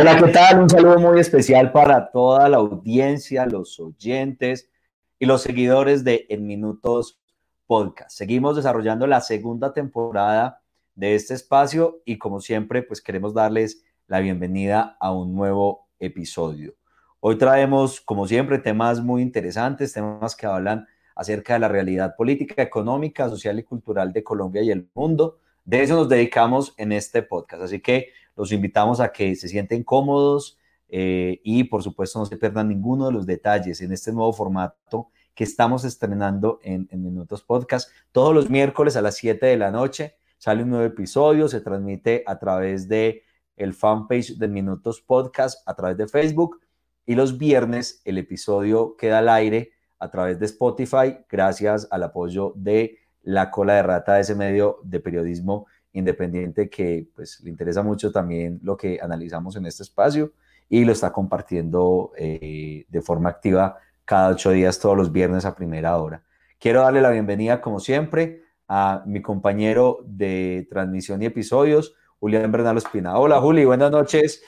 Hola, 0.00 0.16
¿qué 0.16 0.30
tal? 0.30 0.60
Un 0.60 0.70
saludo 0.70 0.96
muy 1.00 1.18
especial 1.18 1.72
para 1.72 2.12
toda 2.12 2.48
la 2.48 2.58
audiencia, 2.58 3.46
los 3.46 3.80
oyentes 3.80 4.70
y 5.18 5.26
los 5.26 5.42
seguidores 5.42 6.04
de 6.04 6.24
En 6.28 6.46
Minutos 6.46 7.18
Podcast. 7.66 8.16
Seguimos 8.16 8.54
desarrollando 8.54 9.08
la 9.08 9.20
segunda 9.20 9.72
temporada 9.72 10.62
de 10.94 11.16
este 11.16 11.34
espacio 11.34 12.00
y 12.04 12.16
como 12.16 12.40
siempre, 12.40 12.84
pues 12.84 13.02
queremos 13.02 13.34
darles 13.34 13.82
la 14.06 14.20
bienvenida 14.20 14.96
a 15.00 15.10
un 15.10 15.34
nuevo 15.34 15.88
episodio. 15.98 16.76
Hoy 17.18 17.36
traemos, 17.36 18.00
como 18.00 18.28
siempre, 18.28 18.58
temas 18.58 19.00
muy 19.00 19.20
interesantes, 19.20 19.94
temas 19.94 20.36
que 20.36 20.46
hablan 20.46 20.86
acerca 21.16 21.54
de 21.54 21.58
la 21.58 21.68
realidad 21.68 22.14
política, 22.16 22.62
económica, 22.62 23.28
social 23.28 23.58
y 23.58 23.64
cultural 23.64 24.12
de 24.12 24.22
Colombia 24.22 24.62
y 24.62 24.70
el 24.70 24.88
mundo. 24.94 25.40
De 25.64 25.82
eso 25.82 25.96
nos 25.96 26.08
dedicamos 26.08 26.72
en 26.76 26.92
este 26.92 27.22
podcast. 27.22 27.64
Así 27.64 27.80
que 27.80 28.12
los 28.38 28.52
invitamos 28.52 29.00
a 29.00 29.10
que 29.10 29.34
se 29.34 29.48
sienten 29.48 29.82
cómodos 29.82 30.58
eh, 30.88 31.40
y 31.42 31.64
por 31.64 31.82
supuesto 31.82 32.20
no 32.20 32.26
se 32.26 32.36
pierdan 32.36 32.68
ninguno 32.68 33.06
de 33.06 33.12
los 33.12 33.26
detalles 33.26 33.80
en 33.80 33.92
este 33.92 34.12
nuevo 34.12 34.32
formato 34.32 35.10
que 35.34 35.44
estamos 35.44 35.84
estrenando 35.84 36.60
en, 36.62 36.88
en 36.90 37.02
Minutos 37.02 37.42
Podcast. 37.42 37.90
Todos 38.12 38.34
los 38.34 38.48
miércoles 38.48 38.96
a 38.96 39.02
las 39.02 39.16
7 39.16 39.44
de 39.44 39.56
la 39.56 39.70
noche 39.70 40.16
sale 40.38 40.62
un 40.62 40.70
nuevo 40.70 40.84
episodio, 40.84 41.48
se 41.48 41.60
transmite 41.60 42.22
a 42.26 42.38
través 42.38 42.88
de 42.88 43.24
el 43.56 43.74
fanpage 43.74 44.38
de 44.38 44.46
Minutos 44.46 45.00
Podcast, 45.00 45.68
a 45.68 45.74
través 45.74 45.96
de 45.96 46.06
Facebook 46.06 46.60
y 47.04 47.16
los 47.16 47.38
viernes 47.38 48.02
el 48.04 48.18
episodio 48.18 48.94
queda 48.96 49.18
al 49.18 49.28
aire 49.30 49.72
a 49.98 50.10
través 50.10 50.38
de 50.38 50.46
Spotify 50.46 51.18
gracias 51.28 51.88
al 51.90 52.04
apoyo 52.04 52.52
de 52.54 52.98
La 53.22 53.50
Cola 53.50 53.74
de 53.74 53.82
Rata, 53.82 54.14
de 54.14 54.20
ese 54.20 54.36
medio 54.36 54.78
de 54.84 55.00
periodismo 55.00 55.66
independiente 55.98 56.70
que 56.70 57.06
pues 57.14 57.40
le 57.40 57.50
interesa 57.50 57.82
mucho 57.82 58.10
también 58.10 58.60
lo 58.62 58.76
que 58.76 58.98
analizamos 59.00 59.56
en 59.56 59.66
este 59.66 59.82
espacio 59.82 60.32
y 60.68 60.84
lo 60.84 60.92
está 60.92 61.12
compartiendo 61.12 62.12
eh, 62.16 62.86
de 62.88 63.02
forma 63.02 63.30
activa 63.30 63.78
cada 64.04 64.30
ocho 64.30 64.50
días, 64.50 64.78
todos 64.78 64.96
los 64.96 65.12
viernes 65.12 65.44
a 65.44 65.54
primera 65.54 65.96
hora. 65.98 66.22
Quiero 66.58 66.80
darle 66.80 67.00
la 67.00 67.10
bienvenida, 67.10 67.60
como 67.60 67.78
siempre, 67.78 68.42
a 68.66 69.02
mi 69.06 69.22
compañero 69.22 69.98
de 70.04 70.66
transmisión 70.70 71.22
y 71.22 71.26
episodios, 71.26 71.94
Julián 72.18 72.50
Bernal 72.50 72.78
Espina. 72.78 73.18
Hola, 73.18 73.40
Juli, 73.40 73.64
buenas 73.64 73.90
noches 73.90 74.42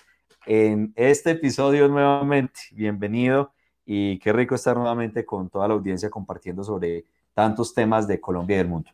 en 0.47 0.93
este 0.97 1.33
episodio 1.33 1.89
nuevamente. 1.89 2.61
Bienvenido 2.73 3.53
y 3.85 4.19
qué 4.19 4.33
rico 4.33 4.55
estar 4.55 4.77
nuevamente 4.77 5.25
con 5.25 5.49
toda 5.49 5.69
la 5.69 5.75
audiencia 5.75 6.11
compartiendo 6.11 6.65
sobre 6.65 7.05
tantos 7.35 7.75
temas 7.75 8.09
de 8.09 8.21
Colombia 8.21 8.55
y 8.55 8.59
del 8.59 8.69
mundo. 8.69 8.91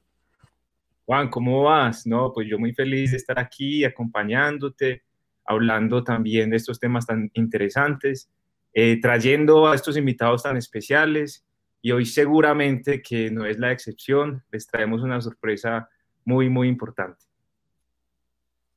Juan, 1.07 1.31
¿cómo 1.31 1.63
vas? 1.63 2.07
No, 2.07 2.33
pues 2.33 2.49
yo 2.49 2.59
muy 2.59 2.75
feliz 2.75 3.13
de 3.13 3.17
estar 3.17 3.39
aquí 3.39 3.85
acompañándote, 3.85 5.05
hablando 5.45 6.03
también 6.03 6.51
de 6.51 6.57
estos 6.57 6.81
temas 6.81 7.07
tan 7.07 7.31
interesantes, 7.35 8.29
eh, 8.75 9.01
trayendo 9.01 9.69
a 9.69 9.75
estos 9.77 9.97
invitados 9.97 10.43
tan 10.43 10.57
especiales 10.57 11.47
y 11.81 11.93
hoy 11.93 12.05
seguramente 12.05 13.01
que 13.01 13.31
no 13.31 13.47
es 13.47 13.59
la 13.59 13.71
excepción, 13.71 14.43
les 14.51 14.67
traemos 14.67 15.03
una 15.03 15.21
sorpresa 15.21 15.89
muy, 16.25 16.51
muy 16.51 16.67
importante. 16.67 17.25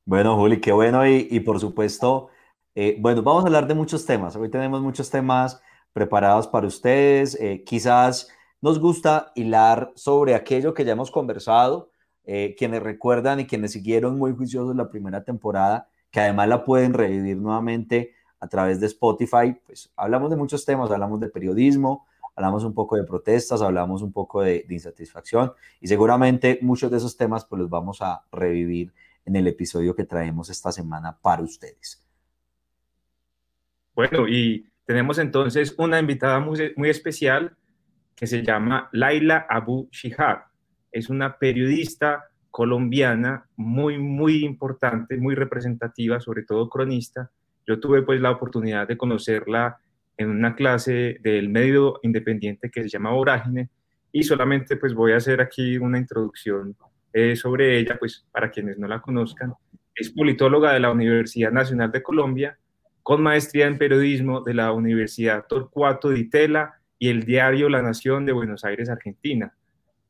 Bueno, 0.04 0.36
Juli, 0.36 0.60
qué 0.60 0.70
bueno 0.70 1.06
y, 1.06 1.26
y 1.30 1.40
por 1.40 1.58
supuesto, 1.58 2.30
eh, 2.76 2.96
bueno, 3.00 3.22
vamos 3.22 3.42
a 3.42 3.48
hablar 3.48 3.66
de 3.66 3.74
muchos 3.74 4.06
temas. 4.06 4.36
Hoy 4.36 4.48
tenemos 4.48 4.80
muchos 4.80 5.10
temas 5.10 5.60
preparados 5.92 6.46
para 6.46 6.68
ustedes. 6.68 7.34
Eh, 7.40 7.64
quizás 7.66 8.28
nos 8.62 8.78
gusta 8.78 9.32
hilar 9.34 9.92
sobre 9.96 10.34
aquello 10.34 10.72
que 10.74 10.84
ya 10.84 10.92
hemos 10.92 11.10
conversado, 11.10 11.90
eh, 12.24 12.54
quienes 12.58 12.82
recuerdan 12.82 13.40
y 13.40 13.46
quienes 13.46 13.72
siguieron 13.72 14.18
muy 14.18 14.32
juiciosos 14.32 14.76
la 14.76 14.90
primera 14.90 15.24
temporada, 15.24 15.88
que 16.10 16.20
además 16.20 16.48
la 16.48 16.64
pueden 16.64 16.92
revivir 16.92 17.36
nuevamente 17.36 18.12
a 18.40 18.48
través 18.48 18.80
de 18.80 18.86
Spotify, 18.86 19.56
pues 19.66 19.92
hablamos 19.96 20.30
de 20.30 20.36
muchos 20.36 20.64
temas, 20.64 20.90
hablamos 20.90 21.20
de 21.20 21.28
periodismo, 21.28 22.06
hablamos 22.34 22.64
un 22.64 22.74
poco 22.74 22.96
de 22.96 23.04
protestas, 23.04 23.60
hablamos 23.60 24.02
un 24.02 24.12
poco 24.12 24.42
de, 24.42 24.64
insatisfacción 24.68 25.52
y 25.80 25.88
seguramente 25.88 26.58
muchos 26.62 26.90
de 26.90 26.96
esos 26.96 27.16
temas 27.16 27.44
pues 27.44 27.60
los 27.60 27.70
vamos 27.70 28.00
a 28.00 28.22
revivir 28.32 28.92
en 29.26 29.36
el 29.36 29.46
episodio 29.46 29.94
que 29.94 30.04
traemos 30.04 30.48
esta 30.48 30.72
semana 30.72 31.16
para 31.20 31.42
ustedes. 31.42 32.02
Bueno, 33.94 34.26
y 34.26 34.66
tenemos 34.86 35.18
entonces 35.18 35.74
una 35.76 35.98
invitada 35.98 36.40
muy, 36.40 36.88
especial 36.88 37.56
que 38.16 38.26
se 38.26 38.42
llama 38.42 38.88
Laila 38.92 39.46
Abu 39.48 39.88
Shihab 39.90 40.49
es 40.92 41.10
una 41.10 41.38
periodista 41.38 42.24
colombiana 42.50 43.46
muy, 43.56 43.98
muy 43.98 44.44
importante, 44.44 45.16
muy 45.16 45.34
representativa, 45.34 46.20
sobre 46.20 46.42
todo 46.42 46.68
cronista. 46.68 47.30
Yo 47.66 47.78
tuve 47.78 48.02
pues 48.02 48.20
la 48.20 48.30
oportunidad 48.30 48.88
de 48.88 48.96
conocerla 48.96 49.78
en 50.16 50.28
una 50.28 50.54
clase 50.54 51.18
del 51.22 51.48
medio 51.48 52.00
independiente 52.02 52.70
que 52.70 52.82
se 52.82 52.88
llama 52.88 53.12
Vorágine 53.12 53.70
y 54.12 54.22
solamente 54.24 54.76
pues 54.76 54.94
voy 54.94 55.12
a 55.12 55.16
hacer 55.16 55.40
aquí 55.40 55.78
una 55.78 55.98
introducción 55.98 56.76
eh, 57.12 57.36
sobre 57.36 57.78
ella, 57.78 57.96
pues 57.98 58.26
para 58.30 58.50
quienes 58.50 58.78
no 58.78 58.86
la 58.86 59.00
conozcan. 59.00 59.54
Es 59.94 60.10
politóloga 60.10 60.72
de 60.72 60.80
la 60.80 60.90
Universidad 60.90 61.52
Nacional 61.52 61.90
de 61.92 62.02
Colombia, 62.02 62.58
con 63.02 63.22
maestría 63.22 63.66
en 63.66 63.78
periodismo 63.78 64.40
de 64.42 64.54
la 64.54 64.72
Universidad 64.72 65.46
Torcuato 65.48 66.10
Di 66.10 66.28
Tella 66.28 66.74
y 66.98 67.08
el 67.08 67.24
diario 67.24 67.68
La 67.68 67.82
Nación 67.82 68.26
de 68.26 68.32
Buenos 68.32 68.64
Aires, 68.64 68.88
Argentina. 68.88 69.54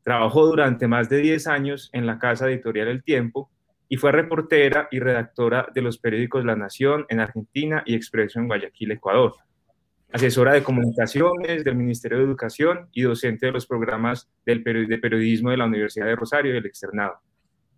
Trabajó 0.02 0.46
durante 0.46 0.88
más 0.88 1.08
de 1.08 1.18
10 1.18 1.46
años 1.46 1.90
en 1.92 2.06
la 2.06 2.18
casa 2.18 2.48
editorial 2.48 2.88
El 2.88 3.02
Tiempo 3.02 3.50
y 3.88 3.96
fue 3.96 4.12
reportera 4.12 4.88
y 4.90 5.00
redactora 5.00 5.68
de 5.74 5.82
los 5.82 5.98
periódicos 5.98 6.44
La 6.44 6.56
Nación 6.56 7.04
en 7.08 7.20
Argentina 7.20 7.82
y 7.84 7.94
Expreso 7.94 8.38
en 8.38 8.46
Guayaquil, 8.46 8.92
Ecuador. 8.92 9.34
Asesora 10.12 10.54
de 10.54 10.62
comunicaciones 10.62 11.64
del 11.64 11.76
Ministerio 11.76 12.18
de 12.18 12.24
Educación 12.24 12.88
y 12.92 13.02
docente 13.02 13.46
de 13.46 13.52
los 13.52 13.66
programas 13.66 14.28
del 14.46 14.62
de 14.62 14.98
periodismo 14.98 15.50
de 15.50 15.56
la 15.56 15.66
Universidad 15.66 16.06
de 16.06 16.16
Rosario 16.16 16.52
y 16.52 16.54
del 16.54 16.66
Externado. 16.66 17.20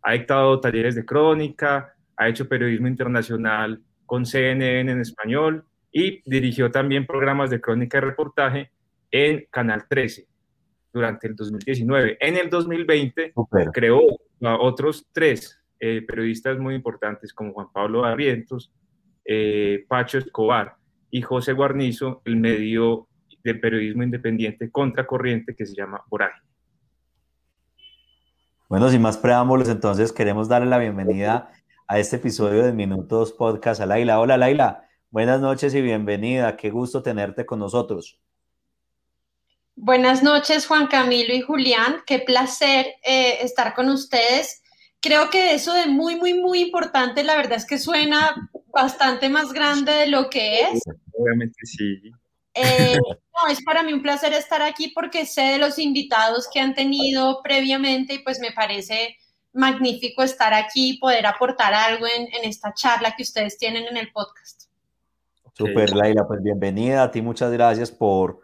Ha 0.02 0.12
dictado 0.12 0.60
talleres 0.60 0.94
de 0.94 1.04
crónica, 1.04 1.94
ha 2.16 2.28
hecho 2.28 2.48
periodismo 2.48 2.88
internacional 2.88 3.82
con 4.06 4.24
CNN 4.24 4.92
en 4.92 5.00
español 5.00 5.64
y 5.90 6.22
dirigió 6.24 6.70
también 6.70 7.06
programas 7.06 7.50
de 7.50 7.60
crónica 7.60 7.98
y 7.98 8.00
reportaje 8.00 8.70
en 9.10 9.46
Canal 9.50 9.86
13 9.88 10.31
durante 10.92 11.26
el 11.26 11.34
2019. 11.34 12.18
En 12.20 12.36
el 12.36 12.50
2020 12.50 13.32
creó 13.72 14.00
a 14.42 14.56
otros 14.58 15.06
tres 15.12 15.60
eh, 15.80 16.02
periodistas 16.06 16.58
muy 16.58 16.74
importantes 16.74 17.32
como 17.32 17.52
Juan 17.52 17.68
Pablo 17.72 18.02
Barrientos, 18.02 18.72
eh, 19.24 19.84
Pacho 19.88 20.18
Escobar 20.18 20.76
y 21.10 21.22
José 21.22 21.52
Guarnizo, 21.52 22.22
el 22.24 22.36
medio 22.36 23.08
de 23.42 23.54
periodismo 23.54 24.02
independiente 24.02 24.70
contracorriente 24.70 25.54
que 25.54 25.66
se 25.66 25.74
llama 25.74 26.02
Vorágine. 26.08 26.46
Bueno, 28.68 28.88
sin 28.88 29.02
más 29.02 29.18
preámbulos, 29.18 29.68
entonces 29.68 30.12
queremos 30.12 30.48
darle 30.48 30.68
la 30.68 30.78
bienvenida 30.78 31.50
a 31.86 31.98
este 31.98 32.16
episodio 32.16 32.62
de 32.62 32.72
Minutos 32.72 33.32
Podcast 33.32 33.80
a 33.80 33.86
Laila. 33.86 34.18
Hola 34.20 34.36
Laila, 34.38 34.88
buenas 35.10 35.40
noches 35.40 35.74
y 35.74 35.82
bienvenida. 35.82 36.56
Qué 36.56 36.70
gusto 36.70 37.02
tenerte 37.02 37.44
con 37.44 37.58
nosotros. 37.58 38.18
Buenas 39.74 40.22
noches, 40.22 40.66
Juan 40.66 40.86
Camilo 40.86 41.34
y 41.34 41.40
Julián. 41.40 42.02
Qué 42.06 42.18
placer 42.18 42.86
eh, 43.02 43.38
estar 43.40 43.74
con 43.74 43.88
ustedes. 43.88 44.62
Creo 45.00 45.30
que 45.30 45.54
eso 45.54 45.72
de 45.72 45.86
muy, 45.86 46.16
muy, 46.16 46.34
muy 46.34 46.60
importante, 46.60 47.24
la 47.24 47.36
verdad 47.36 47.56
es 47.56 47.66
que 47.66 47.78
suena 47.78 48.50
bastante 48.72 49.28
más 49.28 49.52
grande 49.52 49.92
de 49.92 50.06
lo 50.06 50.28
que 50.30 50.60
es. 50.60 50.82
Obviamente 51.12 51.58
sí. 51.64 52.12
Eh, 52.54 52.96
no, 53.42 53.50
es 53.50 53.62
para 53.64 53.82
mí 53.82 53.92
un 53.92 54.02
placer 54.02 54.34
estar 54.34 54.62
aquí 54.62 54.92
porque 54.94 55.26
sé 55.26 55.42
de 55.42 55.58
los 55.58 55.78
invitados 55.78 56.48
que 56.52 56.60
han 56.60 56.74
tenido 56.74 57.40
previamente 57.42 58.14
y 58.14 58.18
pues 58.18 58.40
me 58.40 58.52
parece 58.52 59.16
magnífico 59.54 60.22
estar 60.22 60.54
aquí 60.54 60.90
y 60.90 60.98
poder 60.98 61.26
aportar 61.26 61.74
algo 61.74 62.06
en, 62.06 62.22
en 62.22 62.48
esta 62.48 62.72
charla 62.74 63.14
que 63.16 63.22
ustedes 63.22 63.58
tienen 63.58 63.86
en 63.86 63.96
el 63.96 64.12
podcast. 64.12 64.64
Super, 65.54 65.94
Laila, 65.94 66.26
pues 66.26 66.42
bienvenida 66.42 67.02
a 67.02 67.10
ti, 67.10 67.20
muchas 67.20 67.52
gracias 67.52 67.90
por 67.90 68.41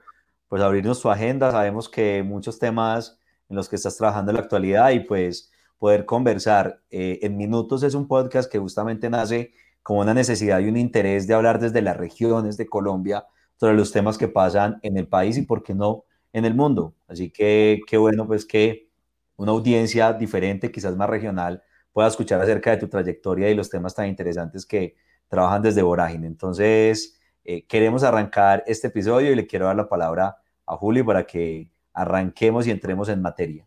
pues 0.48 0.62
abrirnos 0.62 1.00
tu 1.00 1.10
agenda. 1.10 1.50
Sabemos 1.50 1.88
que 1.88 2.22
muchos 2.22 2.58
temas 2.58 3.18
en 3.48 3.56
los 3.56 3.68
que 3.68 3.76
estás 3.76 3.96
trabajando 3.96 4.30
en 4.30 4.36
la 4.36 4.42
actualidad 4.42 4.90
y 4.90 5.00
pues 5.00 5.52
poder 5.78 6.04
conversar 6.04 6.82
eh, 6.90 7.20
en 7.22 7.36
minutos 7.36 7.82
es 7.82 7.94
un 7.94 8.08
podcast 8.08 8.50
que 8.50 8.58
justamente 8.58 9.08
nace 9.08 9.52
como 9.82 10.00
una 10.00 10.14
necesidad 10.14 10.60
y 10.60 10.68
un 10.68 10.76
interés 10.76 11.26
de 11.26 11.34
hablar 11.34 11.60
desde 11.60 11.80
las 11.82 11.96
regiones 11.96 12.56
de 12.56 12.66
Colombia 12.66 13.26
sobre 13.56 13.74
los 13.74 13.92
temas 13.92 14.18
que 14.18 14.28
pasan 14.28 14.78
en 14.82 14.96
el 14.96 15.08
país 15.08 15.38
y 15.38 15.42
por 15.42 15.62
qué 15.62 15.74
no 15.74 16.04
en 16.32 16.44
el 16.44 16.54
mundo. 16.54 16.94
Así 17.06 17.30
que 17.30 17.80
qué 17.86 17.96
bueno 17.96 18.26
pues 18.26 18.44
que 18.44 18.88
una 19.36 19.52
audiencia 19.52 20.12
diferente, 20.12 20.70
quizás 20.70 20.96
más 20.96 21.08
regional, 21.08 21.62
pueda 21.92 22.08
escuchar 22.08 22.40
acerca 22.40 22.70
de 22.70 22.76
tu 22.76 22.88
trayectoria 22.88 23.50
y 23.50 23.54
los 23.54 23.70
temas 23.70 23.94
tan 23.94 24.08
interesantes 24.08 24.66
que 24.66 24.96
trabajan 25.28 25.62
desde 25.62 25.82
Vorágine. 25.82 26.26
Entonces, 26.26 27.17
eh, 27.50 27.64
queremos 27.66 28.02
arrancar 28.02 28.62
este 28.66 28.88
episodio 28.88 29.32
y 29.32 29.34
le 29.34 29.46
quiero 29.46 29.64
dar 29.64 29.76
la 29.76 29.88
palabra 29.88 30.36
a 30.66 30.76
Julio 30.76 31.02
para 31.06 31.24
que 31.24 31.70
arranquemos 31.94 32.66
y 32.66 32.70
entremos 32.70 33.08
en 33.08 33.22
materia. 33.22 33.66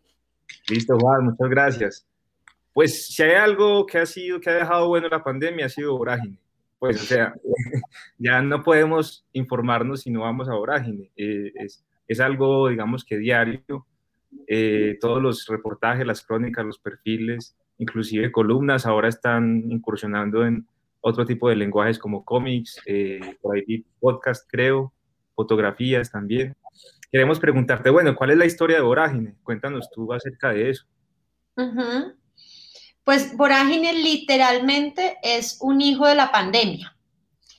Listo, 0.68 0.96
Juan, 1.00 1.24
muchas 1.24 1.50
gracias. 1.50 2.06
Pues 2.72 3.12
si 3.12 3.24
hay 3.24 3.32
algo 3.32 3.84
que 3.84 3.98
ha 3.98 4.06
sido, 4.06 4.38
que 4.38 4.50
ha 4.50 4.54
dejado 4.54 4.86
bueno 4.86 5.08
la 5.08 5.24
pandemia, 5.24 5.66
ha 5.66 5.68
sido 5.68 5.98
Vorágine, 5.98 6.38
pues, 6.78 7.02
o 7.02 7.04
sea, 7.04 7.34
ya 8.18 8.40
no 8.40 8.62
podemos 8.62 9.26
informarnos 9.32 10.02
si 10.02 10.12
no 10.12 10.20
vamos 10.20 10.48
a 10.48 10.54
Vorágine. 10.54 11.10
Eh, 11.16 11.50
es, 11.56 11.84
es, 12.06 12.20
algo, 12.20 12.68
digamos, 12.68 13.04
que 13.04 13.18
diario. 13.18 13.84
Eh, 14.46 14.96
todos 15.00 15.20
los 15.20 15.48
reportajes, 15.48 16.06
las 16.06 16.24
crónicas, 16.24 16.64
los 16.64 16.78
perfiles, 16.78 17.56
inclusive 17.78 18.30
columnas, 18.30 18.86
ahora 18.86 19.08
están 19.08 19.64
incursionando 19.72 20.46
en 20.46 20.68
otro 21.02 21.26
tipo 21.26 21.48
de 21.48 21.56
lenguajes 21.56 21.98
como 21.98 22.24
cómics, 22.24 22.80
eh, 22.86 23.36
por 23.42 23.56
ahí 23.56 23.84
podcast, 24.00 24.48
creo, 24.50 24.94
fotografías 25.34 26.10
también. 26.10 26.56
Queremos 27.10 27.38
preguntarte, 27.38 27.90
bueno, 27.90 28.16
¿cuál 28.16 28.30
es 28.30 28.38
la 28.38 28.46
historia 28.46 28.76
de 28.76 28.82
Vorágine? 28.82 29.34
Cuéntanos 29.42 29.90
tú 29.90 30.10
acerca 30.12 30.50
de 30.50 30.70
eso. 30.70 30.86
Uh 31.56 32.14
pues 33.04 33.36
Vorágine 33.36 33.92
literalmente 33.94 35.18
es 35.22 35.58
un 35.60 35.80
hijo 35.80 36.06
de 36.06 36.14
la 36.14 36.30
pandemia. 36.30 36.96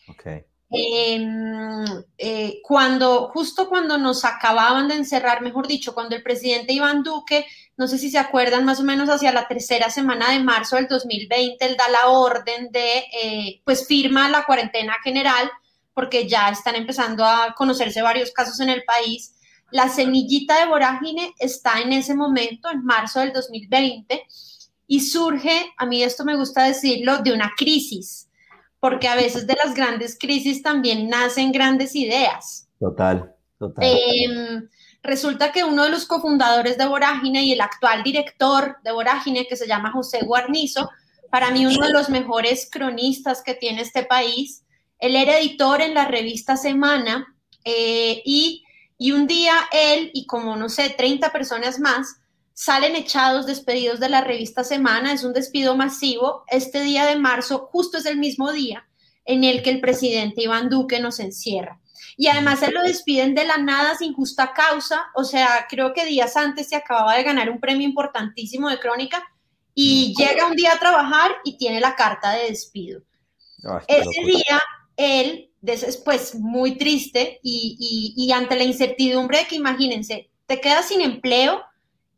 Okay. 0.07 0.45
Em, 0.75 1.85
eh, 2.17 2.59
cuando, 2.63 3.29
justo 3.29 3.69
cuando 3.69 3.99
nos 3.99 4.25
acababan 4.25 4.87
de 4.87 4.95
encerrar, 4.95 5.43
mejor 5.43 5.67
dicho, 5.67 5.93
cuando 5.93 6.15
el 6.15 6.23
presidente 6.23 6.73
Iván 6.73 7.03
Duque, 7.03 7.45
no 7.77 7.87
sé 7.87 7.99
si 7.99 8.09
se 8.09 8.17
acuerdan, 8.17 8.65
más 8.65 8.79
o 8.79 8.83
menos 8.83 9.07
hacia 9.07 9.31
la 9.31 9.47
tercera 9.47 9.91
semana 9.91 10.31
de 10.31 10.39
marzo 10.39 10.77
del 10.77 10.87
2020, 10.87 11.63
él 11.63 11.77
da 11.77 11.89
la 11.89 12.07
orden 12.07 12.71
de, 12.71 13.03
eh, 13.21 13.61
pues 13.63 13.85
firma 13.85 14.29
la 14.29 14.45
cuarentena 14.45 14.95
general, 15.03 15.51
porque 15.93 16.27
ya 16.27 16.49
están 16.49 16.73
empezando 16.75 17.23
a 17.23 17.53
conocerse 17.55 18.01
varios 18.01 18.31
casos 18.31 18.59
en 18.59 18.69
el 18.69 18.83
país. 18.83 19.35
La 19.69 19.89
semillita 19.89 20.59
de 20.59 20.65
vorágine 20.65 21.35
está 21.37 21.81
en 21.81 21.93
ese 21.93 22.15
momento, 22.15 22.71
en 22.71 22.83
marzo 22.83 23.19
del 23.19 23.31
2020 23.31 24.25
y 24.87 25.01
surge, 25.01 25.71
a 25.77 25.85
mí 25.85 26.03
esto 26.03 26.25
me 26.25 26.35
gusta 26.35 26.63
decirlo, 26.63 27.19
de 27.19 27.31
una 27.31 27.51
crisis, 27.55 28.27
porque 28.83 29.07
a 29.07 29.15
veces 29.15 29.47
de 29.47 29.55
las 29.63 29.73
grandes 29.73 30.17
crisis 30.19 30.61
también 30.61 31.07
nacen 31.07 31.53
grandes 31.53 31.95
ideas. 31.95 32.67
Total, 32.77 33.33
total. 33.57 33.81
Em, 33.81 34.67
resulta 35.01 35.53
que 35.53 35.63
uno 35.63 35.85
de 35.85 35.89
los 35.89 36.05
cofundadores 36.05 36.77
de 36.77 36.85
Vorágine 36.85 37.43
y 37.43 37.53
el 37.53 37.61
actual 37.61 38.03
director 38.03 38.75
de 38.83 38.91
Vorágine, 38.91 39.47
que 39.47 39.55
se 39.55 39.67
llama 39.67 39.93
José 39.93 40.25
Guarnizo, 40.25 40.89
para 41.31 41.49
mí 41.51 41.65
uno 41.65 41.87
de 41.87 41.93
los 41.93 42.09
mejores 42.09 42.67
cronistas 42.69 43.41
que 43.41 43.53
tiene 43.53 43.83
este 43.83 44.03
país, 44.03 44.65
él 44.99 45.15
era 45.15 45.37
editor 45.37 45.79
en 45.79 45.93
la 45.93 46.09
revista 46.09 46.57
Semana 46.57 47.37
eh, 47.63 48.21
y, 48.25 48.65
y 48.97 49.13
un 49.13 49.27
día 49.27 49.53
él 49.71 50.11
y 50.13 50.25
como, 50.25 50.57
no 50.57 50.67
sé, 50.67 50.89
30 50.89 51.31
personas 51.31 51.79
más, 51.79 52.17
salen 52.53 52.95
echados, 52.95 53.45
despedidos 53.45 53.99
de 53.99 54.09
la 54.09 54.21
revista 54.21 54.63
Semana, 54.63 55.13
es 55.13 55.23
un 55.23 55.33
despido 55.33 55.75
masivo. 55.75 56.43
Este 56.47 56.81
día 56.81 57.05
de 57.05 57.15
marzo 57.15 57.69
justo 57.71 57.97
es 57.97 58.05
el 58.05 58.17
mismo 58.17 58.51
día 58.51 58.87
en 59.25 59.43
el 59.43 59.63
que 59.63 59.69
el 59.69 59.81
presidente 59.81 60.43
Iván 60.43 60.69
Duque 60.69 60.99
nos 60.99 61.19
encierra. 61.19 61.79
Y 62.15 62.27
además 62.27 62.59
se 62.59 62.71
lo 62.71 62.81
despiden 62.83 63.33
de 63.33 63.45
la 63.45 63.57
nada 63.57 63.95
sin 63.95 64.13
justa 64.13 64.53
causa, 64.53 65.05
o 65.15 65.23
sea, 65.23 65.65
creo 65.67 65.93
que 65.93 66.05
días 66.05 66.37
antes 66.37 66.69
se 66.69 66.75
acababa 66.75 67.15
de 67.15 67.23
ganar 67.23 67.49
un 67.49 67.59
premio 67.59 67.87
importantísimo 67.87 68.69
de 68.69 68.79
crónica 68.79 69.23
y 69.73 70.13
llega 70.15 70.45
un 70.45 70.55
día 70.55 70.73
a 70.73 70.79
trabajar 70.79 71.31
y 71.43 71.57
tiene 71.57 71.79
la 71.79 71.95
carta 71.95 72.31
de 72.31 72.49
despido. 72.49 73.01
Ese 73.87 74.25
día 74.25 74.61
él, 74.97 75.51
después 75.61 76.35
muy 76.35 76.77
triste 76.77 77.39
y, 77.41 78.13
y 78.15 78.31
ante 78.31 78.57
la 78.57 78.63
incertidumbre 78.65 79.39
de 79.39 79.47
que 79.47 79.55
imagínense, 79.55 80.29
te 80.45 80.59
quedas 80.61 80.89
sin 80.89 81.01
empleo, 81.01 81.63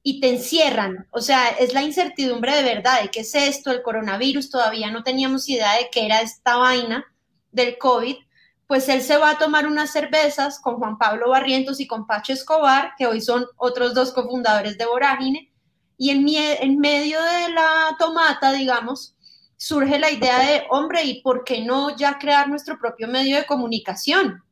y 0.07 0.19
te 0.19 0.29
encierran. 0.29 1.07
O 1.09 1.19
sea, 1.19 1.47
es 1.47 1.73
la 1.73 1.81
incertidumbre 1.81 2.55
de 2.55 2.61
verdad 2.61 3.01
de 3.01 3.09
qué 3.09 3.21
es 3.21 3.33
esto, 3.33 3.71
el 3.71 3.81
coronavirus, 3.81 4.51
todavía 4.51 4.91
no 4.91 5.01
teníamos 5.01 5.49
idea 5.49 5.73
de 5.73 5.89
qué 5.91 6.05
era 6.05 6.21
esta 6.21 6.57
vaina 6.57 7.03
del 7.51 7.79
COVID. 7.79 8.15
Pues 8.67 8.87
él 8.87 9.01
se 9.01 9.17
va 9.17 9.31
a 9.31 9.39
tomar 9.39 9.65
unas 9.65 9.91
cervezas 9.91 10.59
con 10.59 10.75
Juan 10.75 10.99
Pablo 10.99 11.31
Barrientos 11.31 11.79
y 11.79 11.87
con 11.87 12.05
Pacho 12.05 12.33
Escobar, 12.33 12.91
que 12.99 13.07
hoy 13.07 13.19
son 13.19 13.47
otros 13.57 13.95
dos 13.95 14.11
cofundadores 14.11 14.77
de 14.77 14.85
Vorágine, 14.85 15.51
y 15.97 16.11
en, 16.11 16.23
en 16.27 16.77
medio 16.77 17.19
de 17.23 17.49
la 17.49 17.95
tomata, 17.97 18.51
digamos, 18.53 19.15
surge 19.57 19.97
la 19.97 20.11
idea 20.11 20.37
de, 20.37 20.65
hombre, 20.69 21.03
¿y 21.03 21.21
por 21.23 21.43
qué 21.43 21.61
no 21.61 21.97
ya 21.97 22.19
crear 22.19 22.47
nuestro 22.47 22.77
propio 22.77 23.07
medio 23.07 23.37
de 23.37 23.47
comunicación? 23.47 24.43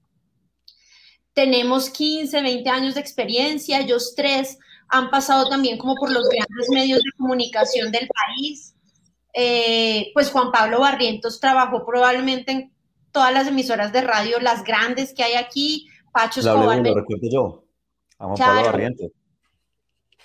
Tenemos 1.33 1.91
15, 1.91 2.41
20 2.41 2.69
años 2.71 2.95
de 2.95 3.01
experiencia, 3.01 3.81
ellos 3.81 4.13
tres 4.15 4.57
han 4.93 5.09
pasado 5.09 5.49
también 5.49 5.79
como 5.79 5.95
por 5.95 6.11
los 6.11 6.29
grandes 6.29 6.69
medios 6.69 6.99
de 6.99 7.11
comunicación 7.17 7.91
del 7.91 8.07
país. 8.07 8.75
Eh, 9.33 10.11
pues 10.13 10.29
Juan 10.29 10.51
Pablo 10.51 10.81
Barrientos 10.81 11.39
trabajó 11.39 11.83
probablemente 11.83 12.51
en 12.51 12.73
todas 13.11 13.33
las 13.33 13.47
emisoras 13.47 13.91
de 13.91 14.01
radio, 14.01 14.39
las 14.39 14.63
grandes 14.63 15.13
que 15.13 15.23
hay 15.23 15.33
aquí. 15.33 15.87
Pacho 16.11 16.41
Escobar. 16.41 16.77
Lo 16.77 16.93
recuerdo 16.93 17.27
yo, 17.27 17.63
a 18.19 18.25
Juan 18.25 18.37
Pablo 18.37 18.63
Barrientos. 18.65 19.11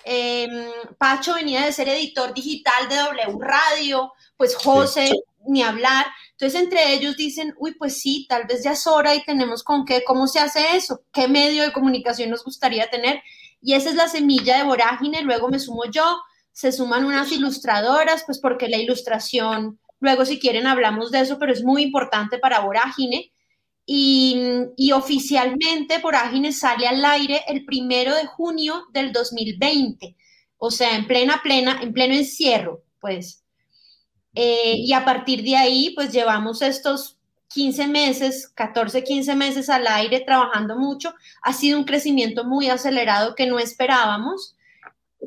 Em, 0.03 0.67
Pacho 0.99 1.33
venía 1.33 1.65
de 1.65 1.73
ser 1.73 1.89
editor 1.89 2.31
digital 2.33 2.87
de 2.87 2.95
W 2.95 3.39
Radio, 3.41 4.13
pues 4.37 4.55
José, 4.55 5.11
ni 5.47 5.63
hablar. 5.63 6.05
Entonces, 6.31 6.61
entre 6.61 6.93
ellos 6.93 7.17
dicen, 7.17 7.55
uy, 7.57 7.73
pues 7.73 7.99
sí, 7.99 8.27
tal 8.29 8.45
vez 8.45 8.63
ya 8.63 8.73
es 8.73 8.85
hora 8.85 9.15
y 9.15 9.25
tenemos 9.25 9.63
con 9.63 9.83
qué, 9.83 10.03
cómo 10.03 10.27
se 10.27 10.39
hace 10.39 10.77
eso, 10.77 11.01
qué 11.11 11.27
medio 11.27 11.63
de 11.63 11.73
comunicación 11.73 12.29
nos 12.29 12.43
gustaría 12.43 12.87
tener. 12.91 13.23
Y 13.61 13.73
esa 13.73 13.89
es 13.89 13.95
la 13.95 14.07
semilla 14.07 14.57
de 14.57 14.63
vorágine, 14.63 15.21
luego 15.21 15.49
me 15.49 15.59
sumo 15.59 15.83
yo, 15.91 16.21
se 16.51 16.71
suman 16.71 17.05
unas 17.05 17.31
ilustradoras, 17.31 18.23
pues 18.25 18.39
porque 18.39 18.69
la 18.69 18.77
ilustración, 18.77 19.79
luego 19.99 20.25
si 20.25 20.39
quieren 20.39 20.67
hablamos 20.67 21.11
de 21.11 21.21
eso, 21.21 21.37
pero 21.39 21.51
es 21.51 21.63
muy 21.63 21.83
importante 21.83 22.37
para 22.37 22.61
vorágine. 22.61 23.31
Y, 23.91 24.91
oficialmente 24.93 25.97
Vorágine 25.97 26.51
sale 26.51 26.87
al 26.87 27.03
aire 27.03 27.41
el 27.47 27.65
primero 27.65 28.13
de 28.13 28.27
junio 28.27 28.85
del 28.93 29.11
2020, 29.11 30.15
o 30.57 30.69
sea, 30.69 30.95
en 30.95 31.07
plena, 31.07 31.41
plena, 31.41 31.79
en 31.81 31.91
pleno 31.91 32.13
encierro, 32.13 32.83
pues. 32.99 33.43
Eh, 34.35 34.75
y 34.77 34.93
a 34.93 35.03
partir 35.03 35.41
de 35.43 35.55
ahí, 35.55 35.91
pues 35.95 36.13
llevamos 36.13 36.61
estos 36.61 37.18
15 37.49 37.87
meses, 37.87 38.47
14, 38.55 39.03
15 39.03 39.35
meses 39.35 39.69
al 39.69 39.87
aire 39.87 40.21
trabajando 40.21 40.75
mucho, 40.75 41.13
ha 41.41 41.51
sido 41.51 41.79
un 41.79 41.83
crecimiento 41.83 42.43
muy 42.43 42.69
acelerado 42.69 43.35
que 43.35 43.47
no 43.47 43.59
esperábamos, 43.59 44.55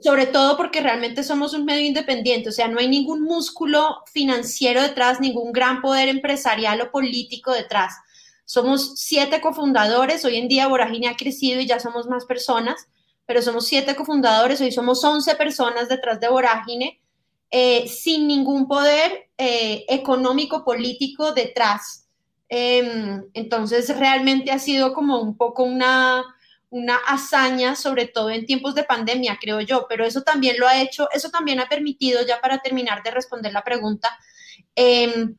sobre 0.00 0.26
todo 0.26 0.57
porque 0.57 0.81
realmente 0.81 1.25
somos 1.25 1.52
un 1.52 1.64
medio 1.64 1.85
independiente, 1.85 2.49
o 2.49 2.52
sea, 2.52 2.69
no 2.69 2.79
hay 2.79 2.88
ningún 2.88 3.23
músculo 3.23 4.02
financiero 4.12 4.81
detrás, 4.81 5.21
ningún 5.21 5.52
gran 5.52 5.83
poder 5.83 6.09
empresarial 6.09 6.81
o 6.81 6.91
político 6.91 7.52
detrás. 7.52 7.95
Somos 8.45 8.95
siete 8.97 9.41
cofundadores, 9.41 10.25
hoy 10.25 10.37
en 10.37 10.49
día 10.49 10.69
Voragine 10.69 11.09
ha 11.09 11.17
crecido 11.17 11.61
y 11.61 11.67
ya 11.67 11.81
somos 11.81 12.07
más 12.07 12.25
personas, 12.25 12.87
pero 13.26 13.43
somos 13.43 13.67
siete 13.67 13.97
cofundadores, 13.97 14.61
hoy 14.61 14.73
somos 14.73 15.02
11 15.02 15.35
personas 15.37 15.88
detrás 15.88 16.21
de 16.21 16.29
Voragine, 16.29 17.00
eh, 17.50 17.87
sin 17.88 18.26
ningún 18.29 18.67
poder 18.67 19.29
eh, 19.37 19.85
económico, 19.88 20.64
político 20.64 21.33
detrás 21.33 22.01
Em, 22.54 23.30
entonces, 23.32 23.97
realmente 23.99 24.52
ha 24.52 24.59
sido 24.59 24.92
como 24.92 25.23
un 25.23 25.38
poco 25.38 25.62
una, 25.62 26.23
una 26.68 26.97
hazaña, 26.97 27.75
sobre 27.76 28.09
todo 28.09 28.28
en 28.28 28.44
tiempos 28.44 28.75
de 28.75 28.85
pandemia, 28.85 29.38
creo 29.40 29.62
yo, 29.62 29.87
pero 29.88 30.04
eso 30.04 30.21
también 30.21 30.56
lo 30.59 30.68
ha 30.68 30.78
hecho, 30.82 31.09
eso 31.14 31.30
también 31.30 31.61
ha 31.61 31.68
permitido, 31.71 32.21
ya 32.26 32.42
para 32.42 32.59
terminar 32.59 33.02
de 33.02 33.11
responder 33.11 33.54
la 33.54 33.64
pregunta, 33.64 34.11
em, 34.75 35.35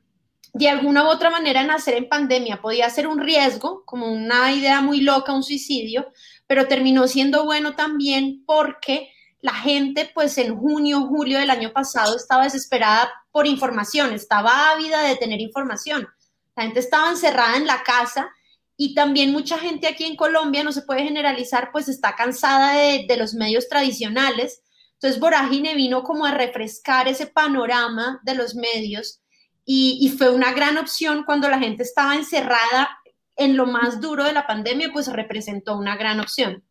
de 0.54 0.70
alguna 0.70 1.04
u 1.04 1.08
otra 1.08 1.30
manera 1.30 1.64
nacer 1.64 1.94
en 1.98 2.10
pandemia. 2.10 2.60
Podía 2.64 2.90
ser 2.90 3.06
un 3.06 3.20
riesgo, 3.20 3.84
como 3.86 4.12
una 4.12 4.52
idea 4.52 4.82
muy 4.82 5.02
loca, 5.02 5.34
un 5.34 5.44
suicidio, 5.44 6.12
pero 6.48 6.68
terminó 6.68 7.08
siendo 7.08 7.46
bueno 7.46 7.76
también 7.76 8.44
porque 8.48 9.12
la 9.40 9.54
gente, 9.54 10.10
pues 10.16 10.36
en 10.40 10.58
junio, 10.58 11.02
julio 11.02 11.38
del 11.38 11.52
año 11.52 11.74
pasado, 11.74 12.16
estaba 12.16 12.46
desesperada 12.46 13.12
por 13.32 13.46
información, 13.46 14.14
estaba 14.14 14.72
ávida 14.72 15.04
de 15.04 15.16
tener 15.16 15.42
información. 15.42 16.08
La 16.56 16.64
gente 16.64 16.80
estaba 16.80 17.10
encerrada 17.10 17.58
en 17.58 17.68
la 17.68 17.84
casa 17.84 18.32
y 18.76 18.96
también 18.96 19.32
mucha 19.32 19.58
gente 19.58 19.88
aquí 19.88 20.04
en 20.04 20.16
Colombia, 20.16 20.64
no 20.64 20.72
se 20.72 20.82
puede 20.82 21.04
generalizar, 21.04 21.70
pues 21.72 21.88
está 21.88 22.16
cansada 22.16 22.74
de, 22.74 23.18
los 23.18 23.34
medios 23.34 23.70
tradicionales. 23.70 24.64
Entonces 24.94 25.20
Vorágine 25.20 25.76
vino 25.76 26.04
como 26.04 26.26
a 26.26 26.34
refrescar 26.34 27.08
ese 27.08 27.28
panorama 27.28 28.20
de 28.24 28.36
los 28.36 28.56
medios 28.56 29.22
y, 29.66 30.14
fue 30.18 30.30
una 30.30 30.52
gran 30.54 30.78
opción 30.78 31.24
cuando 31.24 31.48
la 31.50 31.60
gente 31.60 31.84
estaba 31.84 32.16
encerrada 32.16 32.90
en 33.36 33.56
lo 33.56 33.66
más 33.66 34.02
duro 34.02 34.24
de 34.26 34.34
la 34.34 34.46
pandemia, 34.46 34.90
pues 34.92 35.12
representó 35.12 35.78
una 35.78 35.96
gran 35.96 36.20
opción. 36.20 36.64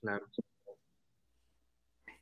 Claro. 0.00 0.26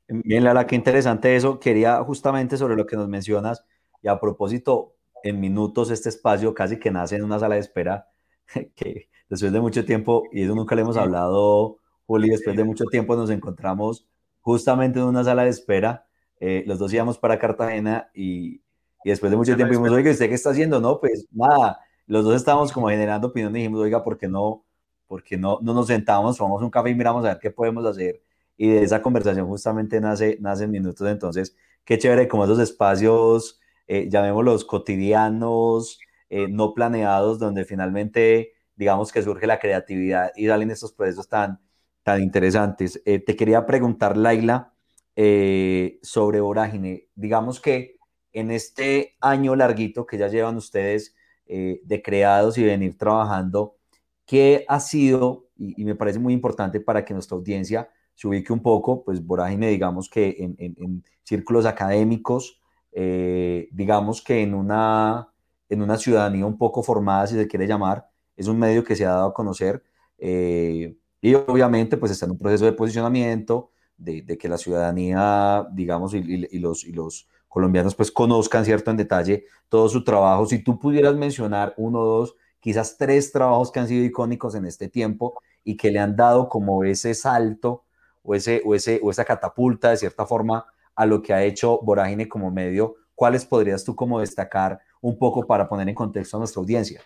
Bien, 0.07 0.45
Lala, 0.45 0.67
qué 0.67 0.75
interesante 0.75 1.37
eso. 1.37 1.59
Quería 1.59 2.02
justamente 2.05 2.57
sobre 2.57 2.76
lo 2.76 2.87
que 2.87 2.97
nos 2.97 3.09
mencionas 3.09 3.62
y 4.00 4.09
a 4.09 4.19
propósito, 4.19 4.95
en 5.25 5.40
minutos 5.40 5.90
este 5.90 6.08
espacio 6.08 6.54
casi 6.54 6.78
que 6.78 6.90
nace 6.90 7.16
en 7.16 7.25
una 7.25 7.38
sala 7.38 7.56
de 7.56 7.60
espera 7.60 8.08
que 8.75 9.08
después 9.28 9.52
de 9.52 9.60
mucho 9.60 9.84
tiempo, 9.84 10.25
y 10.32 10.42
eso 10.42 10.54
nunca 10.54 10.75
le 10.75 10.82
hemos 10.82 10.96
hablado, 10.96 11.78
Juli, 12.06 12.30
después 12.30 12.56
de 12.56 12.64
mucho 12.64 12.84
tiempo 12.87 13.16
nos 13.16 13.30
encontramos 13.30 14.06
justamente 14.40 14.98
en 14.98 15.06
una 15.06 15.25
sala 15.25 15.44
de 15.44 15.50
espera. 15.50 16.06
Eh, 16.40 16.64
los 16.66 16.78
dos 16.78 16.92
íbamos 16.92 17.18
para 17.18 17.38
Cartagena 17.38 18.10
y, 18.14 18.62
Y 19.04 19.10
después 19.10 19.30
de 19.30 19.37
mucho 19.37 19.56
tiempo 19.56 19.72
dijimos, 19.72 19.92
oiga, 19.92 20.10
¿usted 20.10 20.28
qué 20.28 20.34
está 20.34 20.50
haciendo? 20.50 20.80
No, 20.80 21.00
pues 21.00 21.26
nada, 21.32 21.80
los 22.06 22.25
dos 22.25 22.34
estábamos 22.37 22.72
como 22.72 22.88
generando 22.88 23.28
opinión 23.28 23.54
y 23.56 23.60
dijimos, 23.60 23.80
oiga, 23.80 24.02
¿por 24.04 24.18
qué 24.18 24.28
no, 24.28 24.64
por 25.06 25.22
qué 25.22 25.37
no, 25.37 25.58
no 25.62 25.75
nos 25.75 25.87
sentamos, 25.88 26.37
tomamos 26.38 26.62
un 26.62 26.70
café 26.70 26.90
y 26.90 26.94
miramos 26.94 27.25
a 27.25 27.28
ver 27.30 27.38
qué 27.40 27.50
podemos 27.50 27.84
hacer? 27.87 28.22
Y 28.56 28.68
de 28.70 28.82
esa 28.82 29.02
conversación 29.02 29.46
justamente 29.46 30.00
nace, 30.00 30.38
nacen 30.40 30.70
minutos. 30.70 31.06
Entonces, 31.08 31.56
qué 31.84 31.98
chévere 31.98 32.28
como 32.28 32.44
esos 32.44 32.58
espacios, 32.58 33.60
eh, 33.88 34.09
llamémoslos 34.11 34.64
cotidianos, 34.64 35.99
eh, 36.30 36.47
no 36.49 36.75
planeados, 36.75 37.38
donde 37.38 37.64
finalmente 37.64 38.52
digamos 38.76 39.11
que 39.12 39.23
surge 39.23 39.47
la 39.47 39.59
creatividad 39.59 40.30
y 40.37 40.47
salen 40.47 40.71
estos 40.71 40.92
procesos 40.92 41.28
tan, 41.28 41.59
tan 42.02 42.23
interesantes. 42.23 43.00
Eh, 43.07 43.18
te 43.18 43.35
quería 43.35 43.64
preguntar, 43.64 44.16
Laila, 44.16 44.75
eh, 45.16 45.99
sobre 46.02 46.40
Vorágine. 46.40 47.09
Digamos 47.14 47.61
que 47.61 47.97
en 48.33 48.50
este 48.50 49.16
año 49.21 49.57
larguito 49.57 50.07
que 50.07 50.18
ya 50.18 50.28
llevan 50.28 50.57
ustedes 50.57 51.14
de 51.50 52.02
creados 52.04 52.59
y 52.59 52.62
venir 52.62 52.99
trabajando, 52.99 53.78
¿qué 54.26 54.66
ha 54.68 54.80
sido, 54.80 55.49
y, 55.57 55.83
me 55.83 55.95
parece 55.95 56.18
muy 56.18 56.35
importante 56.35 56.78
para 56.78 57.07
que 57.07 57.14
nuestra 57.14 57.38
audiencia 57.38 57.88
se 58.14 58.28
ubique 58.28 58.52
un 58.52 58.61
poco, 58.61 59.02
pues 59.02 59.25
Vorágine, 59.25 59.71
digamos 59.71 60.11
que 60.11 60.37
en, 60.40 60.57
en 60.59 61.02
círculos 61.23 61.64
académicos, 61.64 62.57
digamos 62.92 64.23
que 64.23 64.42
en 64.42 64.54
una, 64.54 65.28
en 65.68 65.83
una 65.83 65.97
ciudadanía 65.97 66.47
un 66.47 66.59
poco 66.59 66.83
formada, 66.83 67.26
si 67.26 67.35
se 67.35 67.47
quiere 67.47 67.66
llamar, 67.66 68.09
es 68.37 68.47
un 68.49 68.59
medio 68.59 68.85
que 68.85 68.97
se 68.97 69.04
ha 69.04 69.11
dado 69.11 69.28
a 69.28 69.35
conocer 69.35 69.83
eh, 70.18 70.97
y 71.21 71.35
obviamente 71.35 71.97
pues 71.97 72.12
está 72.12 72.26
en 72.26 72.33
un 72.33 72.38
proceso 72.38 72.64
de 72.64 72.73
posicionamiento, 72.73 73.71
de, 73.97 74.38
que 74.38 74.49
la 74.49 74.59
ciudadanía, 74.59 75.66
digamos, 75.73 76.14
y, 76.14 76.59
los, 76.59 76.85
y 76.85 76.92
los 76.92 77.28
colombianos 77.49 77.97
pues 77.97 78.12
conozcan, 78.12 78.64
¿cierto?, 78.64 78.92
en 78.92 78.97
detalle 78.97 79.47
todo 79.68 79.88
su 79.88 80.04
trabajo. 80.04 80.47
Si 80.47 80.62
tú 80.62 80.78
pudieras 80.78 81.16
mencionar 81.16 81.75
uno, 81.76 82.04
dos, 82.04 82.37
quizás 82.61 82.97
tres 82.97 83.33
trabajos 83.33 83.73
que 83.73 83.80
han 83.80 83.88
sido 83.88 84.04
icónicos 84.04 84.54
en 84.54 84.66
este 84.66 84.88
tiempo 84.88 85.40
y 85.64 85.76
que 85.76 85.90
le 85.90 85.99
han 85.99 86.14
dado 86.14 86.49
como 86.49 86.85
ese 86.85 87.14
salto 87.14 87.85
o, 88.23 88.37
ese, 88.37 88.62
o, 88.64 88.76
ese, 88.76 89.00
o 89.02 89.11
esa 89.11 89.25
catapulta 89.25 89.90
de 89.90 89.97
cierta 89.97 90.26
forma 90.26 90.66
a 90.99 91.07
lo 91.07 91.23
que 91.23 91.33
ha 91.33 91.45
hecho 91.45 91.78
Vorágine 91.81 92.28
como 92.28 92.50
medio, 92.50 92.97
¿cuáles 93.14 93.45
podrías 93.45 93.85
tú 93.85 93.95
como 93.95 94.19
destacar 94.19 94.81
un 95.00 95.17
poco 95.17 95.47
para 95.47 95.69
poner 95.69 95.88
en 95.88 95.95
contexto 95.95 96.37
a 96.37 96.40
nuestra 96.40 96.59
audiencia? 96.59 97.00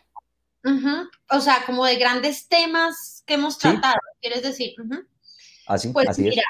O 1.31 1.41
sea, 1.41 1.63
como 1.67 1.85
de 1.85 1.97
grandes 1.97 2.49
temas 2.49 3.23
que 3.27 3.35
hemos 3.35 3.59
tratado, 3.59 4.01
¿quieres 4.19 4.43
decir? 4.43 4.75
Así, 5.67 5.91
pues 5.91 6.09
así 6.09 6.23
mira, 6.23 6.43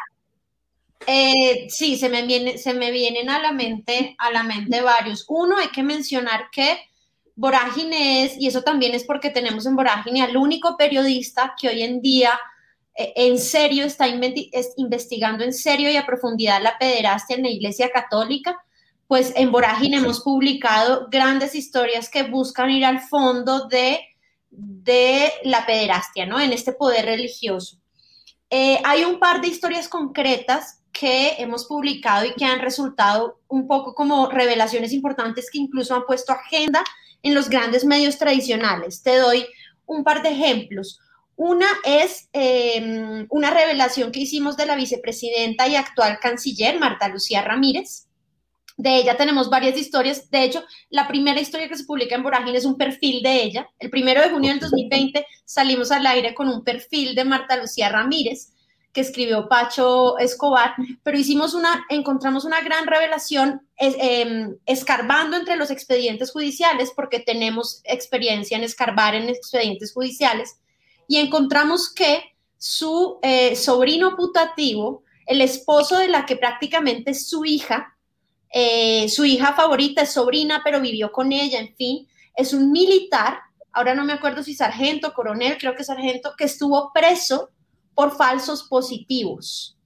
eh, 1.05 1.67
sí, 1.69 1.97
se 1.97 2.09
me, 2.09 2.23
viene, 2.23 2.59
se 2.59 2.75
me 2.75 2.93
vienen 2.93 3.29
a 3.29 3.41
la 3.41 3.51
mente, 3.51 4.15
a 4.19 4.31
la 4.31 4.45
mente 4.45 4.81
varios. 4.81 5.25
Uno, 5.29 5.57
hay 5.57 5.69
que 5.69 5.83
mencionar 5.83 6.49
que 6.53 6.79
Vorágine 7.35 8.25
es, 8.25 8.37
y 8.39 8.47
eso 8.47 8.63
también 8.63 8.95
es 8.95 9.03
porque 9.03 9.31
tenemos 9.31 9.67
en 9.67 9.75
Vorágine 9.75 10.23
al 10.23 10.37
único 10.37 10.77
periodista 10.77 11.57
que 11.61 11.71
hoy 11.71 11.83
en 11.83 12.01
día 12.01 12.39
en 12.95 13.39
serio 13.39 13.85
está 13.87 14.07
investigando 14.77 15.45
en 15.45 15.53
serio 15.53 15.91
y 15.91 15.97
a 15.97 16.07
profundidad 16.07 16.63
la 16.63 16.79
pederastia 16.79 17.37
en 17.37 17.43
la 17.43 17.51
Iglesia 17.51 17.91
Católica 17.91 18.57
pues 19.13 19.35
en 19.37 19.53
Vorágine 19.53 19.99
hemos 19.99 20.21
publicado 20.21 21.07
grandes 21.11 21.55
historias 21.55 22.09
que 22.09 22.23
buscan 22.23 22.71
ir 22.71 22.87
al 22.87 22.99
fondo 22.99 23.69
de, 23.69 24.01
de 24.49 25.31
la 25.45 25.67
pederastia, 25.67 26.25
¿no? 26.25 26.41
En 26.41 26.51
este 26.51 26.73
poder 26.73 27.05
religioso. 27.05 27.77
Eh, 28.49 28.81
hay 28.83 29.05
un 29.05 29.19
par 29.19 29.43
de 29.43 29.49
historias 29.49 29.87
concretas 29.87 30.81
que 30.93 31.35
hemos 31.37 31.67
publicado 31.67 32.25
y 32.25 32.33
que 32.33 32.47
han 32.47 32.61
resultado 32.61 33.39
un 33.49 33.67
poco 33.67 33.95
como 33.95 34.31
revelaciones 34.31 34.95
importantes 34.95 35.51
que 35.53 35.59
incluso 35.59 35.95
han 35.95 36.07
puesto 36.07 36.33
agenda 36.33 36.83
en 37.23 37.35
los 37.35 37.51
grandes 37.51 37.85
medios 37.85 38.17
tradicionales. 38.17 39.03
Te 39.03 39.19
doy 39.19 39.45
un 39.85 40.05
par 40.05 40.23
de 40.23 40.31
ejemplos. 40.31 41.01
Una 41.45 41.67
es 41.83 42.29
em, 42.33 43.27
una 43.29 43.51
revelación 43.51 44.13
que 44.13 44.21
hicimos 44.21 44.57
de 44.57 44.65
la 44.65 44.77
vicepresidenta 44.77 45.67
y 45.67 45.75
actual 45.75 46.21
canciller, 46.21 46.79
Marta 46.79 47.09
Lucía 47.09 47.43
Ramírez, 47.43 48.07
de 48.77 48.95
ella 48.95 49.17
tenemos 49.17 49.51
varias 49.51 49.77
historias. 49.77 50.31
De 50.31 50.45
hecho, 50.45 50.63
la 50.89 51.09
primera 51.09 51.41
historia 51.41 51.69
que 51.69 51.77
se 51.77 51.83
publica 51.83 52.15
en 52.15 52.23
Vorágine 52.23 52.57
es 52.57 52.65
un 52.65 52.77
perfil 52.77 53.25
de 53.25 53.43
ella. 53.43 53.69
El 53.81 53.91
primero 53.91 54.23
de 54.23 54.31
junio 54.31 54.51
del 54.51 54.61
2020 54.61 55.27
salimos 55.45 55.91
al 55.91 56.07
aire 56.07 56.33
con 56.33 56.49
un 56.49 56.63
perfil 56.63 57.17
de 57.17 57.25
Marta 57.25 57.57
Lucía 57.57 57.89
Ramírez 57.89 58.53
que 58.93 59.01
escribió 59.01 59.49
Pacho 59.49 60.19
Escobar, 60.19 60.77
pero 61.03 61.19
hicimos 61.19 61.55
una, 61.55 61.85
encontramos 61.89 62.45
una 62.45 62.61
gran 62.61 62.87
revelación 62.87 63.67
em, 63.79 64.55
escarbando 64.65 65.37
entre 65.37 65.57
los 65.57 65.73
expedientes 65.73 66.31
judiciales, 66.31 66.93
porque 66.95 67.19
tenemos 67.19 67.81
experiencia 67.83 68.57
en 68.57 68.63
escarbar 68.63 69.17
en 69.17 69.29
expedientes 69.29 69.93
judiciales, 69.93 70.61
y 71.13 71.19
encontramos 71.19 71.93
que 71.93 72.23
su 72.57 73.19
eh, 73.21 73.55
sobrino 73.55 74.17
putativo, 74.17 75.05
el 75.27 75.43
esposo 75.43 75.99
de 75.99 76.09
la 76.09 76.25
que 76.25 76.37
prácticamente 76.37 77.11
es 77.11 77.29
su 77.29 77.45
hija, 77.45 77.99
eh, 78.51 79.11
su 79.11 79.27
hija 79.27 79.53
favorita 79.53 80.01
es 80.01 80.13
sobrina, 80.13 80.63
pero 80.65 80.81
vivió 80.81 81.13
con 81.13 81.31
ella, 81.33 81.61
en 81.61 81.77
fin, 81.77 82.09
es 82.35 82.55
un 82.55 82.73
militar, 82.73 83.41
ahora 83.73 83.95
no 83.95 84.07
me 84.07 84.15
acuerdo 84.15 84.43
si 84.43 84.55
sargento, 84.55 85.13
coronel, 85.13 85.59
creo 85.59 85.77
que 85.77 85.85
sargento, 85.85 86.33
que 86.35 86.45
estuvo 86.45 86.93
preso 86.95 87.51
por 87.95 88.17
falsos 88.17 88.63
positivos. 88.63 89.77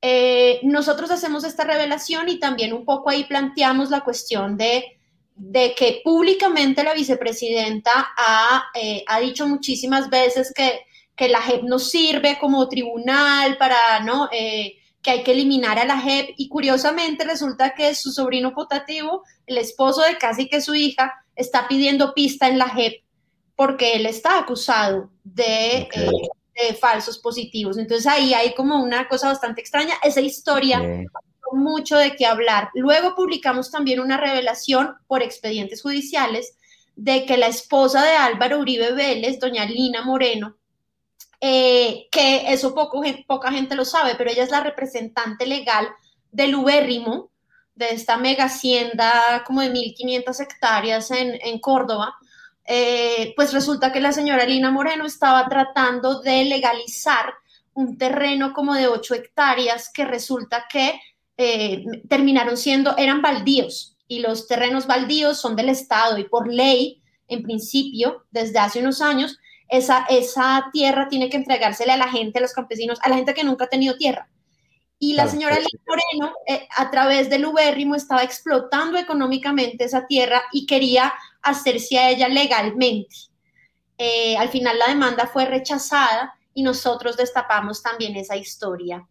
Eh, 0.00 0.60
nosotros 0.62 1.10
hacemos 1.10 1.44
esta 1.44 1.64
revelación 1.64 2.30
y 2.30 2.40
también 2.40 2.72
un 2.72 2.86
poco 2.86 3.10
ahí 3.10 3.24
planteamos 3.24 3.90
la 3.90 4.00
cuestión 4.00 4.56
de, 4.56 4.99
que 5.76 6.00
públicamente 6.04 6.84
la 6.84 6.94
vicepresidenta 6.94 8.12
ha, 8.16 8.64
eh, 8.74 9.04
ha 9.06 9.20
dicho 9.20 9.46
muchísimas 9.46 10.10
veces 10.10 10.52
que, 10.54 10.80
que, 11.16 11.28
la 11.28 11.40
JEP 11.40 11.62
no 11.62 11.78
sirve 11.78 12.38
como 12.38 12.68
tribunal 12.68 13.56
para, 13.56 14.00
¿no? 14.00 14.28
que 14.30 15.10
hay 15.10 15.22
que 15.22 15.32
eliminar 15.32 15.78
a 15.78 15.84
la 15.84 15.98
JEP 15.98 16.34
y 16.36 16.48
curiosamente 16.48 17.24
resulta 17.24 17.74
que 17.74 17.94
su 17.94 18.12
sobrino 18.12 18.52
potativo, 18.54 19.24
el 19.46 19.58
esposo 19.58 20.02
de 20.02 20.18
casi 20.18 20.48
que 20.48 20.60
su 20.60 20.74
hija, 20.74 21.14
está 21.34 21.68
pidiendo 21.68 22.12
pista 22.12 22.48
en 22.48 22.58
la 22.58 22.68
JEP 22.68 23.02
porque 23.60 23.92
él 23.92 24.06
está 24.06 24.38
acusado 24.38 25.10
de, 25.22 25.86
eh, 26.54 26.74
falsos 26.74 27.18
positivos. 27.18 27.76
Entonces 27.76 28.06
ahí 28.06 28.32
hay 28.32 28.54
como 28.54 28.82
una 28.82 29.06
cosa 29.06 29.28
bastante 29.28 29.60
extraña. 29.60 29.94
Esa 30.02 30.22
historia, 30.22 30.82
mucho 31.52 31.96
de 31.96 32.16
qué 32.16 32.26
hablar. 32.26 32.70
Luego 32.74 33.14
publicamos 33.14 33.70
también 33.70 34.00
una 34.00 34.16
revelación 34.16 34.96
por 35.06 35.22
expedientes 35.22 35.82
judiciales 35.82 36.56
de 36.96 37.24
que 37.24 37.36
la 37.36 37.46
esposa 37.46 38.04
de 38.04 38.12
Álvaro 38.12 38.58
Uribe 38.58 38.92
Vélez, 38.92 39.38
doña 39.40 39.64
Lina 39.64 40.02
Moreno, 40.02 40.56
eh, 41.40 42.08
que 42.10 42.52
eso 42.52 42.74
poco, 42.74 43.02
poca 43.26 43.50
gente 43.50 43.74
lo 43.74 43.84
sabe, 43.84 44.14
pero 44.16 44.30
ella 44.30 44.44
es 44.44 44.50
la 44.50 44.60
representante 44.60 45.46
legal 45.46 45.88
del 46.30 46.54
Ubérrimo, 46.54 47.30
de 47.74 47.90
esta 47.90 48.18
mega 48.18 48.44
hacienda 48.44 49.42
como 49.46 49.62
de 49.62 49.72
1.500 49.72 50.40
hectáreas 50.40 51.10
en, 51.10 51.58
Córdoba, 51.60 52.14
eh, 52.66 53.32
pues 53.34 53.54
resulta 53.54 53.90
que 53.90 54.00
la 54.00 54.12
señora 54.12 54.44
Lina 54.44 54.70
Moreno 54.70 55.06
estaba 55.06 55.48
tratando 55.48 56.20
de 56.20 56.44
legalizar 56.44 57.32
un 57.72 57.96
terreno 57.96 58.52
como 58.52 58.74
de 58.74 58.86
8 58.86 59.14
hectáreas 59.14 59.90
que 59.90 60.04
resulta 60.04 60.66
que 60.68 61.00
eh, 61.42 61.84
terminaron 62.06 62.58
siendo, 62.58 62.94
eran 62.98 63.22
baldíos 63.22 63.96
y 64.06 64.18
los 64.18 64.46
terrenos 64.46 64.86
baldíos 64.86 65.40
son 65.40 65.56
del 65.56 65.70
Estado 65.70 66.18
y 66.18 66.24
por 66.24 66.52
ley, 66.52 67.00
en 67.28 67.42
principio, 67.42 68.26
desde 68.30 68.58
hace 68.58 68.80
unos 68.80 69.00
años, 69.00 69.38
esa, 69.66 70.04
esa 70.10 70.68
tierra 70.70 71.08
tiene 71.08 71.30
que 71.30 71.38
entregársele 71.38 71.92
a 71.92 71.96
la 71.96 72.10
gente, 72.10 72.38
a 72.38 72.42
los 72.42 72.52
campesinos, 72.52 72.98
a 73.02 73.08
la 73.08 73.16
gente 73.16 73.32
que 73.32 73.42
nunca 73.42 73.64
ha 73.64 73.68
tenido 73.68 73.96
tierra. 73.96 74.28
Y 74.98 75.14
la 75.14 75.28
señora 75.28 75.56
Lina 75.56 75.82
Moreno, 75.86 76.34
eh, 76.46 76.68
a 76.76 76.90
través 76.90 77.30
del 77.30 77.46
ubérrimo, 77.46 77.94
estaba 77.94 78.22
explotando 78.22 78.98
económicamente 78.98 79.84
esa 79.84 80.06
tierra 80.06 80.42
y 80.52 80.66
quería 80.66 81.10
hacerse 81.40 81.98
a 81.98 82.10
ella 82.10 82.28
legalmente. 82.28 83.16
Eh, 83.96 84.36
al 84.36 84.50
final 84.50 84.78
la 84.78 84.88
demanda 84.88 85.26
fue 85.26 85.46
rechazada 85.46 86.34
y 86.52 86.62
nosotros 86.62 87.16
destapamos 87.16 87.82
también 87.82 88.14
esa 88.16 88.36
historia. 88.36 89.06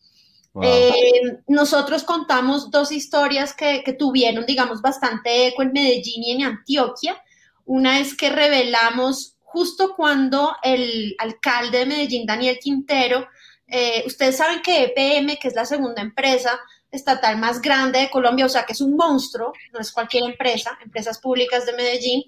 Eh, 0.62 1.42
nosotros 1.48 2.04
contamos 2.04 2.72
dos 2.72 2.92
historias 2.92 3.54
que, 3.54 3.84
tuvieron, 3.98 4.46
digamos, 4.46 4.82
bastante 4.82 5.48
eco 5.48 5.62
en 5.62 5.72
Medellín 5.72 6.24
y 6.24 6.32
en 6.32 6.44
Antioquia. 6.44 7.22
Una 7.66 8.00
es 8.00 8.16
que 8.16 8.30
revelamos 8.30 9.36
justo 9.44 9.96
cuando 9.96 10.56
el 10.64 11.16
alcalde 11.20 11.80
de 11.80 11.86
Medellín, 11.86 12.26
Daniel 12.26 12.60
Quintero, 12.60 13.28
eh, 13.68 14.04
ustedes 14.06 14.38
saben 14.38 14.62
que 14.62 14.84
EPM, 14.86 15.38
que 15.38 15.48
es 15.48 15.56
la 15.56 15.66
segunda 15.66 16.02
empresa 16.02 16.60
estatal 16.92 17.38
más 17.38 17.62
grande 17.62 18.00
de 18.00 18.10
Colombia, 18.10 18.48
o 18.48 18.50
sea 18.50 18.66
que 18.66 18.74
es 18.74 18.82
un 18.82 18.96
monstruo, 18.96 19.54
no 19.72 19.80
es 19.80 19.92
cualquier 19.92 20.24
empresa, 20.24 20.78
empresas 20.84 21.20
públicas 21.20 21.66
de 21.68 21.74
Medellín, 21.74 22.24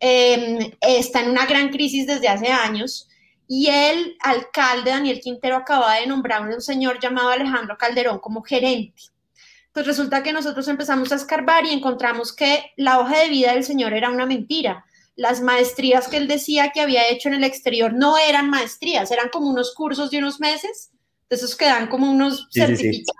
em, 0.00 0.70
está 0.80 1.20
en 1.20 1.30
una 1.30 1.44
gran 1.44 1.68
crisis 1.68 2.06
desde 2.06 2.28
hace 2.28 2.48
años 2.48 3.07
y 3.48 3.68
el 3.68 4.16
alcalde 4.20 4.90
Daniel 4.90 5.20
Quintero 5.20 5.56
acaba 5.56 5.94
de 5.94 6.06
nombrar 6.06 6.42
a 6.42 6.54
un 6.54 6.60
señor 6.60 7.00
llamado 7.00 7.30
Alejandro 7.30 7.78
Calderón 7.78 8.18
como 8.18 8.42
gerente. 8.42 9.02
pues 9.72 9.86
resulta 9.86 10.22
que 10.22 10.32
nosotros 10.32 10.68
empezamos 10.68 11.12
a 11.12 11.14
escarbar 11.14 11.64
y 11.64 11.70
encontramos 11.70 12.32
que 12.32 12.72
la 12.76 12.98
hoja 12.98 13.20
de 13.20 13.28
vida 13.28 13.54
del 13.54 13.64
señor 13.64 13.94
era 13.94 14.10
una 14.10 14.26
mentira. 14.26 14.84
Las 15.14 15.40
maestrías 15.40 16.08
que 16.08 16.16
él 16.16 16.28
decía 16.28 16.70
que 16.72 16.80
había 16.80 17.08
hecho 17.08 17.28
en 17.28 17.36
el 17.36 17.44
exterior 17.44 17.92
no 17.92 18.18
eran 18.18 18.50
maestrías, 18.50 19.10
eran 19.10 19.30
como 19.30 19.48
unos 19.48 19.74
cursos 19.74 20.10
de 20.10 20.18
unos 20.18 20.40
meses, 20.40 20.90
de 21.30 21.36
esos 21.36 21.56
que 21.56 21.64
dan 21.64 21.88
como 21.88 22.10
unos 22.10 22.48
certificados. 22.52 23.16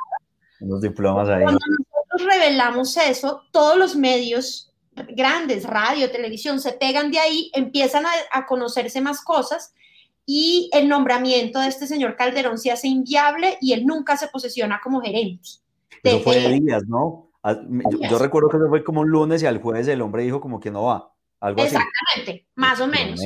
Unos 0.60 0.82
diplomas 0.82 1.28
ahí. 1.28 1.44
Cuando 1.44 1.60
nosotros 1.68 2.34
revelamos 2.34 2.96
eso, 2.96 3.42
todos 3.52 3.78
los 3.78 3.94
medios 3.94 4.72
grandes, 5.10 5.64
radio, 5.64 6.10
televisión, 6.10 6.60
se 6.60 6.72
pegan 6.72 7.10
de 7.12 7.20
ahí, 7.20 7.50
empiezan 7.54 8.04
a, 8.04 8.10
a 8.32 8.46
conocerse 8.46 9.00
más 9.00 9.22
cosas 9.22 9.72
y 10.30 10.68
el 10.74 10.90
nombramiento 10.90 11.58
de 11.58 11.68
este 11.68 11.86
señor 11.86 12.14
Calderón 12.14 12.58
se 12.58 12.70
hace 12.70 12.86
inviable 12.86 13.56
y 13.62 13.72
él 13.72 13.86
nunca 13.86 14.14
se 14.18 14.28
posesiona 14.28 14.78
como 14.84 15.00
gerente. 15.00 15.48
Eso 16.02 16.20
fue 16.20 16.38
de 16.38 16.60
días, 16.60 16.82
¿no? 16.86 17.30
Ah, 17.42 17.56
yo, 18.10 18.18
recuerdo 18.18 18.50
que 18.50 18.58
eso 18.58 18.68
fue 18.68 18.84
como 18.84 19.00
un 19.00 19.08
lunes 19.08 19.42
y 19.42 19.46
al 19.46 19.62
jueves 19.62 19.88
el 19.88 20.02
hombre 20.02 20.24
dijo 20.24 20.38
como 20.38 20.60
que 20.60 20.70
no 20.70 20.82
va. 20.82 21.14
Algo 21.40 21.62
Exactamente, 21.62 22.46
más 22.56 22.78
o 22.78 22.86
menos. 22.86 23.18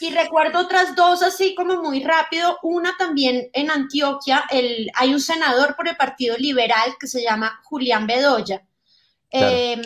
Y 0.00 0.14
recuerdo 0.14 0.60
otras 0.60 0.96
dos 0.96 1.22
así 1.22 1.54
como 1.54 1.82
muy 1.82 2.02
rápido. 2.02 2.58
Una 2.62 2.96
también 2.96 3.50
en 3.52 3.70
Antioquia, 3.70 4.44
el, 4.50 4.90
hay 4.94 5.12
un 5.12 5.20
senador 5.20 5.76
por 5.76 5.88
el 5.88 5.96
Partido 5.96 6.38
Liberal 6.38 6.94
que 6.98 7.06
se 7.06 7.22
llama 7.22 7.60
Julián 7.64 8.06
Bedoya. 8.06 8.64
Em, 9.28 9.82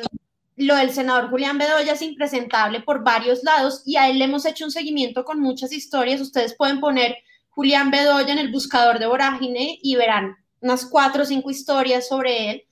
lo 0.59 0.77
del 0.77 0.91
senador 0.91 1.31
Julián 1.31 1.59
Bedoya 1.59 1.93
es 1.93 2.03
impresentable 2.03 2.81
por 2.81 3.05
varios 3.05 3.43
lados 3.45 3.83
y 3.87 3.97
a 3.97 4.09
él 4.09 4.19
le 4.19 4.25
hemos 4.25 4.45
hecho 4.45 4.65
un 4.65 4.71
seguimiento 4.71 5.25
con 5.25 5.41
muchas 5.41 5.73
historias. 5.73 6.21
Ustedes 6.21 6.55
pueden 6.57 6.81
poner 6.81 7.17
Julián 7.51 7.91
Bedoya 7.91 8.33
en 8.33 8.39
el 8.39 8.51
buscador 8.51 8.99
de 8.99 9.07
Vorágine 9.07 9.79
y 9.83 9.97
verán 9.97 10.37
unas 10.61 10.87
cuatro 10.87 11.23
o 11.23 11.27
cinco 11.27 11.51
historias 11.51 12.09
sobre 12.09 12.51
él. 12.51 12.65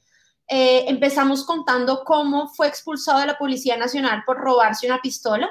Eh, 0.48 0.84
empezamos 0.88 1.44
contando 1.44 2.02
cómo 2.04 2.48
fue 2.48 2.68
expulsado 2.68 3.20
de 3.20 3.26
la 3.26 3.38
Policía 3.38 3.76
Nacional 3.76 4.22
por 4.26 4.38
robarse 4.38 4.86
una 4.86 5.00
pistola. 5.00 5.48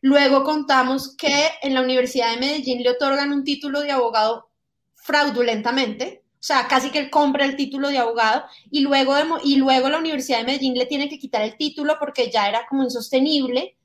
Luego 0.00 0.44
contamos 0.44 1.16
que 1.16 1.50
en 1.62 1.74
la 1.74 1.82
Universidad 1.82 2.30
de 2.30 2.40
Medellín 2.40 2.82
le 2.82 2.90
otorgan 2.90 3.32
un 3.32 3.44
título 3.44 3.80
de 3.80 3.90
abogado 3.90 4.50
fraudulentamente, 4.94 6.22
o 6.38 6.42
sea, 6.42 6.68
casi 6.68 6.90
que 6.90 7.00
él 7.00 7.10
compra 7.10 7.44
el 7.44 7.56
título 7.56 7.88
de 7.88 7.98
abogado 7.98 8.44
y 8.70 8.80
luego, 8.80 9.14
y 9.42 9.56
luego 9.56 9.88
la 9.88 9.98
Universidad 9.98 10.38
de 10.38 10.44
Medellín 10.44 10.74
le 10.74 10.86
tiene 10.86 11.08
que 11.08 11.18
quitar 11.18 11.42
el 11.42 11.56
título 11.56 11.96
porque 11.98 12.30
ya 12.30 12.48
era 12.48 12.64
como 12.68 12.84
insostenible. 12.84 13.76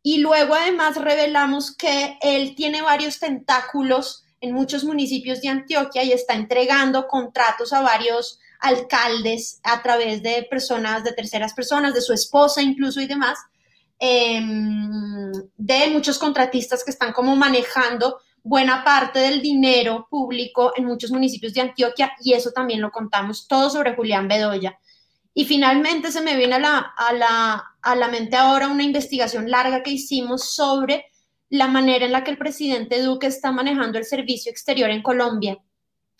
Y 0.00 0.18
luego 0.18 0.54
además 0.54 0.96
revelamos 0.96 1.74
que 1.76 2.16
él 2.22 2.54
tiene 2.54 2.80
varios 2.80 3.18
tentáculos 3.18 4.24
en 4.40 4.54
muchos 4.54 4.84
municipios 4.84 5.40
de 5.40 5.48
Antioquia 5.48 6.04
y 6.04 6.12
está 6.12 6.34
entregando 6.34 7.08
contratos 7.08 7.72
a 7.72 7.82
varios 7.82 8.38
alcaldes 8.60 9.60
a 9.64 9.82
través 9.82 10.22
de 10.22 10.46
personas, 10.48 11.02
de 11.02 11.12
terceras 11.12 11.54
personas, 11.54 11.92
de 11.92 12.00
su 12.00 12.12
esposa 12.12 12.62
incluso 12.62 13.00
y 13.00 13.06
demás, 13.06 13.38
em, 13.98 15.32
de 15.56 15.88
muchos 15.88 16.18
contratistas 16.18 16.84
que 16.84 16.90
están 16.92 17.12
como 17.12 17.34
manejando 17.34 18.20
buena 18.42 18.84
parte 18.84 19.18
del 19.18 19.42
dinero 19.42 20.06
público 20.10 20.72
en 20.76 20.86
muchos 20.86 21.10
municipios 21.10 21.54
de 21.54 21.60
Antioquia 21.60 22.12
y 22.22 22.34
eso 22.34 22.50
también 22.52 22.80
lo 22.80 22.90
contamos 22.90 23.46
todo 23.46 23.70
sobre 23.70 23.94
Julián 23.94 24.28
Bedoya. 24.28 24.78
Y 25.32 25.44
finalmente 25.44 26.10
se 26.10 26.20
me 26.20 26.36
viene 26.36 26.56
a 26.56 26.58
la, 26.58 26.78
a 26.96 27.12
la, 27.12 27.64
a 27.82 27.94
la 27.94 28.08
mente 28.08 28.36
ahora 28.36 28.68
una 28.68 28.82
investigación 28.82 29.50
larga 29.50 29.82
que 29.82 29.92
hicimos 29.92 30.54
sobre 30.54 31.06
la 31.50 31.66
manera 31.66 32.06
en 32.06 32.12
la 32.12 32.24
que 32.24 32.30
el 32.30 32.38
presidente 32.38 33.02
Duque 33.02 33.26
está 33.26 33.52
manejando 33.52 33.98
el 33.98 34.04
servicio 34.04 34.50
exterior 34.50 34.88
en 34.90 35.02
Colombia, 35.02 35.58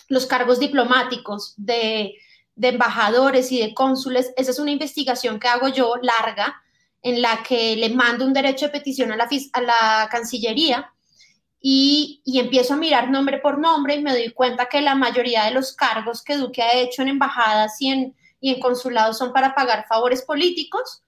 los 0.08 0.26
cargos 0.26 0.58
diplomáticos 0.58 1.54
de, 1.56 2.14
embajadores 2.60 3.50
y 3.52 3.60
de 3.60 3.72
cónsules. 3.72 4.32
Esa 4.36 4.50
es 4.50 4.58
una 4.58 4.72
investigación 4.72 5.38
que 5.38 5.48
hago 5.48 5.68
yo 5.68 5.94
larga, 6.02 6.60
en 7.02 7.22
la 7.22 7.42
que 7.42 7.76
le 7.76 7.88
mando 7.90 8.26
un 8.26 8.34
derecho 8.34 8.66
de 8.66 8.72
petición 8.72 9.10
a 9.10 9.16
la, 9.16 9.28
a 9.52 9.60
la 9.62 10.08
Cancillería 10.10 10.92
y, 11.60 12.22
empiezo 12.24 12.74
a 12.74 12.78
mirar 12.78 13.10
nombre 13.10 13.38
por 13.38 13.58
nombre 13.58 13.94
y 13.94 14.02
me 14.02 14.12
doy 14.12 14.30
cuenta 14.32 14.66
que 14.66 14.80
la 14.80 14.94
mayoría 14.94 15.44
de 15.44 15.50
los 15.50 15.74
cargos 15.74 16.22
que 16.22 16.36
Duque 16.36 16.62
ha 16.62 16.74
hecho 16.74 17.02
en 17.02 17.08
embajadas 17.08 17.80
y 17.80 17.88
en, 17.88 18.16
y 18.40 18.54
en 18.54 18.60
consulados 18.60 19.18
son 19.18 19.32
para 19.32 19.54
pagar 19.54 19.86
favores 19.86 20.22
políticos 20.22 21.02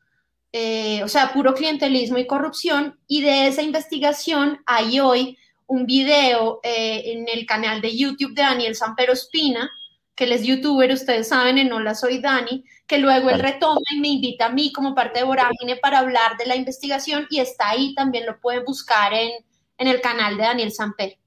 eh, 0.52 1.02
o 1.02 1.08
sea, 1.08 1.32
puro 1.32 1.54
clientelismo 1.54 2.18
y 2.18 2.26
corrupción. 2.26 2.98
Y 3.06 3.22
de 3.22 3.46
esa 3.46 3.62
investigación 3.62 4.62
hay 4.66 5.00
hoy 5.00 5.38
un 5.66 5.86
video 5.86 6.60
eh, 6.62 7.02
en 7.06 7.26
el 7.28 7.46
canal 7.46 7.80
de 7.80 7.96
YouTube 7.96 8.34
de 8.34 8.42
Daniel 8.42 8.74
Sampero 8.74 9.14
Espina, 9.14 9.70
que 10.14 10.24
él 10.24 10.32
es 10.32 10.44
youtuber, 10.44 10.92
ustedes 10.92 11.28
saben, 11.28 11.56
en 11.56 11.72
Hola 11.72 11.94
Soy 11.94 12.18
Dani, 12.18 12.64
que 12.86 12.98
luego 12.98 13.30
él 13.30 13.40
retoma 13.40 13.80
y 13.94 14.00
me 14.00 14.08
invita 14.08 14.46
a 14.46 14.50
mí 14.50 14.70
como 14.72 14.94
parte 14.94 15.20
de 15.20 15.24
Vorágine 15.24 15.76
para 15.76 16.00
hablar 16.00 16.36
de 16.36 16.44
la 16.44 16.56
investigación 16.56 17.26
y 17.30 17.40
está 17.40 17.70
ahí, 17.70 17.94
también 17.94 18.26
lo 18.26 18.38
pueden 18.38 18.64
buscar 18.64 19.14
en, 19.14 19.30
en 19.78 19.88
el 19.88 20.00
canal 20.00 20.36
de 20.36 20.42
Daniel 20.42 20.72
Samper. 20.72 21.18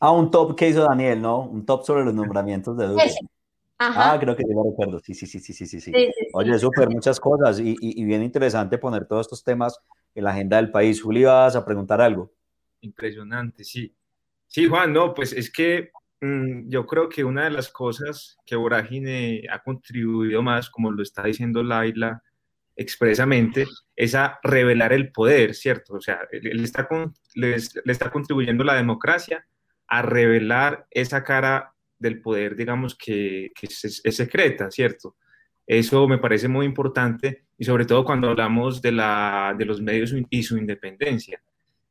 Ah, 0.00 0.12
un 0.12 0.30
top 0.30 0.56
que 0.56 0.68
hizo 0.68 0.84
Daniel, 0.84 1.20
¿no? 1.20 1.40
Un 1.40 1.66
top 1.66 1.84
sobre 1.84 2.04
los 2.04 2.14
nombramientos 2.14 2.76
de 2.76 2.86
Duque. 2.86 3.14
Ah, 3.78 4.16
creo 4.20 4.34
que 4.34 4.42
yo 4.42 4.54
lo 4.54 4.70
recuerdo. 4.70 4.98
Sí, 5.00 5.14
sí, 5.14 5.26
sí, 5.26 5.38
sí, 5.38 5.52
sí, 5.52 5.66
sí. 5.66 5.80
sí. 5.80 5.92
Oye, 6.32 6.58
súper, 6.58 6.88
muchas 6.88 7.20
cosas 7.20 7.60
y, 7.60 7.76
y, 7.80 8.04
bien 8.04 8.22
interesante 8.22 8.78
poner 8.78 9.06
todos 9.06 9.26
estos 9.26 9.44
temas 9.44 9.78
en 10.14 10.24
la 10.24 10.30
agenda 10.30 10.56
del 10.56 10.70
país. 10.70 11.00
Juli, 11.00 11.24
vas 11.24 11.54
a 11.54 11.64
preguntar 11.64 12.00
algo. 12.00 12.32
Impresionante, 12.80 13.62
sí. 13.62 13.94
Sí, 14.46 14.66
Juan, 14.66 14.92
no, 14.92 15.14
pues 15.14 15.32
es 15.32 15.52
que 15.52 15.90
mm, 16.20 16.68
yo 16.68 16.86
creo 16.86 17.08
que 17.08 17.22
una 17.22 17.44
de 17.44 17.50
las 17.50 17.68
cosas 17.68 18.38
que 18.44 18.56
Vorágine 18.56 19.44
ha 19.50 19.62
contribuido 19.62 20.42
más, 20.42 20.70
como 20.70 20.90
lo 20.90 21.02
está 21.02 21.24
diciendo 21.24 21.62
Laila 21.62 22.22
expresamente, 22.78 23.66
es 23.96 24.14
a 24.14 24.38
revelar 24.42 24.92
el 24.92 25.10
poder, 25.10 25.54
¿cierto? 25.54 25.94
O 25.94 26.00
sea, 26.00 26.20
él 26.30 26.64
está 26.64 26.88
le, 27.34 27.56
le 27.84 27.92
está 27.92 28.10
contribuyendo 28.10 28.62
la 28.62 28.76
democracia 28.76 29.44
a 29.88 30.00
revelar 30.02 30.86
esa 30.90 31.24
cara 31.24 31.74
del 31.98 32.20
poder, 32.20 32.54
digamos, 32.54 32.94
que, 32.94 33.50
es, 33.60 34.00
secreta, 34.16 34.70
¿cierto? 34.70 35.16
Eso 35.66 36.06
me 36.06 36.18
parece 36.18 36.46
muy 36.46 36.64
importante 36.66 37.44
y 37.58 37.64
sobre 37.64 37.84
todo 37.84 38.04
cuando 38.04 38.30
hablamos 38.30 38.80
de, 38.80 38.92
la, 38.92 39.54
de 39.58 39.64
los 39.64 39.82
medios 39.82 40.14
y 40.30 40.42
su 40.44 40.56
independencia. 40.56 41.42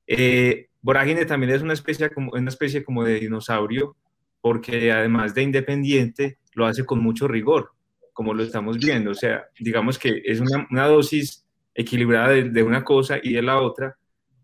Eh, 0.08 0.70
Vorágine 0.82 1.26
también 1.26 1.52
es 1.52 1.62
una 1.62 1.74
especie, 1.74 2.10
como, 2.10 2.32
una 2.32 2.50
especie 2.50 2.84
como 2.84 3.04
de 3.04 3.20
dinosaurio 3.20 3.98
porque 4.40 4.92
además 4.94 5.34
de 5.34 5.44
independiente 5.44 6.38
lo 6.54 6.66
hace 6.66 6.86
con 6.86 7.00
mucho 7.00 7.28
rigor, 7.28 7.74
como 8.18 8.34
lo 8.34 8.42
estamos 8.42 8.80
viendo. 8.80 9.12
O 9.12 9.14
sea, 9.14 9.46
digamos 9.60 10.00
que 10.00 10.24
es 10.26 10.42
una, 10.72 10.88
dosis 10.88 11.46
equilibrada 11.76 12.30
de, 12.30 12.50
de 12.50 12.64
una 12.64 12.84
cosa 12.84 13.20
y 13.22 13.34
de 13.34 13.44
la 13.44 13.62
otra, 13.62 13.96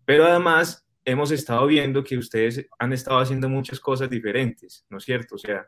pero 0.04 0.26
además 0.26 0.86
hemos 1.04 1.32
estado 1.32 1.66
viendo 1.66 2.04
que 2.04 2.16
ustedes 2.16 2.64
han 2.78 2.92
estado 2.92 3.18
haciendo 3.18 3.48
muchas 3.48 3.80
cosas 3.80 4.08
diferentes, 4.08 4.86
¿no 4.88 4.98
es 4.98 5.04
cierto? 5.04 5.34
O 5.34 5.38
sea, 5.38 5.66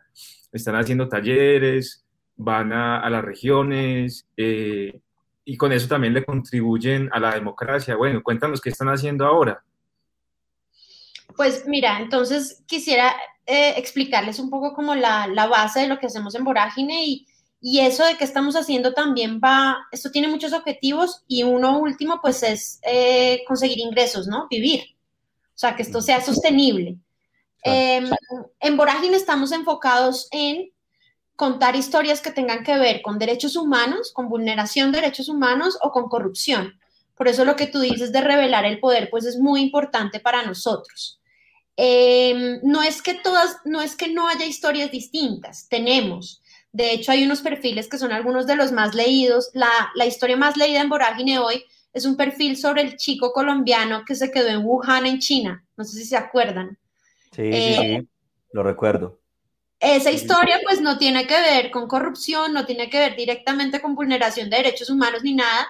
están 0.52 0.76
haciendo 0.76 1.08
talleres, 1.08 2.06
van 2.36 2.72
a, 2.72 3.10
las 3.10 3.24
regiones 3.24 4.28
eh, 4.36 5.00
y 5.44 5.56
con 5.56 5.72
eso 5.72 5.88
también 5.88 6.14
le 6.14 6.24
contribuyen 6.24 7.10
a 7.12 7.18
la 7.18 7.34
democracia. 7.34 7.96
Bueno, 7.96 8.22
cuéntanos 8.22 8.60
qué 8.60 8.70
están 8.70 8.88
haciendo 8.88 9.26
ahora. 9.26 9.64
Pues 11.34 11.64
mira, 11.66 11.98
entonces 11.98 12.62
quisiera 12.68 13.16
eh, 13.46 13.74
explicarles 13.76 14.40
un 14.40 14.50
poco 14.50 14.74
como 14.74 14.96
la, 14.96 15.28
base 15.48 15.80
de 15.80 15.88
lo 15.88 15.98
que 15.98 16.06
hacemos 16.06 16.34
en 16.34 16.42
Vorágine 16.44 17.06
y, 17.06 17.26
y 17.60 17.80
eso 17.80 18.04
de 18.04 18.16
que 18.16 18.24
estamos 18.24 18.54
haciendo 18.54 18.92
también 18.92 19.40
va, 19.42 19.78
esto 19.90 20.10
tiene 20.10 20.28
muchos 20.28 20.52
objetivos 20.52 21.22
y 21.26 21.42
uno 21.42 21.78
último 21.78 22.20
pues 22.20 22.42
es 22.42 22.80
eh, 22.82 23.42
conseguir 23.46 23.78
ingresos, 23.78 24.26
¿no? 24.26 24.46
Vivir. 24.48 24.96
O 25.54 25.58
sea, 25.58 25.74
que 25.74 25.82
esto 25.82 26.02
sea 26.02 26.20
sostenible. 26.20 26.96
Em, 27.62 28.08
en 28.60 28.76
Vorágine 28.76 29.16
estamos 29.16 29.52
enfocados 29.52 30.28
en 30.30 30.70
contar 31.34 31.76
historias 31.76 32.20
que 32.20 32.30
tengan 32.30 32.62
que 32.62 32.78
ver 32.78 33.02
con 33.02 33.18
derechos 33.18 33.56
humanos, 33.56 34.12
con 34.12 34.28
vulneración 34.28 34.92
de 34.92 35.00
derechos 35.00 35.28
humanos 35.28 35.78
o 35.82 35.90
con 35.90 36.08
corrupción. 36.08 36.78
Por 37.16 37.28
eso 37.28 37.44
lo 37.44 37.56
que 37.56 37.66
tú 37.66 37.80
dices 37.80 38.12
de 38.12 38.20
revelar 38.20 38.66
el 38.66 38.78
poder, 38.78 39.08
pues 39.10 39.24
es 39.24 39.38
muy 39.38 39.62
importante 39.62 40.20
para 40.20 40.44
nosotros. 40.44 41.20
Em, 41.76 42.60
no 42.62 42.82
es 42.82 43.02
que 43.02 43.14
todas, 43.14 43.56
no 43.64 43.82
es 43.82 43.96
que 43.96 44.08
no 44.08 44.28
haya 44.28 44.46
historias 44.46 44.90
distintas, 44.90 45.68
tenemos. 45.68 46.42
De 46.76 46.92
hecho, 46.92 47.10
hay 47.10 47.24
unos 47.24 47.40
perfiles 47.40 47.88
que 47.88 47.96
son 47.96 48.12
algunos 48.12 48.46
de 48.46 48.54
los 48.54 48.70
más 48.70 48.94
leídos. 48.94 49.48
La, 49.54 49.70
la 49.94 50.04
historia 50.04 50.36
más 50.36 50.58
leída 50.58 50.82
en 50.82 50.90
Vorágine 50.90 51.38
hoy 51.38 51.64
es 51.94 52.04
un 52.04 52.18
perfil 52.18 52.58
sobre 52.58 52.82
el 52.82 52.98
chico 52.98 53.32
colombiano 53.32 54.04
que 54.04 54.14
se 54.14 54.30
quedó 54.30 54.48
en 54.48 54.62
Wuhan, 54.62 55.06
en 55.06 55.18
China. 55.18 55.64
No 55.74 55.84
sé 55.84 55.96
si 55.96 56.04
se 56.04 56.18
acuerdan. 56.18 56.76
Sí, 57.34 57.44
sí, 57.44 57.50
eh, 57.50 57.98
sí, 58.02 58.08
lo 58.52 58.62
recuerdo. 58.62 59.18
Esa 59.80 60.10
historia 60.10 60.60
pues 60.64 60.82
no 60.82 60.98
tiene 60.98 61.26
que 61.26 61.40
ver 61.40 61.70
con 61.70 61.88
corrupción, 61.88 62.52
no 62.52 62.66
tiene 62.66 62.90
que 62.90 62.98
ver 62.98 63.16
directamente 63.16 63.80
con 63.80 63.94
vulneración 63.94 64.50
de 64.50 64.58
derechos 64.58 64.90
humanos 64.90 65.22
ni 65.22 65.32
nada. 65.32 65.66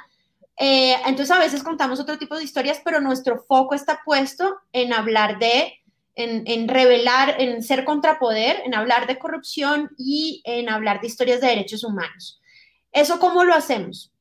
Eh, 0.58 0.96
entonces 1.06 1.30
a 1.30 1.38
veces 1.38 1.62
contamos 1.62 2.00
otro 2.00 2.18
tipo 2.18 2.36
de 2.36 2.42
historias, 2.42 2.80
pero 2.84 3.00
nuestro 3.00 3.44
foco 3.44 3.76
está 3.76 4.00
puesto 4.04 4.58
en 4.72 4.92
hablar 4.92 5.38
de 5.38 5.72
en, 6.16 6.66
revelar, 6.66 7.36
en 7.38 7.62
ser 7.62 7.84
contrapoder, 7.84 8.62
en 8.64 8.74
hablar 8.74 9.06
de 9.06 9.18
corrupción 9.18 9.90
y 9.98 10.40
en 10.44 10.70
hablar 10.70 11.00
de 11.00 11.08
historias 11.08 11.42
de 11.42 11.48
derechos 11.48 11.84
humanos. 11.84 12.40
¿Eso 12.90 13.20
cómo 13.20 13.44
lo 13.44 13.54
hacemos? 13.54 14.12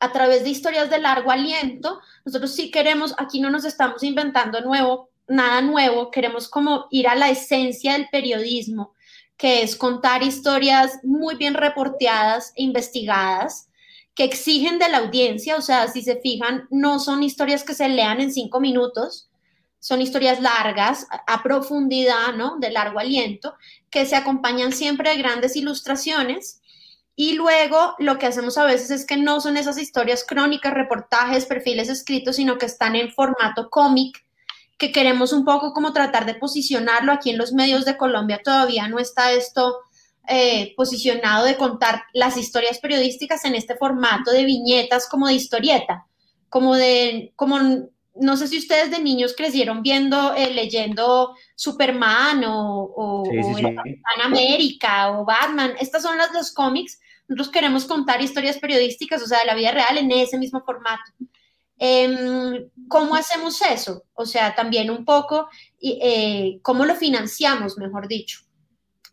A 0.00 0.10
través 0.10 0.42
de 0.42 0.50
historias 0.50 0.88
de 0.88 0.98
largo 0.98 1.30
aliento. 1.30 2.00
Nosotros 2.24 2.54
sí 2.54 2.70
queremos, 2.70 3.14
aquí 3.18 3.40
no 3.40 3.50
nos 3.50 3.66
estamos 3.66 4.02
inventando 4.02 4.62
nuevo, 4.62 5.10
nada 5.28 5.60
nuevo, 5.60 6.10
queremos 6.10 6.48
como 6.48 6.86
ir 6.90 7.06
a 7.06 7.14
la 7.14 7.28
esencia 7.28 7.92
del 7.92 8.08
periodismo, 8.10 8.94
que 9.36 9.62
es 9.62 9.76
contar 9.76 10.22
historias 10.22 10.98
muy 11.02 11.34
bien 11.34 11.52
reporteadas 11.52 12.52
e 12.56 12.62
investigadas, 12.62 13.68
que 14.14 14.24
exigen 14.24 14.78
de 14.78 14.88
la 14.88 14.98
audiencia, 14.98 15.56
o 15.56 15.62
sea, 15.62 15.86
si 15.88 16.02
se 16.02 16.16
fijan, 16.16 16.66
no 16.70 16.98
son 16.98 17.22
historias 17.22 17.62
que 17.62 17.74
se 17.74 17.88
lean 17.90 18.20
en 18.22 18.32
cinco 18.32 18.60
minutos, 18.60 19.27
son 19.80 20.00
historias 20.02 20.40
largas, 20.40 21.06
a 21.26 21.42
profundidad, 21.42 22.34
¿no? 22.36 22.58
De 22.58 22.70
largo 22.70 22.98
aliento, 22.98 23.54
que 23.90 24.06
se 24.06 24.16
acompañan 24.16 24.72
siempre 24.72 25.10
de 25.10 25.16
grandes 25.16 25.56
ilustraciones. 25.56 26.60
Y 27.14 27.34
luego 27.34 27.94
lo 27.98 28.18
que 28.18 28.26
hacemos 28.26 28.58
a 28.58 28.64
veces 28.64 28.90
es 28.90 29.06
que 29.06 29.16
no 29.16 29.40
son 29.40 29.56
esas 29.56 29.78
historias 29.78 30.24
crónicas, 30.24 30.74
reportajes, 30.74 31.46
perfiles 31.46 31.88
escritos, 31.88 32.36
sino 32.36 32.58
que 32.58 32.66
están 32.66 32.94
en 32.96 33.10
formato 33.10 33.70
cómic, 33.70 34.24
que 34.78 34.92
queremos 34.92 35.32
un 35.32 35.44
poco 35.44 35.72
como 35.72 35.92
tratar 35.92 36.26
de 36.26 36.34
posicionarlo. 36.34 37.12
Aquí 37.12 37.30
en 37.30 37.38
los 37.38 37.52
medios 37.52 37.84
de 37.84 37.96
Colombia 37.96 38.40
todavía 38.42 38.88
no 38.88 38.98
está 38.98 39.32
esto 39.32 39.78
eh, 40.28 40.74
posicionado 40.76 41.46
de 41.46 41.56
contar 41.56 42.02
las 42.12 42.36
historias 42.36 42.78
periodísticas 42.80 43.44
en 43.44 43.54
este 43.54 43.76
formato 43.76 44.30
de 44.30 44.44
viñetas 44.44 45.08
como 45.08 45.26
de 45.26 45.32
historieta, 45.32 46.06
como 46.48 46.76
de, 46.76 47.32
como 47.34 47.58
no 48.20 48.36
sé 48.36 48.48
si 48.48 48.58
ustedes 48.58 48.90
de 48.90 49.00
niños 49.00 49.34
crecieron 49.36 49.82
viendo, 49.82 50.34
eh, 50.34 50.52
leyendo 50.52 51.34
Superman 51.54 52.44
o, 52.44 52.82
o, 52.96 53.24
América 54.22 55.10
o 55.12 55.24
Batman. 55.24 55.74
Estas 55.80 56.02
son 56.02 56.18
las 56.18 56.32
dos 56.32 56.52
cómics. 56.52 57.00
Nosotros 57.28 57.52
queremos 57.52 57.84
contar 57.84 58.22
historias 58.22 58.58
periodísticas, 58.58 59.22
o 59.22 59.26
sea, 59.26 59.40
de 59.40 59.46
la 59.46 59.54
vida 59.54 59.72
real 59.72 59.98
en 59.98 60.10
ese 60.10 60.38
mismo 60.38 60.62
formato. 60.64 61.12
Em, 61.78 62.68
¿Cómo 62.88 63.14
hacemos 63.14 63.60
eso? 63.62 64.04
O 64.14 64.26
sea, 64.26 64.54
también 64.54 64.90
un 64.90 65.04
poco, 65.04 65.48
eh, 65.80 66.58
¿cómo 66.62 66.84
lo 66.84 66.94
financiamos, 66.96 67.76
mejor 67.78 68.08
dicho? 68.08 68.40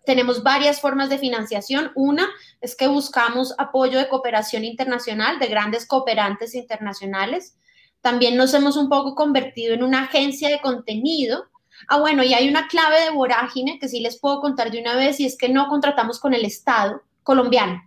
Tenemos 0.06 0.44
varias 0.44 0.80
formas 0.80 1.10
de 1.10 1.18
financiación. 1.18 1.92
Una 1.96 2.28
es 2.62 2.76
que 2.76 2.88
buscamos 2.88 3.54
apoyo 3.58 4.00
de 4.00 4.08
cooperación 4.08 4.64
internacional 4.64 5.40
de 5.40 5.48
grandes 5.48 5.86
cooperantes 5.86 6.56
internacionales 6.56 7.58
también 8.06 8.38
nos 8.38 8.54
hemos 8.54 8.78
un 8.78 8.88
poco 8.88 9.16
convertido 9.16 9.74
en 9.74 9.82
una 9.82 10.04
agencia 10.04 10.48
de 10.50 10.62
contenido. 10.62 11.46
Ah, 11.88 11.98
bueno, 11.98 12.24
y 12.24 12.36
hay 12.36 12.48
una 12.48 12.68
clave 12.68 13.02
de 13.02 13.10
vorágine 13.10 13.80
que 13.80 13.90
sí 13.90 14.00
les 14.00 14.20
puedo 14.20 14.42
contar 14.42 14.70
de 14.70 14.80
una 14.80 14.96
vez 14.96 15.20
y 15.20 15.26
es 15.26 15.36
que 15.36 15.50
no 15.50 15.68
contratamos 15.70 16.20
con 16.20 16.36
el 16.36 16.46
Estado 16.46 17.02
colombiano. 17.24 17.82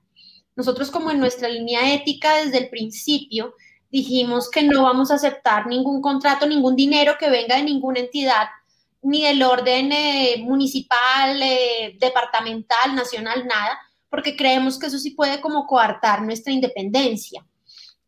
Nosotros 0.56 0.90
como 0.90 1.12
en 1.12 1.20
nuestra 1.20 1.48
línea 1.48 1.94
ética 1.94 2.34
desde 2.34 2.58
el 2.58 2.68
principio 2.68 3.54
dijimos 3.92 4.50
que 4.50 4.64
no 4.64 4.82
vamos 4.82 5.12
a 5.12 5.14
aceptar 5.14 5.68
ningún 5.68 6.02
contrato, 6.02 6.48
ningún 6.48 6.74
dinero 6.74 7.12
que 7.16 7.30
venga 7.30 7.54
de 7.54 7.62
ninguna 7.62 8.00
entidad, 8.00 8.48
ni 9.02 9.22
del 9.22 9.40
orden 9.44 9.92
eh, 9.92 10.42
municipal, 10.42 11.40
eh, 11.40 11.96
departamental, 12.00 12.92
nacional, 12.96 13.46
nada, 13.46 13.78
porque 14.10 14.34
creemos 14.34 14.80
que 14.80 14.88
eso 14.88 14.98
sí 14.98 15.12
puede 15.12 15.40
como 15.40 15.64
coartar 15.68 16.22
nuestra 16.22 16.52
independencia. 16.52 17.44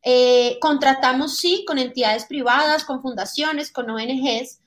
Eh, 0.03 0.59
contratamos, 0.61 1.37
sí, 1.37 1.65
con 1.67 1.79
entidades 1.79 2.25
privadas, 2.25 2.85
con 2.85 3.03
fundaciones, 3.03 3.71
con 3.71 3.91
ONGs 3.91 4.61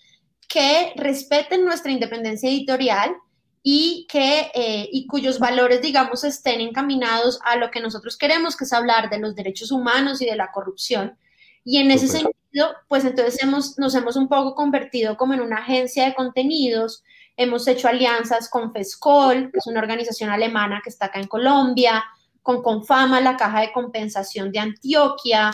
que 0.48 0.94
respeten 0.96 1.66
nuestra 1.66 1.92
independencia 1.92 2.50
editorial 2.50 3.16
y, 3.64 4.06
que, 4.10 4.52
eh, 4.54 4.90
y 4.92 5.08
cuyos 5.08 5.40
valores, 5.40 5.82
digamos, 5.82 6.24
estén 6.24 6.62
encaminados 6.62 7.40
a 7.46 7.56
lo 7.56 7.72
que 7.72 7.80
nosotros 7.80 8.18
queremos, 8.18 8.56
que 8.56 8.66
es 8.66 8.74
hablar 8.74 9.10
de 9.10 9.20
los 9.20 9.36
derechos 9.36 9.72
humanos 9.72 10.22
y 10.22 10.26
de 10.26 10.36
la 10.36 10.52
corrupción. 10.52 11.18
Y 11.64 11.78
en 11.78 11.90
ese 11.90 12.08
sentido, 12.08 12.76
pues 12.88 13.06
entonces 13.06 13.42
hemos, 13.42 13.80
nos 13.80 13.96
hemos 13.96 14.18
un 14.18 14.28
poco 14.28 14.54
convertido 14.54 15.16
como 15.18 15.34
en 15.34 15.42
una 15.42 15.58
agencia 15.58 16.06
de 16.06 16.14
contenidos, 16.14 17.04
hemos 17.38 17.68
hecho 17.68 17.88
alianzas 17.88 18.50
con 18.50 18.74
FESCOL, 18.74 19.50
que 19.52 19.58
es 19.58 19.66
una 19.66 19.80
organización 19.80 20.30
alemana 20.30 20.82
que 20.84 20.90
está 20.90 21.06
acá 21.06 21.20
en 21.20 21.28
Colombia, 21.28 22.04
con 22.44 22.62
Confama, 22.62 23.22
la 23.22 23.38
Caja 23.38 23.62
de 23.62 23.72
Compensación 23.72 24.52
de 24.52 24.60
Antioquia, 24.60 25.52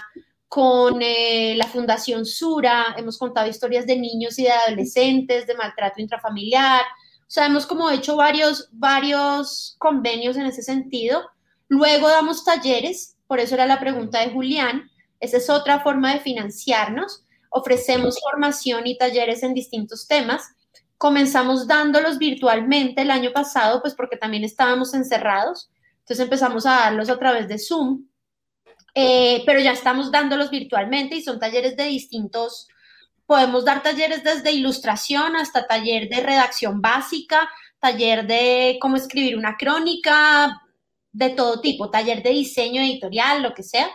con 0.48 1.00
eh, 1.02 1.54
la 1.56 1.68
Fundación 1.68 2.26
Sura, 2.26 2.96
hemos 2.98 3.20
contado 3.20 3.48
historias 3.48 3.86
de 3.86 3.98
niños 3.98 4.40
y 4.40 4.44
de 4.44 4.52
adolescentes, 4.52 5.46
de 5.46 5.54
maltrato 5.54 6.02
intrafamiliar, 6.02 6.82
o 6.82 7.32
sea, 7.32 7.46
hemos 7.46 7.68
como 7.68 7.92
hecho 7.92 8.16
varios, 8.16 8.68
varios 8.72 9.76
convenios 9.78 10.36
en 10.36 10.48
ese 10.48 10.64
sentido. 10.64 11.30
Luego 11.68 12.10
damos 12.10 12.44
talleres, 12.44 13.16
por 13.28 13.40
eso 13.40 13.54
era 13.54 13.68
la 13.68 13.80
pregunta 13.80 14.22
de 14.22 14.32
Julián, 14.32 14.90
esa 15.20 15.38
es 15.38 15.48
otra 15.52 15.82
forma 15.82 16.12
de 16.12 16.22
financiarnos, 16.22 17.24
ofrecemos 17.52 18.20
formación 18.20 18.88
y 18.88 18.98
talleres 18.98 19.44
en 19.44 19.54
distintos 19.54 20.08
temas. 20.08 20.56
Comenzamos 20.98 21.68
dándolos 21.68 22.18
virtualmente 22.18 23.04
el 23.04 23.12
año 23.12 23.32
pasado, 23.32 23.82
pues 23.82 23.94
porque 23.94 24.18
también 24.18 24.44
estábamos 24.44 24.96
encerrados 24.96 25.70
entonces 26.10 26.24
empezamos 26.24 26.66
a 26.66 26.72
darlos 26.72 27.08
a 27.12 27.20
través 27.20 27.48
de 27.48 27.60
Zoom, 27.60 28.08
eh, 28.96 29.44
pero 29.46 29.60
ya 29.60 29.74
estamos 29.74 30.12
dándolos 30.12 30.50
virtualmente 30.50 31.16
y 31.16 31.22
son 31.22 31.40
talleres 31.40 31.78
de 31.78 31.84
distintos, 31.84 32.68
podemos 33.28 33.64
dar 33.64 33.84
talleres 33.84 34.24
desde 34.24 34.52
ilustración 34.52 35.36
hasta 35.36 35.68
taller 35.68 36.10
de 36.10 36.22
redacción 36.22 36.82
básica, 36.82 37.48
taller 37.80 38.26
de 38.26 38.80
cómo 38.82 38.96
escribir 38.96 39.38
una 39.38 39.56
crónica, 39.56 40.60
de 41.12 41.30
todo 41.30 41.62
tipo, 41.62 41.92
taller 41.92 42.24
de 42.24 42.32
diseño 42.32 42.82
editorial, 42.82 43.44
lo 43.44 43.54
que 43.54 43.62
sea. 43.62 43.88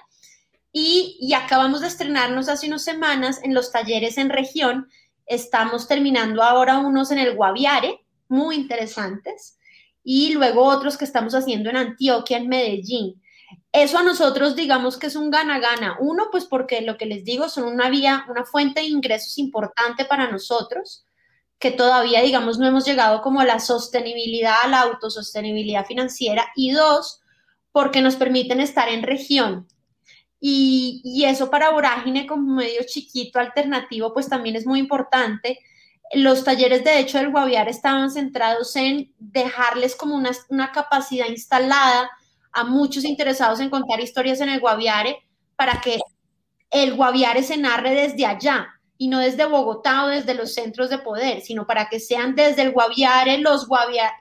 Y, 0.70 1.16
y, 1.20 1.35
acabamos 1.35 1.81
de 1.81 1.88
estrenarnos 1.88 2.48
hace 2.48 2.68
unas 2.68 2.85
semanas 2.85 3.40
en 3.42 3.55
los 3.55 3.72
talleres 3.72 4.18
en 4.18 4.31
región. 4.31 4.88
Estamos 5.27 5.88
terminando 5.88 6.44
ahora 6.44 6.79
unos 6.79 7.11
en 7.11 7.18
el 7.18 7.35
Guaviare, 7.35 8.07
muy 8.29 8.55
interesantes 8.55 9.53
y 10.04 10.34
luego 10.34 10.62
otros 10.64 10.98
que 10.98 11.06
estamos 11.06 11.34
haciendo 11.34 11.70
en 11.70 11.76
Antioquia, 11.76 12.36
en 12.36 12.48
Medellín. 12.48 13.22
Eso 13.72 13.98
a 13.98 14.02
nosotros 14.02 14.54
digamos 14.54 14.98
que 14.98 15.08
es 15.08 15.16
un 15.16 15.30
gana-gana. 15.30 15.96
Uno, 15.98 16.28
pues 16.30 16.44
porque 16.44 16.82
lo 16.82 16.96
que 16.96 17.06
les 17.06 17.24
digo 17.24 17.48
son 17.48 17.64
una 17.64 17.88
vía, 17.88 18.24
una 18.28 18.44
fuente 18.44 18.80
de 18.80 18.86
ingresos 18.86 19.38
importante 19.38 20.04
para 20.04 20.30
nosotros, 20.30 21.04
que 21.58 21.70
todavía 21.70 22.20
digamos 22.20 22.58
no 22.58 22.66
hemos 22.66 22.84
llegado 22.84 23.22
como 23.22 23.40
a 23.40 23.44
la 23.44 23.58
sostenibilidad, 23.58 24.56
a 24.62 24.68
la 24.68 24.80
autosostenibilidad 24.82 25.86
financiera. 25.86 26.46
Y 26.54 26.70
dos, 26.70 27.22
porque 27.72 28.02
nos 28.02 28.16
permiten 28.16 28.60
estar 28.60 28.88
en 28.88 29.02
región. 29.02 29.66
Y, 30.46 31.24
eso 31.26 31.50
para 31.50 31.70
Vorágine 31.70 32.26
como 32.26 32.56
medio 32.56 32.82
chiquito 32.86 33.38
alternativo, 33.38 34.12
pues 34.12 34.28
también 34.28 34.56
es 34.56 34.66
muy 34.66 34.78
importante 34.78 35.58
los 36.12 36.44
talleres 36.44 36.84
de 36.84 36.98
hecho 36.98 37.18
del 37.18 37.30
Guaviare 37.30 37.70
estaban 37.70 38.10
centrados 38.10 38.76
en 38.76 39.12
dejarles 39.18 39.96
como 39.96 40.14
una, 40.14 40.30
una, 40.48 40.70
capacidad 40.70 41.26
instalada 41.26 42.10
a 42.52 42.64
muchos 42.64 43.04
interesados 43.04 43.60
en 43.60 43.70
contar 43.70 44.00
historias 44.00 44.40
en 44.40 44.48
el 44.48 44.60
Guaviare 44.60 45.18
para 45.56 45.80
que 45.80 45.98
el 46.70 46.94
Guaviare 46.94 47.42
se 47.42 47.56
narre 47.56 47.94
desde 47.94 48.26
allá 48.26 48.68
y 48.96 49.08
no 49.08 49.18
desde 49.18 49.46
Bogotá 49.46 50.04
o 50.04 50.08
desde 50.08 50.34
los 50.34 50.54
centros 50.54 50.90
de 50.90 50.98
poder, 50.98 51.40
sino 51.40 51.66
para 51.66 51.88
que 51.88 52.00
sean 52.00 52.34
desde 52.34 52.62
el 52.62 52.72
Guaviare 52.72 53.38
los 53.38 53.66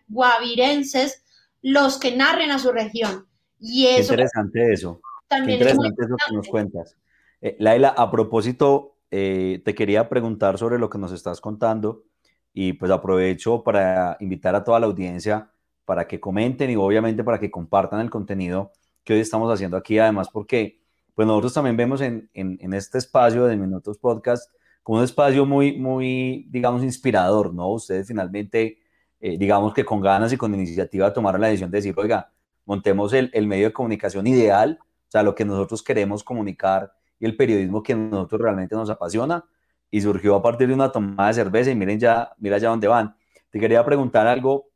guavirenses 0.07 1.23
los 1.61 1.99
que 1.99 2.15
narren 2.15 2.51
a 2.51 2.59
su 2.59 2.71
región. 2.71 3.27
Y 3.59 3.87
eso, 3.87 4.13
interesante 4.13 4.73
eso. 4.73 4.99
También 5.27 5.59
interesante 5.59 6.03
eso 6.03 6.15
que 6.27 6.35
nos 6.35 6.47
cuentas. 6.47 6.95
Eh, 7.41 7.55
Laila, 7.59 7.89
a 7.89 8.11
propósito 8.11 8.92
eh, 9.15 9.61
te 9.63 9.75
quería 9.75 10.09
preguntar 10.09 10.57
sobre 10.57 10.79
lo 10.79 10.89
que 10.89 10.97
nos 10.97 11.11
estás 11.11 11.39
contando 11.39 12.03
y 12.51 12.73
pues 12.73 12.91
aprovecho 12.91 13.61
para 13.61 14.17
invitar 14.19 14.55
a 14.55 14.63
toda 14.63 14.79
la 14.79 14.87
audiencia 14.87 15.51
para 15.85 16.07
que 16.07 16.19
comenten 16.19 16.71
y 16.71 16.75
obviamente 16.75 17.23
para 17.23 17.39
que 17.39 17.51
compartan 17.51 17.99
el 17.99 18.09
contenido 18.09 18.71
que 19.03 19.13
hoy 19.13 19.19
estamos 19.19 19.53
haciendo 19.53 19.77
aquí, 19.77 19.99
además 19.99 20.29
porque 20.33 20.81
pues 21.13 21.27
nosotros 21.27 21.53
también 21.53 21.77
vemos 21.77 22.01
en, 22.01 22.27
en, 22.33 22.73
este 22.73 22.97
espacio 22.97 23.45
de 23.45 23.55
Minutos 23.55 23.99
Podcast 23.99 24.51
como 24.81 24.97
un 24.97 25.03
espacio 25.03 25.45
muy, 25.45 25.77
muy, 25.77 26.47
digamos, 26.49 26.81
inspirador, 26.81 27.53
¿no? 27.53 27.69
Ustedes 27.69 28.07
finalmente, 28.07 28.79
eh, 29.19 29.37
digamos 29.37 29.75
que 29.75 29.85
con 29.85 30.01
ganas 30.01 30.33
y 30.33 30.37
con 30.37 30.55
iniciativa 30.55 31.13
tomaron 31.13 31.39
la 31.39 31.47
decisión 31.47 31.69
de 31.69 31.77
decir, 31.77 31.93
oiga, 31.97 32.31
montemos 32.65 33.13
el, 33.13 33.29
el 33.33 33.45
medio 33.45 33.67
de 33.67 33.73
comunicación 33.73 34.25
ideal, 34.25 34.79
o 34.81 35.11
sea, 35.11 35.21
lo 35.21 35.35
que 35.35 35.45
nosotros 35.45 35.83
queremos 35.83 36.23
comunicar 36.23 36.93
y 37.19 37.25
el 37.25 37.35
periodismo 37.35 37.83
que 37.83 37.93
a 37.93 37.95
nosotros 37.95 38.41
realmente 38.41 38.75
nos 38.75 38.89
apasiona 38.89 39.45
y 39.89 40.01
surgió 40.01 40.35
a 40.35 40.41
partir 40.41 40.67
de 40.67 40.73
una 40.73 40.91
tomada 40.91 41.29
de 41.29 41.35
cerveza 41.35 41.71
y 41.71 41.75
miren 41.75 41.99
ya, 41.99 42.33
mira 42.37 42.57
ya 42.57 42.69
dónde 42.69 42.87
van. 42.87 43.15
Te 43.49 43.59
quería 43.59 43.85
preguntar 43.85 44.27
algo 44.27 44.69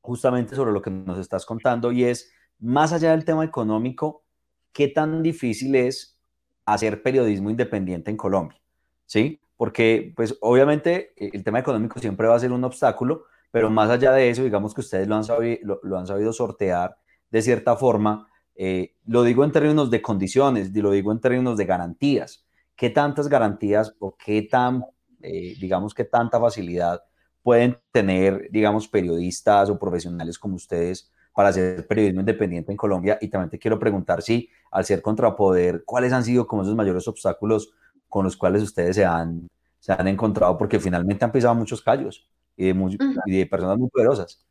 justamente 0.00 0.54
sobre 0.54 0.72
lo 0.72 0.80
que 0.80 0.90
nos 0.90 1.18
estás 1.18 1.44
contando 1.44 1.92
y 1.92 2.04
es, 2.04 2.32
más 2.58 2.92
allá 2.92 3.10
del 3.10 3.24
tema 3.24 3.44
económico, 3.44 4.24
¿qué 4.72 4.88
tan 4.88 5.22
difícil 5.22 5.74
es 5.74 6.18
hacer 6.64 7.02
periodismo 7.02 7.50
independiente 7.50 8.10
en 8.10 8.16
Colombia? 8.16 8.60
¿Sí? 9.06 9.42
porque 9.62 10.12
pues 10.16 10.36
obviamente 10.40 11.12
eh, 11.16 11.30
el 11.34 11.44
tema 11.44 11.60
económico 11.60 12.00
siempre 12.00 12.26
va 12.26 12.34
a 12.34 12.40
ser 12.40 12.50
un 12.50 12.64
obstáculo, 12.64 13.26
pero 13.52 13.70
más 13.70 13.90
allá 13.90 14.10
de 14.10 14.28
eso, 14.28 14.42
digamos 14.42 14.74
que 14.74 14.80
ustedes 14.80 15.06
lo 15.06 15.14
han 15.14 15.22
sabido, 15.22 15.78
lo, 15.84 15.96
han 15.96 16.04
sabido 16.04 16.32
sortear 16.32 16.96
de 17.30 17.42
cierta 17.42 17.76
forma. 17.76 18.26
Eh, 18.54 18.94
lo 19.06 19.22
digo 19.22 19.44
en 19.44 19.52
términos 19.52 19.90
de 19.90 20.02
condiciones, 20.02 20.74
lo 20.74 20.90
digo 20.90 21.12
en 21.12 21.20
términos 21.20 21.56
de 21.56 21.64
garantías. 21.64 22.44
¿Qué 22.76 22.90
tantas 22.90 23.28
garantías 23.28 23.94
o 23.98 24.16
qué 24.16 24.42
tan, 24.42 24.84
eh, 25.20 25.54
digamos, 25.60 25.94
qué 25.94 26.04
tanta 26.04 26.40
facilidad 26.40 27.02
pueden 27.42 27.78
tener, 27.90 28.48
digamos, 28.50 28.88
periodistas 28.88 29.70
o 29.70 29.78
profesionales 29.78 30.38
como 30.38 30.56
ustedes 30.56 31.10
para 31.34 31.48
hacer 31.48 31.86
periodismo 31.86 32.20
independiente 32.20 32.72
en 32.72 32.76
Colombia? 32.76 33.18
Y 33.20 33.28
también 33.28 33.50
te 33.50 33.58
quiero 33.58 33.78
preguntar 33.78 34.22
si, 34.22 34.48
al 34.70 34.84
ser 34.84 35.02
contrapoder, 35.02 35.84
¿cuáles 35.84 36.12
han 36.12 36.24
sido 36.24 36.46
como 36.46 36.62
esos 36.62 36.74
mayores 36.74 37.06
obstáculos 37.08 37.72
con 38.08 38.24
los 38.24 38.36
cuales 38.36 38.62
ustedes 38.62 38.96
se 38.96 39.04
han, 39.04 39.48
se 39.78 39.92
han 39.92 40.08
encontrado? 40.08 40.56
Porque 40.58 40.80
finalmente 40.80 41.24
han 41.24 41.32
pisado 41.32 41.54
muchos 41.54 41.82
callos 41.82 42.28
y 42.56 42.72
de, 42.72 43.46
personas 43.46 43.78
muy 43.78 43.88
poderosas. 43.88 44.44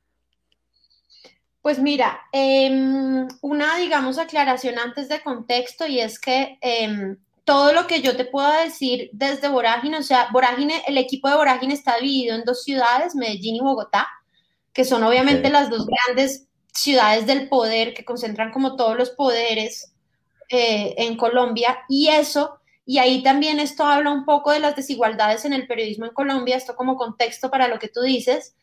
Pues 1.62 1.80
mira, 1.80 2.22
em, 2.32 3.28
una, 3.42 3.78
digamos, 3.78 4.18
aclaración 4.18 4.80
antes 4.80 5.10
de 5.10 5.22
contexto 5.22 5.86
y 5.86 6.00
es 6.00 6.20
que 6.20 6.58
em, 6.62 7.18
todo 7.46 7.74
lo 7.74 7.88
que 7.88 8.02
yo 8.02 8.16
te 8.16 8.26
pueda 8.26 8.64
decir 8.64 9.10
desde 9.14 9.48
Vorágine, 9.50 9.98
o 9.98 10.04
sea, 10.04 10.30
Vorágine, 10.32 10.84
el 10.88 10.98
equipo 10.98 11.30
de 11.30 11.36
Vorágine 11.36 11.74
está 11.74 11.98
dividido 11.98 12.36
en 12.36 12.46
dos 12.46 12.64
ciudades, 12.64 13.16
Medellín 13.16 13.58
y 13.58 13.60
Bogotá, 13.62 14.08
que 14.74 14.86
son 14.86 15.04
obviamente 15.04 15.50
las 15.50 15.70
dos 15.70 15.86
grandes 15.86 16.48
ciudades 16.74 17.28
del 17.28 17.50
poder 17.50 17.94
que 17.94 18.06
concentran 18.06 18.52
como 18.52 18.76
todos 18.76 18.98
los 18.98 19.12
poderes 19.12 19.94
eh, 20.50 20.96
en 20.98 21.18
Colombia 21.18 21.80
y 21.90 22.08
eso 22.08 22.62
y 22.86 22.98
ahí 22.98 23.24
también 23.24 23.60
esto 23.60 23.86
habla 23.86 24.12
un 24.12 24.26
poco 24.26 24.52
de 24.52 24.60
las 24.60 24.76
desigualdades 24.76 25.46
en 25.46 25.54
el 25.54 25.68
periodismo 25.68 26.06
en 26.06 26.14
Colombia, 26.14 26.58
esto 26.58 26.76
como 26.76 26.98
contexto 26.98 27.50
para 27.50 27.68
lo 27.68 27.80
que 27.80 27.88
tú 27.88 28.02
dices. 28.02 28.56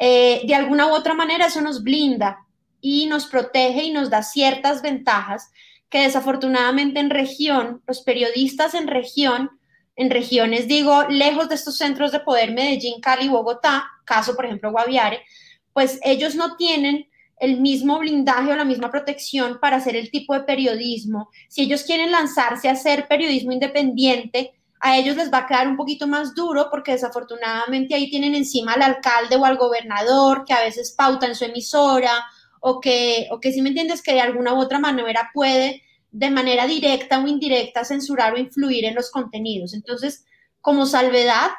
Eh, 0.00 0.42
de 0.46 0.54
alguna 0.54 0.86
u 0.86 0.90
otra 0.90 1.14
manera 1.14 1.46
eso 1.46 1.60
nos 1.60 1.82
blinda 1.82 2.46
y 2.80 3.06
nos 3.06 3.26
protege 3.26 3.84
y 3.84 3.90
nos 3.90 4.10
da 4.10 4.22
ciertas 4.22 4.80
ventajas 4.80 5.50
que 5.88 6.02
desafortunadamente 6.02 7.00
en 7.00 7.10
región, 7.10 7.82
los 7.86 8.02
periodistas 8.02 8.74
en 8.74 8.86
región, 8.86 9.50
en 9.96 10.10
regiones 10.10 10.68
digo, 10.68 11.04
lejos 11.08 11.48
de 11.48 11.56
estos 11.56 11.76
centros 11.76 12.12
de 12.12 12.20
poder, 12.20 12.52
Medellín, 12.52 13.00
Cali, 13.00 13.28
Bogotá, 13.28 13.88
caso 14.04 14.36
por 14.36 14.44
ejemplo 14.44 14.70
Guaviare, 14.70 15.24
pues 15.72 15.98
ellos 16.04 16.34
no 16.34 16.56
tienen 16.56 17.08
el 17.40 17.60
mismo 17.60 17.98
blindaje 17.98 18.52
o 18.52 18.56
la 18.56 18.64
misma 18.64 18.90
protección 18.90 19.58
para 19.60 19.76
hacer 19.76 19.96
el 19.96 20.10
tipo 20.10 20.34
de 20.34 20.40
periodismo. 20.40 21.30
Si 21.48 21.62
ellos 21.62 21.84
quieren 21.84 22.10
lanzarse 22.10 22.68
a 22.68 22.72
hacer 22.72 23.06
periodismo 23.06 23.52
independiente, 23.52 24.57
a 24.80 24.96
ellos 24.96 25.16
les 25.16 25.32
va 25.32 25.38
a 25.38 25.46
quedar 25.46 25.66
un 25.66 25.76
poquito 25.76 26.06
más 26.06 26.34
duro 26.34 26.68
porque 26.70 26.92
desafortunadamente 26.92 27.94
ahí 27.94 28.10
tienen 28.10 28.34
encima 28.34 28.74
al 28.74 28.82
alcalde 28.82 29.36
o 29.36 29.44
al 29.44 29.56
gobernador 29.56 30.44
que 30.44 30.52
a 30.52 30.62
veces 30.62 30.92
pauta 30.92 31.26
en 31.26 31.34
su 31.34 31.44
emisora 31.44 32.24
o 32.60 32.80
que, 32.80 33.28
o 33.30 33.40
que 33.40 33.52
si 33.52 33.62
me 33.62 33.70
entiendes, 33.70 34.02
que 34.02 34.12
de 34.12 34.20
alguna 34.20 34.54
u 34.54 34.60
otra 34.60 34.78
manera 34.78 35.30
puede 35.32 35.82
de 36.10 36.30
manera 36.30 36.66
directa 36.66 37.18
o 37.18 37.26
indirecta 37.26 37.84
censurar 37.84 38.34
o 38.34 38.38
influir 38.38 38.84
en 38.84 38.94
los 38.94 39.10
contenidos. 39.10 39.74
Entonces, 39.74 40.24
como 40.60 40.86
salvedad, 40.86 41.50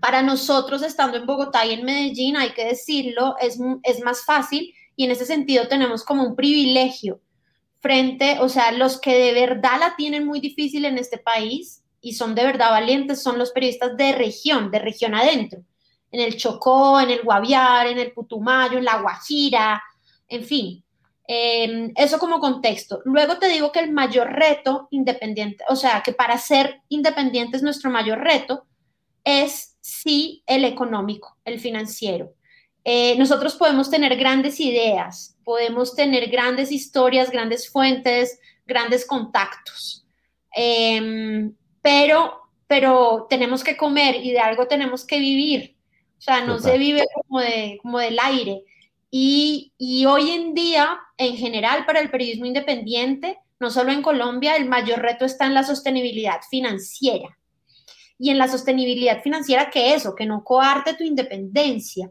para 0.00 0.22
nosotros 0.22 0.82
estando 0.82 1.16
en 1.16 1.26
Bogotá 1.26 1.64
y 1.64 1.72
en 1.72 1.84
Medellín, 1.84 2.36
hay 2.36 2.50
que 2.50 2.66
decirlo, 2.66 3.36
es, 3.40 3.58
es 3.82 4.00
más 4.02 4.24
fácil 4.24 4.74
y 4.96 5.04
en 5.04 5.12
ese 5.12 5.24
sentido 5.24 5.68
tenemos 5.68 6.04
como 6.04 6.24
un 6.24 6.36
privilegio 6.36 7.20
frente, 7.80 8.38
o 8.40 8.48
sea, 8.48 8.72
los 8.72 9.00
que 9.00 9.18
de 9.18 9.32
verdad 9.32 9.78
la 9.78 9.96
tienen 9.96 10.26
muy 10.26 10.40
difícil 10.40 10.84
en 10.84 10.98
este 10.98 11.18
país 11.18 11.83
y 12.04 12.12
son 12.12 12.34
de 12.34 12.44
verdad 12.44 12.70
valientes 12.70 13.22
son 13.22 13.38
los 13.38 13.50
periodistas 13.50 13.96
de 13.96 14.12
región, 14.12 14.70
de 14.70 14.78
región 14.78 15.14
adentro, 15.14 15.60
en 16.10 16.20
el 16.20 16.36
Chocó, 16.36 17.00
en 17.00 17.10
el 17.10 17.22
Guaviare, 17.22 17.90
en 17.90 17.98
el 17.98 18.12
Putumayo, 18.12 18.78
en 18.78 18.84
la 18.84 19.00
Guajira, 19.00 19.82
en 20.28 20.44
fin. 20.44 20.84
Em, 21.26 21.92
eso 21.96 22.18
como 22.18 22.38
contexto. 22.38 23.00
Luego 23.06 23.38
te 23.38 23.48
digo 23.48 23.72
que 23.72 23.80
el 23.80 23.90
mayor 23.92 24.30
reto 24.30 24.88
independiente, 24.90 25.64
o 25.68 25.76
sea, 25.76 26.02
que 26.02 26.12
para 26.12 26.36
ser 26.36 26.82
independientes 26.90 27.62
nuestro 27.62 27.90
mayor 27.90 28.18
reto 28.18 28.66
es 29.24 29.76
sí 29.80 30.42
el 30.46 30.64
económico, 30.64 31.38
el 31.44 31.58
financiero. 31.58 32.34
Eh, 32.84 33.16
nosotros 33.16 33.56
podemos 33.56 33.90
tener 33.90 34.14
grandes 34.16 34.60
ideas, 34.60 35.38
podemos 35.42 35.96
tener 35.96 36.28
grandes 36.28 36.70
historias, 36.70 37.30
grandes 37.30 37.70
fuentes, 37.70 38.38
grandes 38.66 39.06
contactos, 39.06 40.06
em, 40.54 41.54
pero, 41.84 42.40
pero 42.66 43.26
tenemos 43.30 43.62
que 43.62 43.76
comer 43.76 44.16
y 44.16 44.32
de 44.32 44.40
algo 44.40 44.66
tenemos 44.66 45.06
que 45.06 45.20
vivir. 45.20 45.76
O 46.18 46.20
sea, 46.20 46.44
no 46.44 46.58
se 46.58 46.78
vive 46.78 47.04
como, 47.14 47.40
de, 47.40 47.78
como 47.80 47.98
del 47.98 48.18
aire. 48.18 48.64
Y, 49.10 49.72
y 49.78 50.06
hoy 50.06 50.30
en 50.30 50.54
día, 50.54 50.98
en 51.18 51.36
general, 51.36 51.84
para 51.86 52.00
el 52.00 52.10
periodismo 52.10 52.46
independiente, 52.46 53.38
no 53.60 53.70
solo 53.70 53.92
en 53.92 54.02
Colombia, 54.02 54.56
el 54.56 54.66
mayor 54.66 55.00
reto 55.00 55.24
está 55.24 55.46
en 55.46 55.54
la 55.54 55.62
sostenibilidad 55.62 56.40
financiera. 56.50 57.38
Y 58.18 58.30
en 58.30 58.38
la 58.38 58.48
sostenibilidad 58.48 59.22
financiera, 59.22 59.70
que 59.70 59.94
eso, 59.94 60.14
que 60.14 60.26
no 60.26 60.42
coarte 60.42 60.94
tu 60.94 61.04
independencia, 61.04 62.10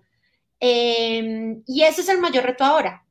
Em, 0.66 1.62
y 1.68 1.84
ese 1.84 2.00
es 2.00 2.08
el 2.08 2.20
mayor 2.20 2.46
reto 2.46 2.64
ahora, 2.64 3.06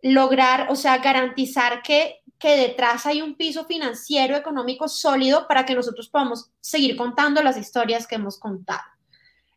lograr, 0.00 0.68
o 0.70 0.76
sea, 0.76 0.96
garantizar 0.96 1.82
que, 1.82 2.22
que 2.38 2.56
detrás 2.56 3.06
hay 3.06 3.22
un 3.22 3.34
piso 3.34 3.64
financiero, 3.64 4.36
económico 4.36 4.88
sólido 4.88 5.46
para 5.48 5.64
que 5.64 5.74
nosotros 5.74 6.08
podamos 6.08 6.50
seguir 6.60 6.96
contando 6.96 7.42
las 7.42 7.56
historias 7.56 8.06
que 8.06 8.16
hemos 8.16 8.38
contado. 8.38 8.82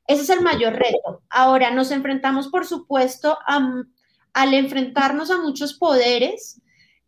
Ese 0.07 0.23
es 0.23 0.29
el 0.29 0.41
mayor 0.41 0.73
reto. 0.73 1.21
Ahora 1.29 1.71
nos 1.71 1.91
enfrentamos, 1.91 2.47
por 2.47 2.65
supuesto, 2.65 3.37
al 3.45 4.53
enfrentarnos 4.53 5.29
a 5.29 5.37
muchos 5.37 5.73
poderes 5.73 6.61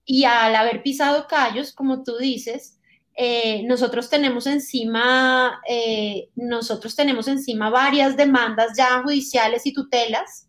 y 0.05 0.25
al 0.25 0.55
haber 0.55 0.83
pisado 0.83 1.27
callos, 1.27 1.73
como 1.73 2.03
tú 2.03 2.17
dices, 2.17 2.77
eh, 3.15 3.63
nosotros 3.63 4.09
tenemos 4.09 4.45
encima, 4.45 5.61
eh, 5.67 6.29
nosotros 6.35 6.95
tenemos 6.95 7.27
encima 7.27 7.69
varias 7.69 8.15
demandas 8.15 8.77
ya 8.77 9.01
judiciales 9.01 9.65
y 9.65 9.73
tutelas. 9.73 10.47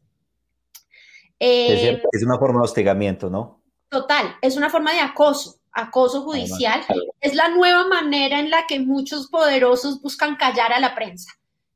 es, 1.38 1.82
eh, 1.85 2.02
una 2.24 2.38
forma 2.38 2.61
de 2.61 2.64
hostigamiento, 2.64 3.30
¿no? 3.30 3.62
Total, 3.92 4.35
es 4.40 4.57
una 4.57 4.70
forma 4.70 4.90
de 4.94 5.00
acoso, 5.00 5.61
acoso 5.70 6.22
judicial. 6.22 6.83
Es 7.20 7.35
la 7.35 7.50
nueva 7.50 7.87
manera 7.87 8.40
en 8.40 8.48
la 8.48 8.66
que 8.66 8.81
muchos 8.81 9.26
poderosos 9.26 10.00
buscan 10.00 10.37
callar 10.37 10.72
a 10.72 10.81
la 10.81 10.94
prensa 10.94 11.31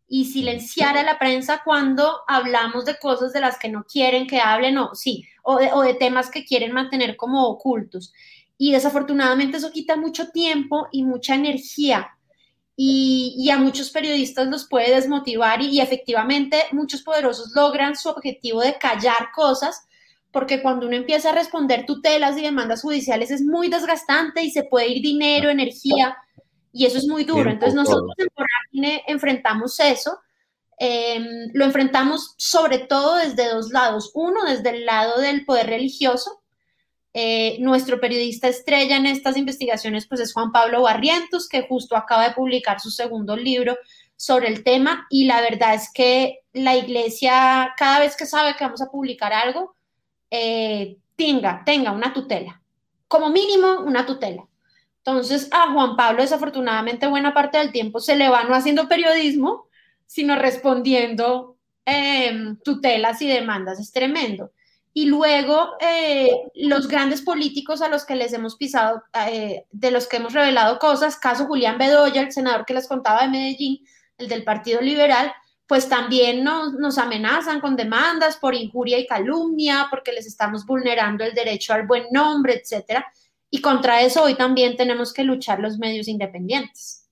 y 0.09 0.24
silenciar 0.24 0.96
a 0.96 1.02
la 1.02 1.18
prensa 1.18 1.61
cuando 1.62 2.20
hablamos 2.26 2.87
de 2.87 2.98
cosas 2.98 3.35
de 3.35 3.42
las 3.42 3.59
que 3.59 3.68
no 3.68 3.85
quieren 3.85 4.26
que 4.26 4.40
hablen 4.40 4.79
o 4.79 4.94
sí, 4.94 5.26
o 5.42 5.57
o 5.57 5.83
de 5.83 5.92
temas 5.92 6.31
que 6.31 6.46
quieren 6.46 6.72
mantener 6.72 7.18
como 7.18 7.46
ocultos. 7.48 8.14
Y 8.57 8.72
desafortunadamente 8.72 9.59
eso 9.59 9.70
quita 9.70 9.96
mucho 9.96 10.31
tiempo 10.31 10.88
y 10.92 11.02
mucha 11.02 11.35
energía. 11.35 12.16
Y, 12.79 13.50
a 13.50 13.59
muchos 13.59 13.90
periodistas 13.90 14.46
los 14.48 14.66
puede 14.66 14.94
desmotivar 14.94 15.61
y, 15.61 15.81
efectivamente 15.81 16.62
muchos 16.72 17.02
poderosos 17.02 17.52
logran 17.55 17.94
su 17.94 18.09
objetivo 18.09 18.62
de 18.62 18.79
callar 18.79 19.33
cosas 19.35 19.87
porque 20.37 20.61
cuando 20.61 20.87
uno 20.87 20.96
empieza 20.96 21.31
a 21.31 21.35
responder 21.35 21.87
tutelas 21.87 22.37
y 22.37 22.42
demandas 22.42 22.83
judiciales 22.83 23.31
es 23.31 23.40
muy 23.40 23.70
desgastante 23.70 24.42
y 24.42 24.51
se 24.51 24.64
puede 24.64 24.88
ir 24.88 25.01
dinero, 25.03 25.49
energía 25.49 26.14
y 26.75 26.85
eso 26.85 26.99
es 26.99 27.07
muy 27.07 27.25
duro. 27.25 27.49
Entonces 27.49 27.75
nosotros 27.75 28.12
en 28.18 28.29
Corágine 28.35 29.03
enfrentamos 29.07 29.81
eso. 29.81 30.18
Em, 30.79 31.49
lo 31.55 31.64
enfrentamos 31.64 32.35
sobre 32.37 32.81
todo 32.81 33.16
desde 33.16 33.49
dos 33.49 33.70
lados. 33.70 34.11
Uno, 34.12 34.44
desde 34.44 34.68
el 34.68 34.85
lado 34.85 35.22
del 35.22 35.46
poder 35.46 35.68
religioso, 35.68 36.42
eh, 37.14 37.57
nuestro 37.61 37.99
periodista 37.99 38.46
estrella 38.46 38.99
en 38.99 39.07
estas 39.07 39.38
investigaciones 39.38 40.07
pues 40.07 40.20
es 40.20 40.35
Juan 40.35 40.53
Pablo 40.53 40.83
Barrientos, 40.83 41.49
que 41.49 41.66
justo 41.66 41.96
acaba 41.96 42.29
de 42.29 42.35
publicar 42.35 42.79
su 42.79 42.90
segundo 42.90 43.38
libro 43.38 43.79
sobre 44.16 44.49
el 44.49 44.62
tema 44.62 45.07
y 45.09 45.25
la 45.25 45.40
verdad 45.40 45.72
es 45.72 45.90
que 45.94 46.40
la 46.53 46.77
iglesia 46.77 47.72
cada 47.79 48.01
vez 48.01 48.18
que 48.18 48.27
sabe 48.27 48.55
que 48.55 48.64
vamos 48.64 48.83
a 48.83 48.90
publicar 48.90 49.33
algo, 49.33 49.75
eh, 50.30 50.96
tenga, 51.16 51.62
tenga 51.64 51.92
una 51.92 52.12
tutela, 52.12 52.60
como 53.08 53.30
mínimo 53.30 53.80
una 53.80 54.06
tutela. 54.06 54.46
Entonces 54.98 55.48
a 55.52 55.72
Juan 55.72 55.96
Pablo 55.96 56.22
desafortunadamente 56.22 57.06
buena 57.06 57.32
parte 57.32 57.58
del 57.58 57.70
tiempo 57.70 58.00
se 58.00 58.16
le 58.16 58.28
va 58.28 58.42
no 58.44 58.54
haciendo 58.54 58.88
periodismo, 58.88 59.68
sino 60.06 60.36
respondiendo 60.36 61.56
em, 61.84 62.56
tutelas 62.58 63.22
y 63.22 63.28
demandas. 63.28 63.78
Es 63.78 63.92
tremendo. 63.92 64.50
Y 64.92 65.06
luego 65.06 65.74
eh, 65.78 66.30
los 66.54 66.88
grandes 66.88 67.22
políticos 67.22 67.82
a 67.82 67.88
los 67.88 68.04
que 68.04 68.16
les 68.16 68.32
hemos 68.32 68.56
pisado, 68.56 69.02
eh, 69.28 69.64
de 69.70 69.90
los 69.90 70.06
que 70.08 70.16
hemos 70.16 70.32
revelado 70.32 70.78
cosas, 70.78 71.18
caso 71.18 71.46
Julián 71.46 71.76
Bedoya, 71.76 72.22
el 72.22 72.32
senador 72.32 72.64
que 72.64 72.74
les 72.74 72.88
contaba 72.88 73.22
de 73.22 73.28
Medellín, 73.28 73.86
el 74.16 74.28
del 74.28 74.42
Partido 74.42 74.80
Liberal, 74.80 75.32
pues 75.66 75.88
también 75.88 76.44
nos, 76.44 76.74
nos 76.74 76.98
amenazan 76.98 77.61
con 77.61 77.76
demandas 77.76 78.37
por 78.37 78.55
injuria 78.55 78.98
y 78.98 79.07
calumnia, 79.07 79.88
porque 79.90 80.12
les 80.12 80.26
estamos 80.26 80.64
vulnerando 80.64 81.24
el 81.24 81.35
derecho 81.35 81.72
al 81.72 81.87
buen 81.87 82.07
nombre, 82.12 82.55
etcétera. 82.55 83.07
Y 83.50 83.61
contra 83.61 84.02
eso 84.02 84.24
hoy 84.24 84.37
también 84.37 84.76
tenemos 84.76 85.12
que 85.12 85.24
luchar 85.24 85.61
los 85.61 85.79
medios 85.79 86.09
independientes. 86.09 87.09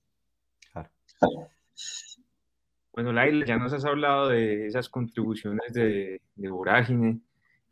Bueno, 2.93 3.11
Laila, 3.11 3.45
ya 3.45 3.57
nos 3.57 3.73
has 3.73 3.83
hablado 3.83 4.29
de 4.29 4.67
esas 4.67 4.87
contribuciones 4.87 5.73
de, 5.73 6.21
de 6.35 6.49
Vorágine. 6.49 7.19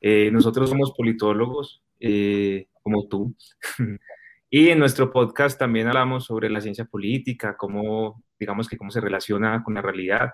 Eh, 0.01 0.29
nosotros 0.31 0.69
somos 0.69 0.91
politólogos, 0.91 1.81
eh, 1.97 2.67
como 2.81 3.07
tú, 3.07 3.33
y 4.49 4.67
en 4.67 4.79
nuestro 4.79 5.13
podcast 5.13 5.57
también 5.57 5.87
hablamos 5.87 6.25
sobre 6.25 6.49
la 6.49 6.59
ciencia 6.59 6.83
política, 6.83 7.55
cómo, 7.55 8.21
digamos 8.37 8.67
que 8.67 8.77
cómo 8.77 8.91
se 8.91 8.99
relaciona 8.99 9.63
con 9.63 9.75
la 9.75 9.81
realidad. 9.81 10.33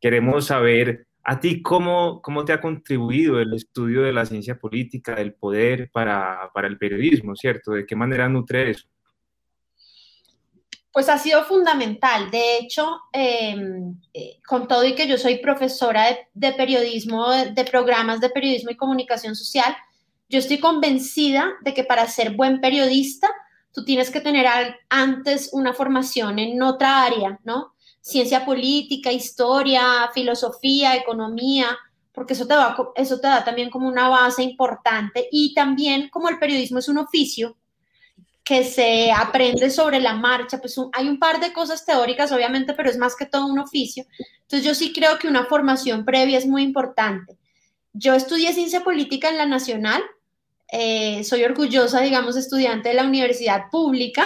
Queremos 0.00 0.46
saber 0.46 1.06
a 1.22 1.38
ti 1.38 1.62
cómo, 1.62 2.20
cómo 2.22 2.44
te 2.44 2.52
ha 2.52 2.60
contribuido 2.60 3.40
el 3.40 3.54
estudio 3.54 4.02
de 4.02 4.12
la 4.12 4.26
ciencia 4.26 4.58
política, 4.58 5.14
del 5.14 5.34
poder 5.34 5.90
para, 5.92 6.50
para 6.54 6.66
el 6.66 6.78
periodismo, 6.78 7.36
¿cierto? 7.36 7.72
¿De 7.72 7.86
qué 7.86 7.94
manera 7.94 8.28
nutre 8.28 8.70
eso? 8.70 8.88
Pues 10.92 11.08
ha 11.08 11.18
sido 11.18 11.44
fundamental. 11.44 12.30
De 12.30 12.58
hecho, 12.58 13.00
em, 13.12 13.94
eh, 14.12 14.40
con 14.44 14.66
todo 14.66 14.84
y 14.84 14.94
que 14.94 15.06
yo 15.06 15.18
soy 15.18 15.38
profesora 15.38 16.04
de, 16.34 16.52
periodismo, 16.52 17.30
de, 17.30 17.64
programas 17.64 18.20
de 18.20 18.30
periodismo 18.30 18.70
y 18.70 18.76
comunicación 18.76 19.36
social, 19.36 19.76
yo 20.28 20.38
estoy 20.40 20.58
convencida 20.58 21.52
de 21.62 21.74
que 21.74 21.84
para 21.84 22.06
ser 22.08 22.32
buen 22.32 22.60
periodista, 22.60 23.30
tú 23.72 23.84
tienes 23.84 24.10
que 24.10 24.20
tener 24.20 24.46
antes 24.88 25.50
una 25.52 25.72
formación 25.74 26.40
en 26.40 26.60
otra 26.60 27.04
área, 27.04 27.38
¿no? 27.44 27.74
Ciencia 28.00 28.44
política, 28.44 29.12
historia, 29.12 30.10
filosofía, 30.14 30.96
economía, 30.96 31.76
porque 32.12 32.32
eso 32.32 32.46
te, 32.46 32.54
da 32.54 33.44
también 33.44 33.70
como 33.70 33.88
una 33.88 34.08
base 34.08 34.42
importante. 34.42 35.28
Y 35.30 35.54
también 35.54 36.08
como 36.08 36.28
el 36.28 36.38
periodismo 36.38 36.78
es 36.78 36.88
un 36.88 36.98
oficio, 36.98 37.56
que 38.42 38.64
se 38.64 39.12
aprende 39.12 39.70
sobre 39.70 40.00
la 40.00 40.14
marcha, 40.14 40.58
pues 40.58 40.76
hay 40.92 41.08
un 41.08 41.18
par 41.20 41.38
de 41.38 41.52
cosas 41.52 41.84
teóricas, 41.84 42.32
obviamente, 42.32 42.74
pero 42.74 42.90
es 42.90 42.98
más 42.98 43.14
que 43.14 43.26
todo 43.26 43.46
un 43.46 43.60
oficio. 43.60 44.04
Entonces 44.42 44.66
yo 44.66 44.74
sí 44.74 44.92
creo 44.92 45.18
que 45.18 45.28
una 45.28 45.44
formación 45.44 46.04
previa 46.04 46.36
es 46.36 46.46
muy 46.46 46.62
importante. 46.62 47.38
Yo 47.92 48.14
estudié 48.14 48.52
ciencia 48.52 48.82
política 48.82 49.28
en 49.28 49.38
la 49.38 49.46
Nacional, 49.46 50.02
eh, 50.72 51.22
soy 51.24 51.44
orgullosa, 51.44 52.00
digamos, 52.00 52.36
estudiante 52.36 52.88
de 52.88 52.96
la 52.96 53.04
universidad 53.04 53.70
pública. 53.70 54.24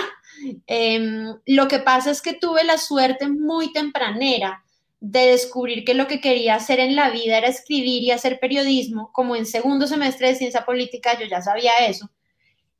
Em, 0.66 1.34
lo 1.46 1.68
que 1.68 1.78
pasa 1.78 2.10
es 2.10 2.22
que 2.22 2.34
tuve 2.34 2.64
la 2.64 2.78
suerte 2.78 3.28
muy 3.28 3.72
tempranera 3.72 4.64
de 5.00 5.26
descubrir 5.26 5.84
que 5.84 5.94
lo 5.94 6.06
que 6.06 6.20
quería 6.20 6.54
hacer 6.54 6.80
en 6.80 6.96
la 6.96 7.10
vida 7.10 7.38
era 7.38 7.48
escribir 7.48 8.02
y 8.02 8.10
hacer 8.10 8.40
periodismo, 8.40 9.10
como 9.12 9.36
en 9.36 9.46
segundo 9.46 9.86
semestre 9.86 10.28
de 10.28 10.34
ciencia 10.36 10.64
política 10.64 11.18
yo 11.18 11.26
ya 11.26 11.42
sabía 11.42 11.72
eso 11.86 12.10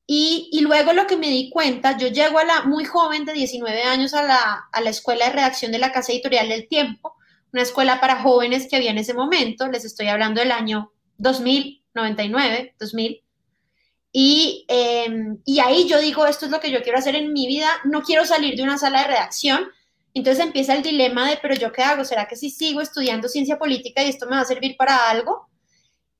y, 0.06 0.60
luego 0.62 0.92
lo 0.92 1.06
que 1.06 1.16
me 1.16 1.28
di 1.28 1.50
cuenta, 1.50 1.96
yo 1.96 2.08
llego 2.08 2.38
a 2.38 2.44
la 2.44 2.62
muy 2.64 2.84
joven 2.84 3.24
de 3.24 3.32
19 3.32 3.82
años 3.84 4.12
a 4.14 4.22
la, 4.22 4.68
a 4.70 4.80
la 4.80 4.90
escuela 4.90 5.26
de 5.26 5.32
redacción 5.32 5.72
de 5.72 5.78
la 5.78 5.92
Casa 5.92 6.12
Editorial 6.12 6.48
del 6.48 6.68
Tiempo, 6.68 7.14
una 7.52 7.62
escuela 7.62 8.00
para 8.00 8.20
jóvenes 8.20 8.66
que 8.68 8.76
había 8.76 8.90
en 8.90 8.98
ese 8.98 9.14
momento, 9.14 9.68
les 9.68 9.84
estoy 9.84 10.08
hablando 10.08 10.40
del 10.40 10.52
año 10.52 10.92
2000, 11.18 11.82
99, 11.94 12.74
2000. 12.78 13.23
Y, 14.16 14.64
em, 14.68 15.38
y 15.44 15.58
ahí 15.58 15.88
yo 15.88 15.98
digo, 15.98 16.24
esto 16.24 16.46
es 16.46 16.52
lo 16.52 16.60
que 16.60 16.70
yo 16.70 16.82
quiero 16.84 16.98
hacer 16.98 17.16
en 17.16 17.32
mi 17.32 17.48
vida, 17.48 17.68
no 17.82 18.02
quiero 18.02 18.24
salir 18.24 18.54
de 18.54 18.62
una 18.62 18.78
sala 18.78 19.00
de 19.00 19.08
redacción. 19.08 19.64
Entonces 20.14 20.44
empieza 20.44 20.72
el 20.72 20.84
dilema 20.84 21.28
de, 21.28 21.36
pero 21.42 21.56
yo 21.56 21.72
qué 21.72 21.82
hago? 21.82 22.04
¿Será 22.04 22.28
que 22.28 22.36
si 22.36 22.48
sigo 22.48 22.80
estudiando 22.80 23.28
ciencia 23.28 23.58
política 23.58 24.04
y 24.04 24.10
esto 24.10 24.26
me 24.26 24.36
va 24.36 24.42
a 24.42 24.44
servir 24.44 24.76
para 24.76 25.10
algo? 25.10 25.48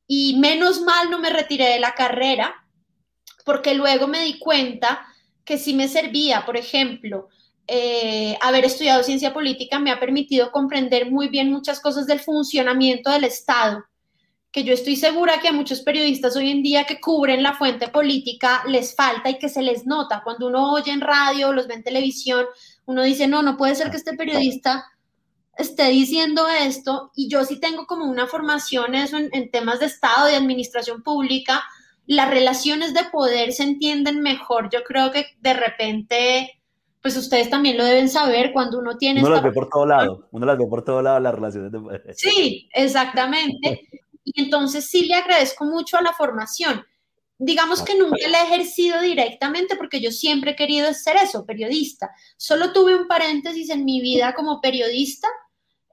Y 0.08 0.36
menos 0.40 0.80
mal 0.80 1.08
no 1.08 1.20
me 1.20 1.30
retiré 1.30 1.68
de 1.68 1.78
la 1.78 1.94
carrera, 1.94 2.66
porque 3.44 3.74
luego 3.74 4.08
me 4.08 4.24
di 4.24 4.40
cuenta 4.40 5.06
que 5.44 5.56
si 5.56 5.72
me 5.72 5.86
servía, 5.86 6.44
por 6.44 6.56
ejemplo, 6.56 7.28
eh, 7.68 8.36
haber 8.40 8.64
estudiado 8.64 9.04
ciencia 9.04 9.32
política 9.32 9.78
me 9.78 9.92
ha 9.92 10.00
permitido 10.00 10.50
comprender 10.50 11.12
muy 11.12 11.28
bien 11.28 11.52
muchas 11.52 11.78
cosas 11.78 12.08
del 12.08 12.18
funcionamiento 12.18 13.12
del 13.12 13.22
Estado, 13.22 13.84
que 14.54 14.62
yo 14.62 14.72
estoy 14.72 14.94
segura 14.94 15.40
que 15.40 15.48
a 15.48 15.52
muchos 15.52 15.80
periodistas 15.80 16.36
hoy 16.36 16.48
en 16.48 16.62
día 16.62 16.84
que 16.84 17.00
cubren 17.00 17.42
la 17.42 17.54
fuente 17.54 17.88
política 17.88 18.62
les 18.68 18.94
falta 18.94 19.28
y 19.28 19.36
que 19.36 19.48
se 19.48 19.62
les 19.62 19.84
nota. 19.84 20.22
Cuando 20.22 20.46
uno 20.46 20.72
oye 20.72 20.92
en 20.92 21.00
radio, 21.00 21.52
los 21.52 21.66
ve 21.66 21.74
en 21.74 21.82
televisión, 21.82 22.46
uno 22.86 23.02
dice, 23.02 23.26
no, 23.26 23.42
no 23.42 23.56
puede 23.56 23.74
ser 23.74 23.90
que 23.90 23.96
este 23.96 24.14
periodista 24.14 24.86
esté 25.58 25.88
diciendo 25.88 26.46
esto 26.46 27.10
y 27.16 27.28
yo 27.28 27.44
sí 27.44 27.58
tengo 27.58 27.86
como 27.86 28.04
una 28.04 28.28
formación 28.28 28.94
eso 28.94 29.18
en, 29.18 29.28
en 29.32 29.50
temas 29.50 29.80
de 29.80 29.86
Estado, 29.86 30.26
de 30.26 30.36
administración 30.36 31.02
pública, 31.02 31.64
las 32.06 32.30
relaciones 32.30 32.94
de 32.94 33.02
poder 33.10 33.52
se 33.52 33.64
entienden 33.64 34.22
mejor. 34.22 34.70
Yo 34.70 34.84
creo 34.84 35.10
que 35.10 35.26
de 35.40 35.54
repente, 35.54 36.62
pues 37.02 37.16
ustedes 37.16 37.50
también 37.50 37.76
lo 37.76 37.84
deben 37.84 38.08
saber 38.08 38.52
cuando 38.52 38.78
uno 38.78 38.98
tiene... 38.98 39.18
Uno 39.18 39.30
las 39.30 39.42
ve 39.42 39.50
por 39.50 39.68
todo 39.68 39.84
lado, 39.84 40.28
uno 40.30 40.46
las 40.46 40.56
ve 40.56 40.66
por 40.68 40.84
todo 40.84 41.02
lado 41.02 41.18
las 41.18 41.34
relaciones 41.34 41.72
de 41.72 41.80
poder. 41.80 42.14
Sí, 42.14 42.68
exactamente. 42.72 44.03
Y 44.24 44.42
entonces 44.42 44.88
sí 44.88 45.06
le 45.06 45.14
agradezco 45.14 45.64
mucho 45.64 45.96
a 45.98 46.02
la 46.02 46.12
formación. 46.12 46.84
Digamos 47.38 47.82
que 47.82 47.96
nunca 47.96 48.28
la 48.28 48.42
he 48.42 48.46
ejercido 48.46 49.00
directamente 49.00 49.76
porque 49.76 50.00
yo 50.00 50.10
siempre 50.10 50.52
he 50.52 50.56
querido 50.56 50.92
ser 50.94 51.16
eso, 51.16 51.44
periodista. 51.44 52.10
Solo 52.36 52.72
tuve 52.72 52.94
un 52.94 53.06
paréntesis 53.06 53.70
en 53.70 53.84
mi 53.84 54.00
vida 54.00 54.34
como 54.34 54.60
periodista 54.60 55.28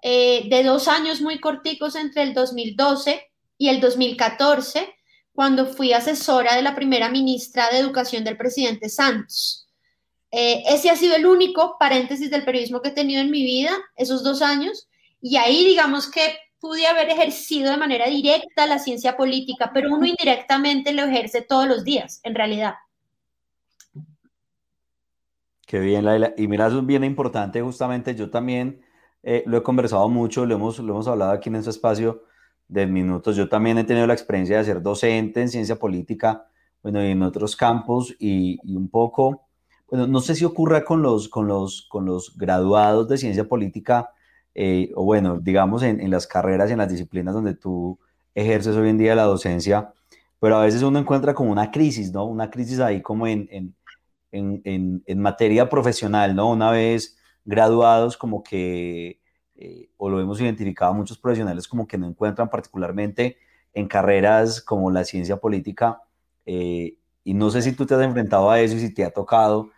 eh, 0.03 0.47
de 0.49 0.63
dos 0.63 0.87
años 0.87 1.21
muy 1.21 1.39
corticos 1.39 1.95
entre 1.95 2.23
el 2.23 2.33
2012 2.33 3.29
y 3.57 3.69
el 3.69 3.81
2014 3.81 4.95
cuando 5.33 5.65
fui 5.65 5.93
asesora 5.93 6.55
de 6.55 6.61
la 6.61 6.75
primera 6.75 7.09
ministra 7.09 7.69
de 7.69 7.79
Educación 7.79 8.23
del 8.23 8.37
presidente 8.37 8.89
Santos. 8.89 9.67
Eh, 10.31 10.63
ese 10.67 10.89
ha 10.89 10.95
sido 10.95 11.15
el 11.15 11.25
único 11.25 11.75
paréntesis 11.79 12.29
del 12.31 12.45
periodismo 12.45 12.81
que 12.81 12.89
he 12.89 12.93
tenido 12.93 13.21
en 13.21 13.31
mi 13.31 13.43
vida, 13.43 13.71
esos 13.95 14.23
dos 14.23 14.41
años, 14.41 14.87
y 15.21 15.35
ahí 15.37 15.65
digamos 15.65 16.09
que 16.09 16.37
pude 16.61 16.87
haber 16.87 17.09
ejercido 17.09 17.71
de 17.71 17.77
manera 17.77 18.07
directa 18.07 18.67
la 18.67 18.79
ciencia 18.79 19.17
política, 19.17 19.71
pero 19.73 19.93
uno 19.93 20.05
indirectamente 20.05 20.93
lo 20.93 21.03
ejerce 21.03 21.41
todos 21.41 21.67
los 21.67 21.83
días, 21.83 22.21
en 22.23 22.35
realidad. 22.35 22.75
Qué 25.67 25.79
bien, 25.79 26.05
Laila. 26.05 26.33
Y 26.37 26.47
mira, 26.47 26.67
eso 26.67 26.79
es 26.79 26.85
bien 26.85 27.03
importante, 27.03 27.61
justamente 27.61 28.15
yo 28.15 28.29
también 28.29 28.81
eh, 29.23 29.43
lo 29.45 29.57
he 29.57 29.63
conversado 29.63 30.07
mucho, 30.07 30.45
lo 30.45 30.55
hemos, 30.55 30.79
lo 30.79 30.93
hemos 30.93 31.07
hablado 31.07 31.31
aquí 31.31 31.49
en 31.49 31.55
este 31.55 31.71
espacio, 31.71 32.23
de 32.71 32.87
minutos. 32.87 33.35
Yo 33.35 33.49
también 33.49 33.77
he 33.77 33.83
tenido 33.83 34.07
la 34.07 34.13
experiencia 34.13 34.57
de 34.57 34.63
ser 34.63 34.81
docente 34.81 35.41
en 35.41 35.49
ciencia 35.49 35.75
política, 35.75 36.47
bueno, 36.81 37.03
y 37.03 37.11
en 37.11 37.21
otros 37.21 37.55
campos 37.57 38.15
y, 38.17 38.59
un 38.73 38.89
poco, 38.89 39.45
bueno, 39.89 40.07
no 40.07 40.21
sé 40.21 40.35
si 40.35 40.45
ocurra 40.45 40.85
con 40.85 41.01
los, 41.01 41.27
con 41.27 41.47
los, 41.47 41.81
con 41.89 42.05
los 42.05 42.37
graduados 42.37 43.09
de 43.09 43.17
ciencia 43.17 43.43
política, 43.43 44.11
eh, 44.53 44.91
o 44.95 45.03
bueno, 45.03 45.39
digamos 45.39 45.83
en, 45.83 46.09
las 46.11 46.27
carreras 46.27 46.69
y 46.69 46.73
en 46.73 46.79
las 46.79 46.89
disciplinas 46.89 47.33
donde 47.33 47.55
tú 47.55 47.99
ejerces 48.35 48.75
hoy 48.75 48.89
en 48.89 48.97
día 48.97 49.15
la 49.15 49.23
docencia, 49.23 49.93
pero 50.39 50.57
a 50.57 50.63
veces 50.63 50.83
uno 50.83 50.99
encuentra 50.99 51.33
como 51.33 51.51
una 51.51 51.71
crisis, 51.71 52.11
¿no? 52.11 52.25
Una 52.25 52.49
crisis 52.49 52.79
ahí 52.79 53.01
como 53.01 53.27
en, 53.27 53.47
en, 53.51 54.61
en, 54.63 55.03
en 55.05 55.19
materia 55.21 55.69
profesional, 55.69 56.35
¿no? 56.35 56.49
Una 56.49 56.71
vez 56.71 57.17
graduados 57.45 58.17
como 58.17 58.43
que 58.43 59.19
eh, 59.55 59.89
o 59.97 60.09
lo 60.09 60.19
hemos 60.19 60.41
identificado 60.41 60.93
muchos 60.93 61.17
profesionales 61.17 61.67
como 61.67 61.87
que 61.87 61.97
no 61.97 62.07
encuentran 62.07 62.49
particularmente 62.49 63.37
en 63.73 63.87
carreras 63.87 64.61
como 64.61 64.91
la 64.91 65.05
ciencia 65.05 65.37
política. 65.37 66.01
Eh, 66.45 66.97
y 67.23 67.33
no 67.33 67.49
sé 67.51 67.61
si 67.61 67.73
tú 67.73 67.85
te 67.85 67.93
has 67.93 68.01
enfrentado 68.01 68.49
a 68.49 68.59
eso 68.59 68.75
y 68.75 68.79
si 68.79 68.93
te 68.93 69.05
ha 69.05 69.11
tocado 69.11 69.69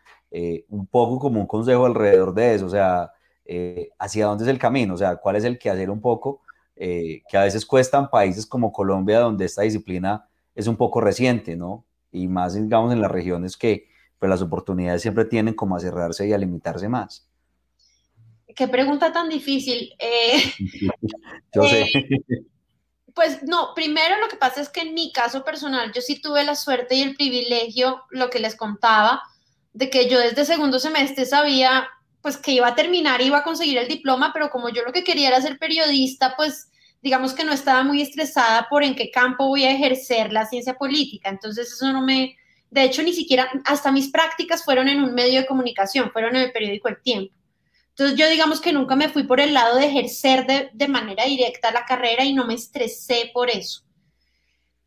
un 0.69 0.87
poco 0.87 1.19
como 1.19 1.39
un 1.39 1.45
consejo 1.45 1.85
alrededor 1.85 2.33
de 2.33 2.55
eso, 2.55 2.65
o 2.65 2.69
sea, 2.69 3.12
hacia 3.99 4.25
dónde 4.25 4.45
es 4.45 4.49
el 4.49 4.59
camino, 4.59 4.93
o 4.93 4.97
sea, 4.97 5.17
cuál 5.17 5.35
es 5.35 5.43
el 5.43 5.59
que 5.59 5.69
hacer 5.69 5.89
un 5.89 6.01
poco, 6.01 6.41
que 6.75 7.21
a 7.33 7.43
veces 7.43 7.65
cuestan 7.65 8.09
países 8.09 8.45
como 8.45 8.71
Colombia, 8.71 9.19
donde 9.19 9.45
esta 9.45 9.61
disciplina 9.61 10.27
es 10.55 10.67
un 10.67 10.77
poco 10.77 11.01
reciente, 11.01 11.55
¿no? 11.55 11.85
Y 12.11 12.27
más, 12.27 12.53
digamos, 12.53 12.93
en 12.93 13.01
las 13.01 13.11
regiones 13.11 13.57
que 13.57 13.87
pues, 14.19 14.29
las 14.29 14.41
oportunidades 14.41 15.01
siempre 15.01 15.25
tienen 15.25 15.53
como 15.53 15.75
a 15.75 15.79
cerrarse 15.79 16.27
y 16.27 16.31
a 16.31 16.37
limitarse 16.37 16.87
más. 16.87 17.27
Qué 18.55 18.67
pregunta 18.67 19.11
tan 19.11 19.29
difícil. 19.29 19.93
Eh, 19.99 20.43
yo 21.53 21.63
sé. 21.63 21.81
Eh, 21.81 22.45
pues 23.13 23.43
no, 23.43 23.73
primero 23.75 24.17
lo 24.19 24.27
que 24.27 24.37
pasa 24.37 24.61
es 24.61 24.69
que 24.69 24.81
en 24.81 24.93
mi 24.93 25.11
caso 25.11 25.43
personal, 25.43 25.91
yo 25.93 26.01
sí 26.01 26.21
tuve 26.21 26.43
la 26.43 26.55
suerte 26.55 26.95
y 26.95 27.01
el 27.01 27.15
privilegio, 27.15 28.03
lo 28.11 28.29
que 28.29 28.39
les 28.39 28.55
contaba, 28.55 29.21
de 29.73 29.89
que 29.89 30.07
yo 30.07 30.19
desde 30.19 30.45
segundo 30.45 30.79
semestre 30.79 31.25
sabía 31.25 31.87
pues 32.23 32.37
que 32.37 32.53
iba 32.53 32.67
a 32.69 32.75
terminar, 32.75 33.21
iba 33.21 33.39
a 33.39 33.43
conseguir 33.43 33.77
el 33.77 33.89
diploma, 33.89 34.31
pero 34.33 34.49
como 34.49 34.69
yo 34.69 34.81
lo 34.83 34.93
que 34.93 35.03
quería 35.03 35.27
era 35.27 35.41
ser 35.41 35.59
periodista, 35.59 36.35
pues 36.37 36.71
digamos 37.01 37.33
que 37.33 37.43
no 37.43 37.51
estaba 37.51 37.83
muy 37.83 38.01
estresada 38.01 38.67
por 38.69 38.81
en 38.81 38.95
qué 38.95 39.11
campo 39.11 39.49
voy 39.49 39.65
a 39.65 39.71
ejercer 39.71 40.31
la 40.31 40.45
ciencia 40.45 40.75
política. 40.75 41.29
Entonces 41.29 41.73
eso 41.73 41.91
no 41.91 42.01
me, 42.01 42.37
de 42.71 42.83
hecho 42.85 43.03
ni 43.03 43.11
siquiera, 43.11 43.51
hasta 43.65 43.91
mis 43.91 44.09
prácticas 44.09 44.63
fueron 44.63 44.87
en 44.87 45.03
un 45.03 45.13
medio 45.13 45.41
de 45.41 45.45
comunicación, 45.45 46.11
fueron 46.11 46.37
en 46.37 46.43
el 46.43 46.53
periódico 46.53 46.87
El 46.87 47.01
Tiempo. 47.01 47.35
Entonces 47.89 48.17
yo 48.17 48.29
digamos 48.29 48.61
que 48.61 48.71
nunca 48.71 48.95
me 48.95 49.09
fui 49.09 49.23
por 49.23 49.41
el 49.41 49.53
lado 49.53 49.75
de 49.75 49.87
ejercer 49.87 50.47
de, 50.47 50.87
manera 50.87 51.25
directa 51.25 51.73
la 51.73 51.83
carrera 51.83 52.23
y 52.23 52.33
no 52.33 52.47
me 52.47 52.53
estresé 52.53 53.31
por 53.33 53.49
eso. 53.49 53.83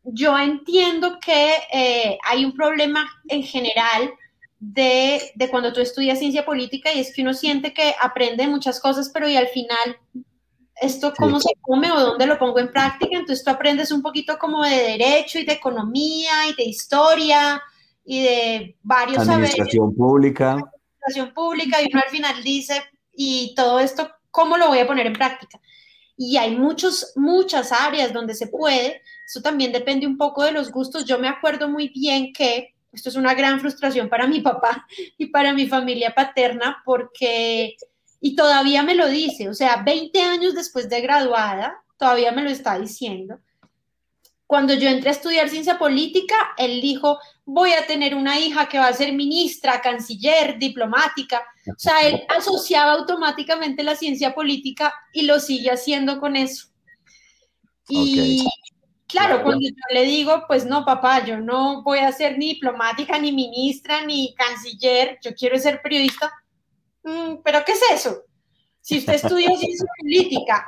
Yo 0.03 0.35
entiendo 0.39 1.19
que 1.19 1.53
eh, 1.71 2.17
hay 2.23 2.45
un 2.45 2.53
problema 2.53 3.07
en 3.27 3.43
general 3.43 4.11
de, 4.59 5.31
de, 5.35 5.49
cuando 5.49 5.71
tú 5.71 5.81
estudias 5.81 6.19
ciencia 6.19 6.45
política 6.45 6.91
y 6.93 6.99
es 6.99 7.13
que 7.13 7.21
uno 7.21 7.33
siente 7.33 7.73
que 7.73 7.93
aprende 8.01 8.47
muchas 8.47 8.79
cosas, 8.79 9.11
pero 9.13 9.29
y 9.29 9.35
al 9.35 9.47
final 9.47 9.97
esto 10.81 11.13
cómo 11.17 11.39
se 11.39 11.53
come 11.61 11.91
o 11.91 11.99
dónde 11.99 12.25
lo 12.27 12.37
pongo 12.37 12.59
en 12.59 12.71
práctica. 12.71 13.17
Entonces 13.17 13.43
tú 13.43 13.51
aprendes 13.51 13.91
un 13.91 14.01
poquito 14.01 14.37
como 14.37 14.63
de 14.63 14.75
derecho 14.75 15.39
y 15.39 15.45
de 15.45 15.53
economía 15.53 16.47
y 16.49 16.55
de 16.55 16.63
historia 16.63 17.61
y 18.05 18.21
de 18.21 18.77
varios 18.83 19.27
Administración 19.27 19.95
pública. 19.95 20.51
Administración 20.51 21.33
pública 21.33 21.81
y 21.81 21.89
uno 21.91 22.01
al 22.03 22.09
final 22.09 22.43
dice, 22.43 22.81
y 23.13 23.53
todo 23.55 23.79
esto, 23.79 24.09
¿cómo 24.31 24.57
lo 24.57 24.67
voy 24.67 24.79
a 24.79 24.87
poner 24.87 25.07
en 25.07 25.13
práctica? 25.13 25.59
Y 26.15 26.37
hay 26.37 26.55
muchos, 26.55 27.13
muchas 27.15 27.71
áreas 27.71 28.13
donde 28.13 28.33
se 28.33 28.47
puede. 28.47 29.01
Eso 29.27 29.41
también 29.41 29.71
depende 29.71 30.07
un 30.07 30.17
poco 30.17 30.43
de 30.43 30.51
los 30.51 30.71
gustos. 30.71 31.05
Yo 31.05 31.19
me 31.19 31.27
acuerdo 31.27 31.69
muy 31.69 31.89
bien 31.89 32.33
que 32.33 32.75
esto 32.91 33.09
es 33.09 33.15
una 33.15 33.33
gran 33.33 33.59
frustración 33.59 34.09
para 34.09 34.27
mi 34.27 34.41
papá 34.41 34.87
y 35.17 35.27
para 35.27 35.53
mi 35.53 35.67
familia 35.67 36.13
paterna 36.15 36.81
porque 36.85 37.75
y 38.19 38.35
todavía 38.35 38.83
me 38.83 38.95
lo 38.95 39.07
dice, 39.07 39.49
o 39.49 39.53
sea, 39.53 39.83
20 39.83 40.21
años 40.21 40.55
después 40.55 40.89
de 40.89 41.01
graduada, 41.01 41.83
todavía 41.97 42.31
me 42.31 42.43
lo 42.43 42.49
está 42.49 42.77
diciendo. 42.79 43.39
Cuando 44.47 44.73
yo 44.73 44.89
entré 44.89 45.09
a 45.09 45.13
estudiar 45.13 45.49
ciencia 45.49 45.77
política, 45.77 46.35
él 46.57 46.81
dijo, 46.81 47.19
voy 47.45 47.73
a 47.73 47.85
tener 47.85 48.15
una 48.15 48.39
hija 48.39 48.67
que 48.69 48.79
va 48.79 48.87
a 48.87 48.93
ser 48.93 49.13
ministra, 49.13 49.81
canciller, 49.81 50.57
diplomática. 50.57 51.43
O 51.69 51.77
sea, 51.77 52.07
él 52.07 52.23
asociaba 52.29 52.93
automáticamente 52.93 53.83
la 53.83 53.95
ciencia 53.95 54.33
política 54.33 54.93
y 55.11 55.23
lo 55.23 55.39
sigue 55.39 55.69
haciendo 55.69 56.19
con 56.19 56.37
eso. 56.37 56.69
Y 57.89 58.47
claro, 59.07 59.43
cuando 59.43 59.61
yo 59.67 59.75
le 59.93 60.03
digo, 60.03 60.43
pues 60.47 60.65
no, 60.65 60.85
papá, 60.85 61.25
yo 61.25 61.39
no 61.39 61.83
voy 61.83 61.99
a 61.99 62.11
ser 62.11 62.37
ni 62.37 62.53
diplomática, 62.53 63.17
ni 63.17 63.31
ministra, 63.31 64.05
ni 64.05 64.35
canciller, 64.35 65.17
yo 65.21 65.33
quiero 65.33 65.57
ser 65.57 65.81
periodista, 65.81 66.31
Mm, 67.07 67.41
¿pero 67.41 67.63
qué 67.65 67.71
es 67.71 67.81
eso? 67.93 68.25
Si 68.81 68.97
usted 68.97 69.13
estudió 69.13 69.47
ciencia 69.57 69.87
política 69.99 70.67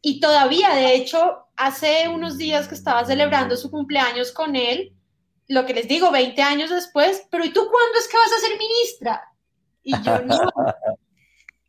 y 0.00 0.20
todavía, 0.20 0.74
de 0.74 0.94
hecho, 0.94 1.48
hace 1.56 2.08
unos 2.08 2.38
días 2.38 2.68
que 2.68 2.76
estaba 2.76 3.04
celebrando 3.04 3.56
su 3.56 3.70
cumpleaños 3.70 4.30
con 4.30 4.54
él, 4.54 4.94
lo 5.48 5.66
que 5.66 5.74
les 5.74 5.88
digo, 5.88 6.12
20 6.12 6.40
años 6.40 6.70
después, 6.70 7.26
pero 7.30 7.44
¿y 7.44 7.52
tú 7.52 7.68
cuándo 7.68 7.98
es 7.98 8.08
que 8.08 8.16
vas 8.16 8.32
a 8.32 8.46
ser 8.46 8.58
ministra? 8.58 9.22
Y 9.82 10.00
yo 10.02 10.20
no. 10.20 10.38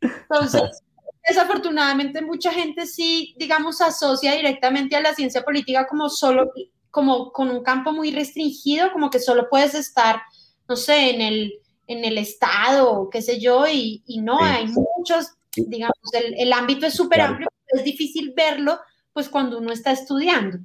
Entonces, 0.00 0.82
desafortunadamente 1.26 2.22
mucha 2.22 2.52
gente 2.52 2.86
sí, 2.86 3.34
digamos, 3.38 3.80
asocia 3.80 4.34
directamente 4.34 4.96
a 4.96 5.00
la 5.00 5.14
ciencia 5.14 5.42
política 5.42 5.86
como 5.86 6.08
solo, 6.08 6.50
como 6.90 7.32
con 7.32 7.50
un 7.50 7.62
campo 7.62 7.92
muy 7.92 8.10
restringido, 8.10 8.92
como 8.92 9.10
que 9.10 9.18
solo 9.18 9.48
puedes 9.48 9.74
estar, 9.74 10.20
no 10.68 10.76
sé, 10.76 11.14
en 11.14 11.20
el 11.20 11.52
en 11.86 12.04
el 12.04 12.18
Estado, 12.18 13.08
qué 13.10 13.22
sé 13.22 13.40
yo, 13.40 13.66
y, 13.68 14.02
no, 14.22 14.38
hay 14.40 14.66
muchos, 14.66 15.32
digamos, 15.54 15.94
el, 16.12 16.52
ámbito 16.52 16.86
es 16.86 16.94
súper 16.94 17.20
amplio, 17.20 17.48
es 17.68 17.84
difícil 17.84 18.32
verlo, 18.36 18.78
pues 19.12 19.28
cuando 19.28 19.58
uno 19.58 19.72
está 19.72 19.92
estudiando. 19.92 20.58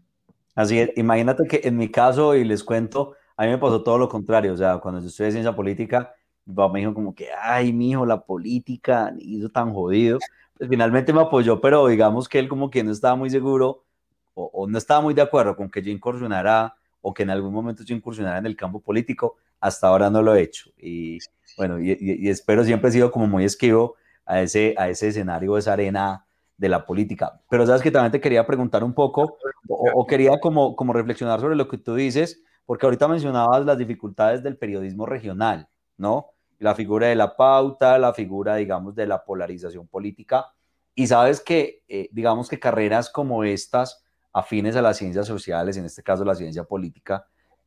Así 0.55 0.79
es, 0.79 0.91
imagínate 0.97 1.47
que 1.47 1.61
en 1.63 1.77
mi 1.77 1.89
caso, 1.89 2.35
y 2.35 2.43
les 2.43 2.63
cuento, 2.63 3.15
a 3.35 3.43
mí 3.43 3.49
me 3.49 3.57
pasó 3.57 3.83
todo 3.83 3.97
lo 3.97 4.09
contrario, 4.09 4.53
o 4.53 4.57
sea, 4.57 4.77
cuando 4.77 5.01
yo 5.01 5.07
estudié 5.07 5.31
ciencia 5.31 5.55
política, 5.55 6.13
mi 6.45 6.55
papá 6.55 6.73
me 6.73 6.79
dijo 6.79 6.93
como 6.93 7.13
que, 7.13 7.27
ay, 7.39 7.73
mijo, 7.73 8.05
la 8.05 8.21
política, 8.21 9.13
hizo 9.19 9.49
tan 9.49 9.73
jodido, 9.73 10.19
pues 10.59 10.69
finalmente 10.69 11.13
me 11.13 11.21
apoyó, 11.21 11.59
pero 11.59 11.87
digamos 11.87 12.29
que 12.29 12.37
él 12.37 12.47
como 12.47 12.69
que 12.69 12.83
no 12.83 12.91
estaba 12.91 13.15
muy 13.15 13.31
seguro, 13.31 13.85
o, 14.35 14.51
o 14.53 14.67
no 14.67 14.77
estaba 14.77 15.01
muy 15.01 15.15
de 15.15 15.21
acuerdo 15.21 15.55
con 15.55 15.71
que 15.71 15.81
yo 15.81 15.89
incursionara, 15.89 16.75
o 17.01 17.13
que 17.13 17.23
en 17.23 17.29
algún 17.29 17.53
momento 17.53 17.83
yo 17.83 17.95
incursionara 17.95 18.37
en 18.37 18.45
el 18.45 18.55
campo 18.55 18.81
político, 18.81 19.37
hasta 19.59 19.87
ahora 19.87 20.09
no 20.09 20.21
lo 20.21 20.35
he 20.35 20.41
hecho. 20.41 20.69
Y 20.77 21.19
bueno, 21.57 21.79
y, 21.79 22.27
espero 22.29 22.63
siempre 22.63 22.89
he 22.89 22.93
sido 22.93 23.11
como 23.11 23.27
muy 23.27 23.45
esquivo 23.45 23.95
a 24.25 24.41
ese, 24.41 24.75
a 24.77 24.89
ese 24.89 25.07
escenario, 25.07 25.57
esa 25.57 25.73
arena 25.73 26.25
de 26.57 26.69
la 26.69 26.85
política. 26.85 27.41
Pero 27.49 27.65
sabes 27.65 27.81
que 27.81 27.91
también 27.91 28.11
te 28.11 28.21
quería 28.21 28.45
preguntar 28.45 28.83
un 28.83 28.93
poco, 28.93 29.37
o, 29.69 30.05
quería 30.05 30.39
como, 30.39 30.75
como 30.75 30.93
reflexionar 30.93 31.39
sobre 31.39 31.55
lo 31.55 31.67
que 31.67 31.77
tú 31.77 31.95
dices, 31.95 32.43
porque 32.65 32.85
ahorita 32.85 33.07
mencionabas 33.07 33.65
las 33.65 33.77
dificultades 33.77 34.43
del 34.43 34.57
periodismo 34.57 35.05
regional, 35.05 35.69
¿no? 35.97 36.27
La 36.59 36.75
figura 36.75 37.07
de 37.07 37.15
la 37.15 37.35
pauta, 37.35 37.97
la 37.97 38.13
figura, 38.13 38.55
digamos, 38.55 38.95
de 38.95 39.07
la 39.07 39.23
polarización 39.23 39.87
política. 39.87 40.47
Y 40.93 41.07
sabes 41.07 41.41
que, 41.41 41.83
eh, 41.87 42.09
digamos 42.11 42.49
que 42.49 42.59
carreras 42.59 43.09
como 43.09 43.43
estas, 43.43 44.03
afines 44.33 44.75
a 44.75 44.81
las 44.81 44.97
ciencias 44.97 45.27
sociales, 45.27 45.77
en 45.77 45.85
este 45.85 46.03
caso 46.03 46.23
la 46.23 46.35
ciencia 46.35 46.63
política, 46.63 47.25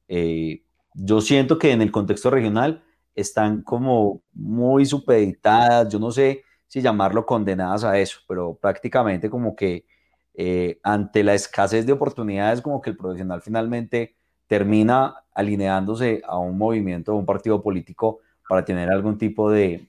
eh, 0.08 0.62
yo 0.94 1.20
siento 1.20 1.58
que 1.58 1.72
en 1.72 1.82
el 1.82 1.90
contexto 1.90 2.30
regional 2.30 2.84
están 3.14 3.62
como 3.62 4.22
muy 4.32 4.86
supeditadas, 4.86 5.88
yo 5.88 5.98
no 5.98 6.10
sé 6.10 6.42
si 6.66 6.80
llamarlo 6.80 7.26
condenadas 7.26 7.84
a 7.84 7.98
eso, 7.98 8.20
pero 8.28 8.54
prácticamente 8.54 9.28
como 9.28 9.54
que 9.54 9.86
eh, 10.34 10.80
ante 10.82 11.22
la 11.22 11.34
escasez 11.34 11.84
de 11.86 11.92
oportunidades, 11.92 12.62
como 12.62 12.80
que 12.80 12.90
el 12.90 12.96
profesional 12.96 13.42
finalmente 13.42 14.16
termina 14.46 15.24
alineándose 15.34 16.22
a 16.26 16.38
un 16.38 16.56
movimiento, 16.56 17.12
a 17.12 17.16
un 17.16 17.26
partido 17.26 17.62
político 17.62 18.20
para 18.52 18.66
tener 18.66 18.90
algún 18.90 19.16
tipo 19.16 19.50
de, 19.50 19.88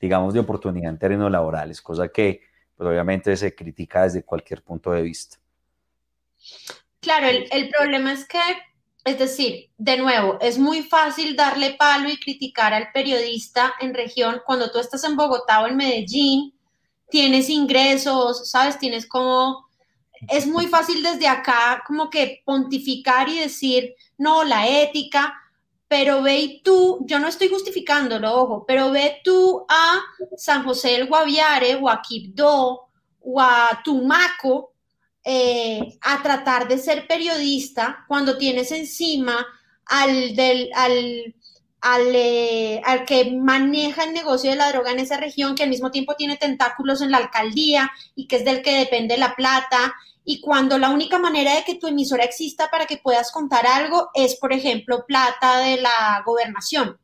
digamos, 0.00 0.34
de 0.34 0.40
oportunidad 0.40 0.90
en 0.90 0.98
términos 0.98 1.30
laborales, 1.30 1.80
cosa 1.80 2.08
que 2.08 2.40
pues, 2.76 2.90
obviamente 2.90 3.36
se 3.36 3.54
critica 3.54 4.02
desde 4.02 4.24
cualquier 4.24 4.60
punto 4.60 4.90
de 4.90 5.02
vista. 5.02 5.36
Claro, 6.98 7.28
el, 7.28 7.46
el 7.52 7.68
problema 7.68 8.12
es 8.12 8.26
que 8.26 8.40
es 9.04 9.20
decir, 9.20 9.70
de 9.78 9.98
nuevo, 9.98 10.36
es 10.40 10.58
muy 10.58 10.82
fácil 10.82 11.36
darle 11.36 11.74
palo 11.74 12.10
y 12.10 12.16
criticar 12.16 12.74
al 12.74 12.90
periodista 12.90 13.74
en 13.78 13.94
región 13.94 14.42
cuando 14.44 14.72
tú 14.72 14.80
estás 14.80 15.04
en 15.04 15.14
Bogotá 15.14 15.62
o 15.62 15.68
en 15.68 15.76
Medellín, 15.76 16.52
tienes 17.08 17.48
ingresos, 17.48 18.50
¿sabes? 18.50 18.80
Tienes 18.80 19.06
como... 19.06 19.68
Es 20.28 20.44
muy 20.44 20.66
fácil 20.66 21.04
desde 21.04 21.28
acá 21.28 21.84
como 21.86 22.10
que 22.10 22.42
pontificar 22.44 23.28
y 23.28 23.38
decir, 23.38 23.94
no, 24.18 24.42
la 24.42 24.66
ética, 24.66 25.40
pero 25.90 26.22
ve 26.22 26.60
tú, 26.62 27.04
yo 27.04 27.18
no 27.18 27.26
estoy 27.26 27.48
justificándolo, 27.48 28.32
ojo, 28.32 28.64
pero 28.64 28.92
ve 28.92 29.20
tú 29.24 29.66
a 29.68 30.00
San 30.36 30.62
José 30.62 30.90
del 30.90 31.08
Guaviare 31.08 31.74
o 31.74 31.90
a 31.90 32.00
Quibdó 32.00 32.90
o 33.18 33.40
a 33.40 33.82
Tumaco 33.82 34.74
eh, 35.24 35.98
a 36.02 36.22
tratar 36.22 36.68
de 36.68 36.78
ser 36.78 37.08
periodista 37.08 38.04
cuando 38.06 38.38
tienes 38.38 38.70
encima 38.70 39.44
al, 39.86 40.36
del, 40.36 40.70
al, 40.74 42.14
eh, 42.14 42.80
al, 42.84 43.04
que 43.04 43.32
maneja 43.32 44.04
el 44.04 44.12
negocio 44.12 44.50
de 44.50 44.56
la 44.56 44.70
droga 44.70 44.92
en 44.92 45.00
esa 45.00 45.16
región, 45.16 45.56
que 45.56 45.64
al 45.64 45.70
mismo 45.70 45.90
tiempo 45.90 46.14
tiene 46.14 46.36
tentáculos 46.36 47.02
en 47.02 47.10
la 47.10 47.16
alcaldía 47.16 47.90
y 48.14 48.28
que 48.28 48.36
es 48.36 48.44
del 48.44 48.62
que 48.62 48.78
depende 48.78 49.18
la 49.18 49.34
plata. 49.34 49.92
Y 50.30 50.40
cuando 50.40 50.78
la 50.78 50.90
única 50.90 51.18
manera 51.18 51.56
de 51.56 51.64
que 51.64 51.74
tu 51.74 51.88
emisora 51.88 52.22
exista 52.22 52.70
para 52.70 52.86
que 52.86 52.98
puedas 52.98 53.32
contar 53.32 53.66
algo 53.66 54.10
es, 54.14 54.36
por 54.36 54.52
ejemplo, 54.52 55.04
plata 55.04 55.58
de 55.58 55.78
la 55.78 56.22
gobernación. 56.24 56.98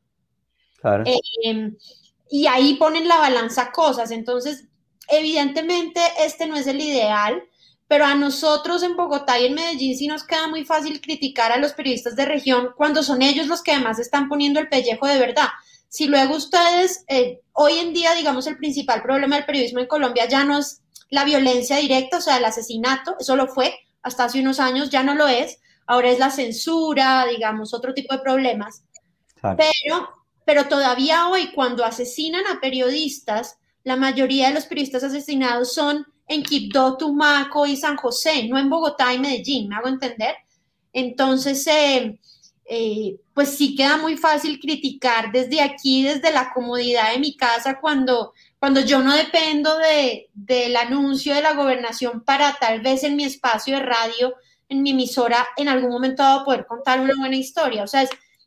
Eh, 1.05 1.73
y 2.31 2.47
ahí 2.47 2.75
ponen 2.75 3.09
la 3.09 3.17
balanza 3.17 3.73
cosas. 3.73 4.13
Entonces, 4.13 4.69
evidentemente, 5.09 6.01
este 6.21 6.47
no 6.47 6.55
es 6.55 6.69
el 6.69 6.81
ideal 6.81 7.43
pero 7.89 8.05
a 8.05 8.15
nosotros 8.15 8.83
en 8.83 8.97
Bogotá 8.97 9.39
y 9.39 9.47
en 9.47 9.55
Medellín 9.55 9.97
sí 9.97 10.09
nos 10.09 10.25
queda 10.25 10.49
muy 10.49 10.65
fácil 10.65 11.01
criticar 11.01 11.53
a 11.53 11.57
los 11.57 11.73
periodistas 11.73 12.17
de 12.17 12.25
región 12.25 12.71
cuando 12.77 13.03
son 13.03 13.23
ellos 13.23 13.47
los 13.47 13.63
que 13.63 13.73
además 13.73 13.99
están 13.99 14.29
poniendo 14.29 14.59
el 14.59 14.69
pellejo 14.69 15.07
de 15.07 15.19
verdad. 15.19 15.49
Si 15.89 16.07
luego 16.07 16.35
ustedes, 16.35 17.05
eh, 17.09 17.41
hoy 17.53 17.79
en 17.79 17.93
día, 17.93 18.15
digamos, 18.15 18.47
el 18.49 18.57
principal 18.57 19.03
problema 19.03 19.37
del 19.37 19.47
periodismo 19.47 19.81
en 19.81 19.87
Colombia 19.87 20.27
ya 20.29 20.45
no 20.45 20.59
es 20.59 20.83
la 21.11 21.25
violencia 21.25 21.77
directa, 21.77 22.19
o 22.19 22.21
sea, 22.21 22.39
el 22.39 22.45
asesinato, 22.45 23.17
eso 23.19 23.37
lo 23.37 23.49
fue 23.49 23.79
hasta 24.03 24.25
hace 24.25 24.41
unos 24.41 24.61
años, 24.61 24.91
ya 24.91 25.03
no 25.03 25.15
lo 25.15 25.27
es, 25.27 25.59
ahora 25.87 26.11
es 26.11 26.19
la 26.19 26.31
censura, 26.31 27.27
digamos, 27.27 27.75
otro 27.75 27.95
tipo 27.95 28.15
de 28.15 28.21
problemas. 28.21 28.83
Pero, 29.41 30.09
pero 30.45 30.67
todavía 30.67 31.29
hoy, 31.29 31.53
cuando 31.53 31.85
asesinan 31.85 32.47
a 32.47 32.61
periodistas, 32.61 33.59
la 33.85 33.97
mayoría 33.97 34.49
de 34.49 34.55
los 34.55 34.67
periodistas 34.67 35.05
asesinados 35.05 35.73
son 35.75 36.07
en 36.29 36.43
Quibdó, 36.43 36.97
Tumaco 36.97 37.67
y 37.67 37.77
San 37.77 37.97
José, 37.97 38.49
no 38.49 38.59
en 38.59 38.69
Bogotá 38.69 39.15
y 39.15 39.19
Medellín, 39.19 39.69
¿me 39.69 39.77
hago 39.77 39.89
entender? 39.89 40.35
Entonces, 40.93 41.65
eh, 41.67 42.19
eh, 42.69 43.17
pues 43.33 43.51
sí 43.51 43.77
queda 43.77 43.97
muy 43.97 44.17
fácil 44.17 44.59
criticar 44.59 45.31
desde 45.31 45.61
aquí, 45.61 46.03
desde 46.03 46.33
la 46.33 46.53
comodidad 46.53 47.13
de 47.13 47.21
mi 47.21 47.37
casa, 47.37 47.79
cuando, 47.81 48.33
cuando 48.67 48.81
yo 48.81 49.01
no 49.01 49.15
dependo 49.15 49.79
de, 49.79 50.29
del 50.35 50.75
anuncio 50.77 51.35
de 51.35 51.43
la 51.43 51.55
gobernación 51.55 52.25
para 52.25 52.57
tal 52.61 52.81
vez 52.81 53.05
en 53.05 53.15
mi 53.17 53.25
espacio 53.25 53.77
de 53.77 53.83
radio, 53.83 54.35
en 54.69 54.83
mi 54.83 54.91
emisora, 54.91 55.47
en 55.57 55.69
algún 55.69 55.91
momento 55.91 56.25
dado 56.25 56.45
poder 56.45 56.67
contar 56.67 57.01
una 57.01 57.15
buena 57.17 57.37
historia. 57.37 57.85
O 57.85 57.87
sea, 57.87 58.03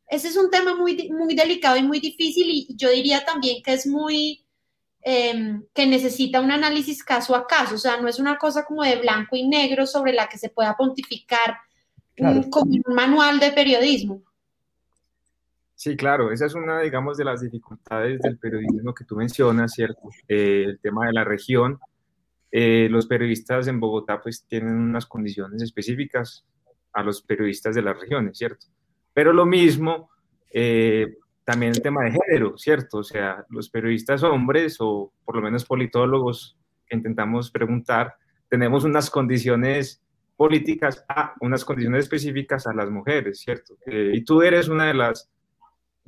ese 0.07 0.28
es 0.28 0.36
un 0.36 0.51
tema 0.51 0.76
muy, 0.76 1.09
muy 1.09 1.36
delicado 1.36 1.78
y 1.78 1.84
muy 1.84 1.99
difícil 1.99 2.47
y 2.49 2.67
yo 2.76 2.89
diría 2.89 3.24
también 3.24 3.63
que 3.63 3.74
es 3.74 3.88
muy 3.88 4.45
Em, 5.01 5.63
que 5.74 5.86
necesita 5.86 6.41
un 6.41 6.51
análisis 6.51 7.05
caso 7.05 7.34
a 7.34 7.47
caso, 7.47 7.76
o 7.76 7.78
sea, 7.78 8.01
no 8.01 8.09
es 8.09 8.20
una 8.20 8.38
cosa 8.38 8.65
como 8.65 8.84
de 8.84 8.97
blanco 8.97 9.38
y 9.38 9.47
negro 9.47 9.88
sobre 9.88 10.11
la 10.11 10.28
que 10.28 10.38
se 10.38 10.49
pueda 10.49 10.76
pontificar 10.76 11.57
como 12.51 12.74
un 12.74 12.93
manual 12.93 13.39
de 13.39 13.53
periodismo. 13.53 14.24
Sí, 15.82 15.96
claro, 15.96 16.34
esa 16.34 16.46
es 16.46 16.56
una, 16.56 16.82
digamos, 16.82 17.16
de 17.16 17.24
las 17.24 17.40
dificultades 17.40 18.20
del 18.20 18.38
periodismo 18.38 18.94
que 18.94 19.06
tú 19.06 19.16
mencionas, 19.16 19.72
¿cierto? 19.72 20.10
Eh, 20.28 20.66
el 20.68 20.80
tema 20.82 21.08
de 21.08 21.14
la 21.14 21.24
región. 21.24 21.80
eh, 22.52 22.90
los 22.92 23.08
periodistas 23.08 23.68
en 23.68 23.80
Bogotá 23.80 24.20
pues 24.22 24.46
tienen 24.46 24.76
unas 24.76 25.06
condiciones 25.06 25.62
específicas 25.62 26.46
a 26.92 27.02
los 27.02 27.22
periodistas 27.22 27.76
de 27.76 27.82
las 27.82 27.98
regiones, 27.98 28.38
¿cierto? 28.38 28.68
Pero 29.14 29.32
lo 29.32 29.46
mismo, 29.46 30.10
eh, 30.52 31.16
también 31.46 31.72
el 31.72 31.82
tema 31.82 32.04
de 32.04 32.12
género, 32.12 32.58
¿cierto? 32.58 32.98
O 32.98 33.04
sea, 33.04 33.46
los 33.50 33.70
periodistas 33.70 34.22
hombres 34.24 34.78
o 34.82 35.14
por 35.24 35.38
lo 35.38 35.42
menos 35.42 35.64
politólogos 35.64 36.58
que 36.88 36.98
intentamos 36.98 37.52
preguntar, 37.52 38.16
tenemos 38.50 38.84
unas 38.84 39.10
condiciones 39.10 40.04
políticas 40.36 41.06
a 41.08 41.36
unas 41.40 41.64
condiciones 41.64 42.04
específicas 42.04 42.68
a 42.68 42.74
las 42.74 42.90
mujeres, 42.90 43.40
¿cierto? 43.40 43.78
Eh, 43.86 44.12
y 44.14 44.26
tú 44.26 44.42
eres 44.42 44.68
una 44.68 44.88
de 44.88 44.96
las, 44.96 45.30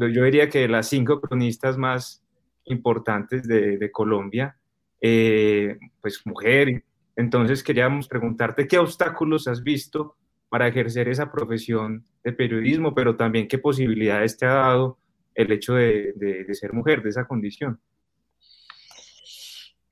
yo 0.08 0.24
diría 0.24 0.50
que 0.50 0.68
las 0.68 0.90
cinco 0.90 1.22
cronistas 1.22 1.78
más 1.78 2.24
importantes 2.66 3.48
de, 3.48 3.92
Colombia, 3.92 4.58
eh, 5.00 5.78
pues 6.02 6.22
mujer. 6.26 6.84
Entonces 7.16 7.64
queríamos 7.64 8.08
preguntarte 8.08 8.68
qué 8.68 8.78
obstáculos 8.78 9.48
has 9.48 9.64
visto 9.64 10.16
para 10.50 10.68
ejercer 10.68 11.10
esa 11.10 11.32
profesión 11.32 12.06
de 12.24 12.34
periodismo, 12.34 12.94
pero 12.94 13.16
también 13.16 13.48
qué 13.48 13.58
posibilidades 13.58 14.38
te 14.38 14.46
ha 14.46 14.54
dado 14.54 14.98
el 15.34 15.52
hecho 15.52 15.76
de, 15.76 16.14
de 16.16 16.54
ser 16.56 16.74
mujer, 16.74 17.02
de 17.02 17.10
esa 17.10 17.26
condición. 17.26 17.80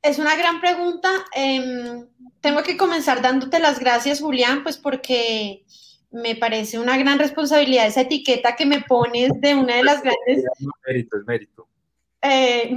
Es 0.01 0.17
una 0.17 0.35
gran 0.35 0.61
pregunta. 0.61 1.09
Em, 1.35 2.07
tengo 2.39 2.63
que 2.63 2.77
comenzar 2.77 3.21
dándote 3.21 3.59
las 3.59 3.79
gracias, 3.79 4.21
Julián, 4.21 4.63
pues 4.63 4.77
porque 4.77 5.65
me 6.11 6.35
parece 6.35 6.79
una 6.79 6.97
gran 6.97 7.19
responsabilidad 7.19 7.87
esa 7.87 8.01
etiqueta 8.01 8.55
que 8.55 8.65
me 8.65 8.81
pones 8.81 9.31
de 9.39 9.55
una 9.55 9.75
de 9.75 9.83
las 9.83 10.01
grandes... 10.01 10.43
Mérito, 10.87 11.17
es 11.17 11.25
mérito. 11.25 11.67
Eh, 12.21 12.75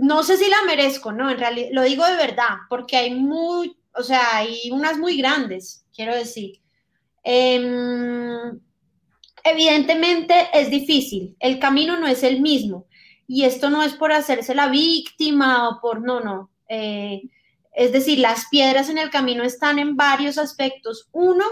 no 0.00 0.22
sé 0.22 0.36
si 0.36 0.48
la 0.48 0.62
merezco, 0.66 1.12
¿no? 1.12 1.30
En 1.30 1.38
realidad, 1.38 1.68
lo 1.72 1.82
digo 1.82 2.06
de 2.06 2.16
verdad, 2.16 2.56
porque 2.68 2.96
hay 2.96 3.14
muy, 3.14 3.76
o 3.94 4.02
sea, 4.02 4.36
hay 4.36 4.70
unas 4.70 4.98
muy 4.98 5.16
grandes, 5.16 5.84
quiero 5.94 6.14
decir. 6.14 6.60
Em, 7.24 8.58
evidentemente 9.44 10.34
es 10.52 10.70
difícil, 10.70 11.36
el 11.40 11.58
camino 11.58 11.98
no 11.98 12.06
es 12.06 12.22
el 12.22 12.40
mismo. 12.40 12.86
Y 13.26 13.44
esto 13.44 13.70
no 13.70 13.82
es 13.82 13.94
por 13.94 14.12
hacerse 14.12 14.54
la 14.54 14.68
víctima 14.68 15.68
o 15.68 15.80
por, 15.80 16.02
no, 16.02 16.20
no. 16.20 16.50
Eh, 16.68 17.22
es 17.72 17.92
decir, 17.92 18.18
las 18.18 18.46
piedras 18.50 18.90
en 18.90 18.98
el 18.98 19.10
camino 19.10 19.42
están 19.42 19.78
en 19.78 19.96
varios 19.96 20.36
aspectos. 20.38 21.08
Uno, 21.12 21.44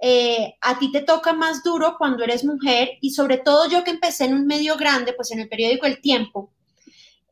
eh, 0.00 0.54
a 0.60 0.78
ti 0.78 0.92
te 0.92 1.02
toca 1.02 1.32
más 1.32 1.62
duro 1.62 1.96
cuando 1.98 2.22
eres 2.22 2.44
mujer 2.44 2.90
y 3.00 3.10
sobre 3.10 3.38
todo 3.38 3.68
yo 3.68 3.82
que 3.82 3.90
empecé 3.90 4.26
en 4.26 4.34
un 4.34 4.46
medio 4.46 4.76
grande, 4.76 5.12
pues 5.12 5.30
en 5.32 5.40
el 5.40 5.48
periódico 5.48 5.86
El 5.86 6.00
Tiempo, 6.00 6.52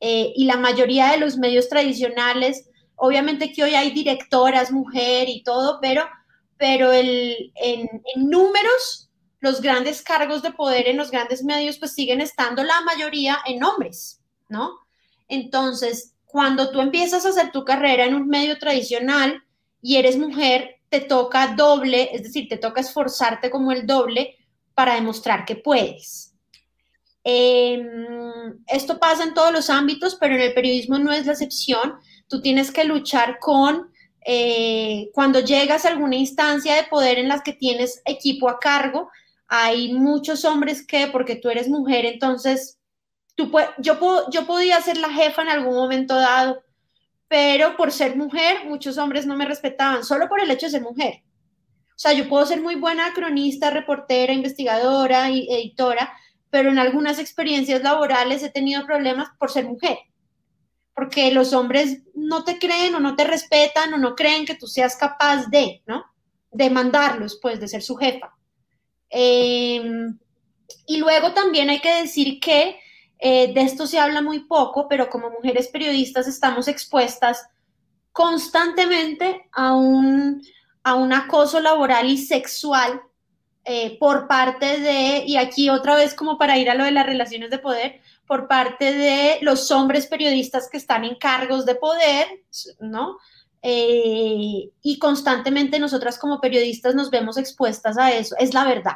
eh, 0.00 0.32
y 0.34 0.44
la 0.44 0.56
mayoría 0.56 1.12
de 1.12 1.18
los 1.18 1.38
medios 1.38 1.68
tradicionales, 1.68 2.68
obviamente 2.96 3.52
que 3.52 3.62
hoy 3.64 3.74
hay 3.74 3.90
directoras 3.90 4.72
mujer 4.72 5.28
y 5.28 5.42
todo, 5.42 5.78
pero, 5.80 6.04
pero 6.58 6.92
en, 6.92 7.36
en 7.54 8.28
números 8.28 9.10
los 9.40 9.60
grandes 9.60 10.02
cargos 10.02 10.42
de 10.42 10.52
poder 10.52 10.88
en 10.88 10.96
los 10.96 11.10
grandes 11.10 11.44
medios 11.44 11.78
pues 11.78 11.92
siguen 11.92 12.20
estando 12.20 12.64
la 12.64 12.80
mayoría 12.80 13.38
en 13.46 13.62
hombres, 13.62 14.20
¿no? 14.48 14.80
Entonces, 15.28 16.14
cuando 16.24 16.70
tú 16.70 16.80
empiezas 16.80 17.24
a 17.24 17.30
hacer 17.30 17.52
tu 17.52 17.64
carrera 17.64 18.04
en 18.04 18.14
un 18.14 18.28
medio 18.28 18.58
tradicional 18.58 19.42
y 19.80 19.96
eres 19.96 20.18
mujer, 20.18 20.75
te 20.88 21.00
toca 21.00 21.54
doble, 21.56 22.10
es 22.12 22.22
decir, 22.22 22.48
te 22.48 22.56
toca 22.56 22.80
esforzarte 22.80 23.50
como 23.50 23.72
el 23.72 23.86
doble 23.86 24.36
para 24.74 24.94
demostrar 24.94 25.44
que 25.44 25.56
puedes. 25.56 26.34
Em, 27.24 28.62
esto 28.68 28.98
pasa 29.00 29.24
en 29.24 29.34
todos 29.34 29.52
los 29.52 29.68
ámbitos, 29.68 30.16
pero 30.16 30.36
en 30.36 30.42
el 30.42 30.54
periodismo 30.54 30.98
no 30.98 31.12
es 31.12 31.26
la 31.26 31.32
excepción. 31.32 31.94
Tú 32.28 32.40
tienes 32.40 32.70
que 32.70 32.84
luchar 32.84 33.38
con 33.40 33.90
eh, 34.24 35.10
cuando 35.12 35.40
llegas 35.40 35.84
a 35.84 35.88
alguna 35.88 36.16
instancia 36.16 36.74
de 36.74 36.84
poder 36.84 37.18
en 37.18 37.28
las 37.28 37.42
que 37.42 37.52
tienes 37.52 38.02
equipo 38.04 38.48
a 38.48 38.58
cargo, 38.58 39.08
hay 39.48 39.92
muchos 39.92 40.44
hombres 40.44 40.84
que, 40.84 41.06
porque 41.06 41.36
tú 41.36 41.48
eres 41.48 41.68
mujer, 41.68 42.04
entonces, 42.04 42.78
tú 43.36 43.52
yo, 43.78 43.98
yo 44.30 44.46
podía 44.46 44.80
ser 44.80 44.96
la 44.96 45.10
jefa 45.10 45.42
en 45.42 45.48
algún 45.48 45.74
momento 45.74 46.16
dado, 46.16 46.62
pero 47.28 47.76
por 47.76 47.92
ser 47.92 48.16
mujer, 48.16 48.64
muchos 48.66 48.98
hombres 48.98 49.26
no 49.26 49.36
me 49.36 49.46
respetaban, 49.46 50.04
solo 50.04 50.28
por 50.28 50.40
el 50.40 50.50
hecho 50.50 50.66
de 50.66 50.72
ser 50.72 50.82
mujer. 50.82 51.22
O 51.96 51.98
sea, 51.98 52.12
yo 52.12 52.28
puedo 52.28 52.44
ser 52.44 52.60
muy 52.60 52.74
buena 52.74 53.12
cronista, 53.14 53.70
reportera, 53.70 54.32
investigadora, 54.32 55.28
editora, 55.28 56.12
pero 56.50 56.70
en 56.70 56.78
algunas 56.78 57.18
experiencias 57.18 57.82
laborales 57.82 58.42
he 58.42 58.50
tenido 58.50 58.84
problemas 58.84 59.28
por 59.38 59.50
ser 59.50 59.64
mujer. 59.64 59.98
Porque 60.94 61.30
los 61.32 61.52
hombres 61.52 62.02
no 62.14 62.44
te 62.44 62.58
creen 62.58 62.94
o 62.94 63.00
no 63.00 63.16
te 63.16 63.24
respetan 63.24 63.92
o 63.94 63.98
no 63.98 64.14
creen 64.14 64.46
que 64.46 64.54
tú 64.54 64.66
seas 64.66 64.96
capaz 64.96 65.46
de, 65.46 65.82
¿no? 65.86 66.04
De 66.50 66.70
mandarlos, 66.70 67.38
pues, 67.40 67.60
de 67.60 67.68
ser 67.68 67.82
su 67.82 67.96
jefa. 67.96 68.34
Em, 69.08 70.18
y 70.86 70.98
luego 70.98 71.32
también 71.32 71.70
hay 71.70 71.80
que 71.80 72.02
decir 72.02 72.40
que 72.40 72.78
eh, 73.18 73.52
de 73.52 73.62
esto 73.62 73.86
se 73.86 73.98
habla 73.98 74.20
muy 74.20 74.40
poco, 74.40 74.88
pero 74.88 75.08
como 75.08 75.30
mujeres 75.30 75.68
periodistas 75.68 76.28
estamos 76.28 76.68
expuestas 76.68 77.48
constantemente 78.12 79.48
a 79.52 79.74
un, 79.74 80.42
a 80.82 80.94
un 80.94 81.12
acoso 81.12 81.60
laboral 81.60 82.08
y 82.08 82.18
sexual 82.18 83.00
eh, 83.64 83.98
por 83.98 84.28
parte 84.28 84.78
de, 84.78 85.24
y 85.26 85.36
aquí 85.36 85.70
otra 85.70 85.96
vez 85.96 86.14
como 86.14 86.38
para 86.38 86.56
ir 86.56 86.70
a 86.70 86.74
lo 86.74 86.84
de 86.84 86.92
las 86.92 87.04
relaciones 87.04 87.50
de 87.50 87.58
poder, 87.58 88.00
por 88.26 88.46
parte 88.46 88.92
de 88.92 89.38
los 89.40 89.70
hombres 89.70 90.06
periodistas 90.06 90.68
que 90.70 90.76
están 90.76 91.04
en 91.04 91.16
cargos 91.16 91.66
de 91.66 91.74
poder, 91.74 92.26
¿no? 92.80 93.18
Eh, 93.62 94.70
y 94.82 94.98
constantemente 95.00 95.80
nosotras 95.80 96.18
como 96.18 96.40
periodistas 96.40 96.94
nos 96.94 97.10
vemos 97.10 97.36
expuestas 97.36 97.98
a 97.98 98.12
eso, 98.12 98.36
es 98.38 98.54
la 98.54 98.64
verdad. 98.64 98.94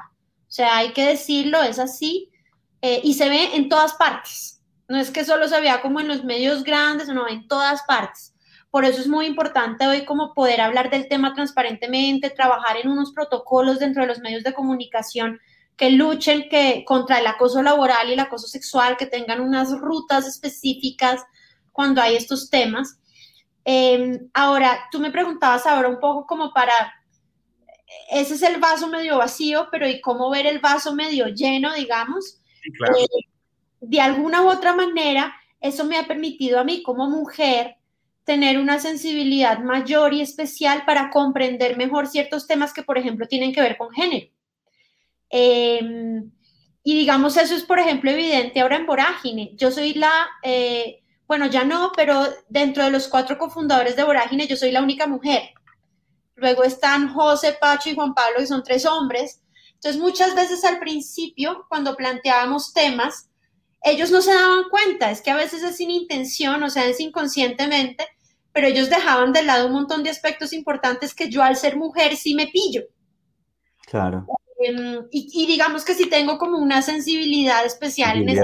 O 0.48 0.52
sea, 0.52 0.76
hay 0.76 0.92
que 0.92 1.04
decirlo, 1.04 1.60
es 1.62 1.78
así, 1.78 2.29
eh, 2.82 3.00
y 3.04 3.14
se 3.14 3.28
ve 3.28 3.56
en 3.56 3.68
todas 3.68 3.94
partes. 3.94 4.62
No 4.88 4.98
es 4.98 5.10
que 5.10 5.24
solo 5.24 5.48
se 5.48 5.60
vea 5.60 5.82
como 5.82 6.00
en 6.00 6.08
los 6.08 6.24
medios 6.24 6.64
grandes, 6.64 7.08
no, 7.08 7.28
en 7.28 7.46
todas 7.46 7.82
partes. 7.82 8.34
Por 8.70 8.84
eso 8.84 9.00
es 9.00 9.08
muy 9.08 9.26
importante 9.26 9.86
hoy 9.86 10.04
como 10.04 10.32
poder 10.34 10.60
hablar 10.60 10.90
del 10.90 11.08
tema 11.08 11.34
transparentemente, 11.34 12.30
trabajar 12.30 12.76
en 12.76 12.88
unos 12.88 13.12
protocolos 13.12 13.80
dentro 13.80 14.02
de 14.02 14.08
los 14.08 14.20
medios 14.20 14.44
de 14.44 14.54
comunicación 14.54 15.40
que 15.76 15.90
luchen 15.90 16.48
que, 16.50 16.84
contra 16.84 17.20
el 17.20 17.26
acoso 17.26 17.62
laboral 17.62 18.10
y 18.10 18.12
el 18.12 18.20
acoso 18.20 18.46
sexual, 18.46 18.98
que 18.98 19.06
tengan 19.06 19.40
unas 19.40 19.72
rutas 19.72 20.26
específicas 20.26 21.24
cuando 21.72 22.02
hay 22.02 22.16
estos 22.16 22.50
temas. 22.50 23.00
Em, 23.64 24.28
ahora, 24.34 24.88
tú 24.92 25.00
me 25.00 25.10
preguntabas 25.10 25.66
ahora 25.66 25.88
un 25.88 25.98
poco 25.98 26.26
como 26.26 26.52
para, 26.52 26.74
ese 28.10 28.34
es 28.34 28.42
el 28.42 28.60
vaso 28.60 28.88
medio 28.88 29.16
vacío, 29.16 29.68
pero 29.70 29.88
¿y 29.88 30.02
cómo 30.02 30.28
ver 30.28 30.46
el 30.46 30.58
vaso 30.58 30.94
medio 30.94 31.28
lleno, 31.28 31.72
digamos? 31.72 32.40
Eh, 32.62 33.06
de 33.80 34.00
alguna 34.00 34.42
u 34.42 34.48
otra 34.48 34.74
manera, 34.74 35.34
eso 35.60 35.84
me 35.84 35.98
ha 35.98 36.06
permitido 36.06 36.58
a 36.58 36.64
mí 36.64 36.82
como 36.82 37.08
mujer 37.08 37.76
tener 38.24 38.58
una 38.58 38.78
sensibilidad 38.78 39.58
mayor 39.60 40.14
y 40.14 40.20
especial 40.20 40.84
para 40.84 41.10
comprender 41.10 41.76
mejor 41.76 42.06
ciertos 42.06 42.46
temas 42.46 42.72
que, 42.72 42.82
por 42.82 42.98
ejemplo, 42.98 43.26
tienen 43.26 43.52
que 43.52 43.60
ver 43.60 43.76
con 43.76 43.90
género. 43.90 44.28
Em, 45.30 46.30
y 46.82 46.98
digamos, 46.98 47.36
eso 47.36 47.54
es, 47.54 47.62
por 47.62 47.78
ejemplo, 47.78 48.10
evidente 48.10 48.60
ahora 48.60 48.76
en 48.76 48.86
Vorágine. 48.86 49.52
Yo 49.56 49.70
soy 49.70 49.94
la, 49.94 50.12
eh, 50.42 51.02
bueno, 51.26 51.46
ya 51.46 51.64
no, 51.64 51.92
pero 51.96 52.22
dentro 52.48 52.84
de 52.84 52.90
los 52.90 53.08
cuatro 53.08 53.38
cofundadores 53.38 53.96
de 53.96 54.04
Vorágine, 54.04 54.46
yo 54.46 54.56
soy 54.56 54.72
la 54.72 54.82
única 54.82 55.06
mujer. 55.06 55.50
Luego 56.36 56.64
están 56.64 57.12
José, 57.12 57.56
Pacho 57.60 57.90
y 57.90 57.94
Juan 57.94 58.14
Pablo, 58.14 58.38
que 58.38 58.46
son 58.46 58.62
tres 58.62 58.86
hombres. 58.86 59.42
Entonces, 59.82 60.00
muchas 60.00 60.34
veces 60.34 60.62
al 60.64 60.78
principio, 60.78 61.64
cuando 61.70 61.96
planteábamos 61.96 62.74
temas, 62.74 63.30
ellos 63.82 64.10
no 64.10 64.20
se 64.20 64.34
daban 64.34 64.64
cuenta, 64.68 65.10
es 65.10 65.22
que 65.22 65.30
a 65.30 65.36
veces 65.36 65.62
es 65.62 65.78
sin 65.78 65.90
intención, 65.90 66.62
o 66.62 66.68
sea, 66.68 66.84
es 66.84 67.00
inconscientemente, 67.00 68.06
pero 68.52 68.66
ellos 68.66 68.90
dejaban 68.90 69.32
de 69.32 69.42
lado 69.42 69.68
un 69.68 69.72
montón 69.72 70.02
de 70.02 70.10
aspectos 70.10 70.52
importantes 70.52 71.14
que 71.14 71.30
yo 71.30 71.42
al 71.42 71.56
ser 71.56 71.76
mujer 71.76 72.14
sí 72.16 72.34
me 72.34 72.48
pillo. 72.48 72.82
Claro. 73.86 74.26
Em, 74.62 75.06
y, 75.10 75.46
digamos 75.46 75.82
que 75.82 75.94
sí 75.94 76.10
tengo 76.10 76.36
como 76.36 76.58
una 76.58 76.82
sensibilidad 76.82 77.64
especial 77.64 78.18
en 78.18 78.28
ese 78.28 78.42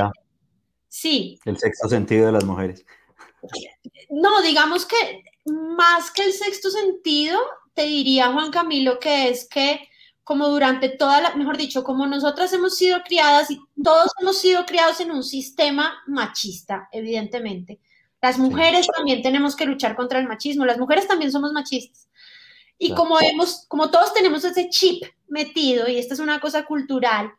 Sí. 0.88 1.38
El 1.44 1.58
sexto 1.58 1.90
sentido 1.90 2.26
de 2.26 2.32
las 2.32 2.44
mujeres. 2.44 2.86
No, 4.08 4.40
digamos 4.40 4.86
que 4.86 5.22
más 5.44 6.10
que 6.10 6.24
el 6.24 6.32
sexto 6.32 6.70
sentido, 6.70 7.38
te 7.74 7.82
diría 7.82 8.32
Juan 8.32 8.50
Camilo 8.50 8.98
que 8.98 9.28
es 9.28 9.46
que 9.46 9.90
como 10.26 10.48
durante 10.48 10.88
toda 10.88 11.20
la, 11.20 11.36
mejor 11.36 11.56
dicho, 11.56 11.84
como 11.84 12.04
nosotras 12.04 12.52
hemos 12.52 12.76
sido 12.76 13.00
criadas 13.04 13.48
y 13.48 13.60
todos 13.80 14.10
hemos 14.20 14.40
sido 14.40 14.66
criados 14.66 14.98
en 14.98 15.12
un 15.12 15.22
sistema 15.22 16.02
machista, 16.08 16.88
evidentemente. 16.90 17.78
Las 18.20 18.36
mujeres 18.36 18.88
también 18.88 19.22
tenemos 19.22 19.54
que 19.54 19.66
luchar 19.66 19.94
contra 19.94 20.18
el 20.18 20.26
machismo, 20.26 20.66
las 20.66 20.78
mujeres 20.78 21.06
también 21.06 21.30
somos 21.30 21.52
machistas. 21.52 22.08
Y 22.76 22.92
como 22.92 23.20
hemos, 23.20 23.66
como 23.68 23.88
todos 23.88 24.12
tenemos 24.14 24.42
ese 24.44 24.68
chip 24.68 25.04
metido, 25.28 25.86
y 25.86 25.96
esta 25.96 26.14
es 26.14 26.18
una 26.18 26.40
cosa 26.40 26.64
cultural, 26.64 27.30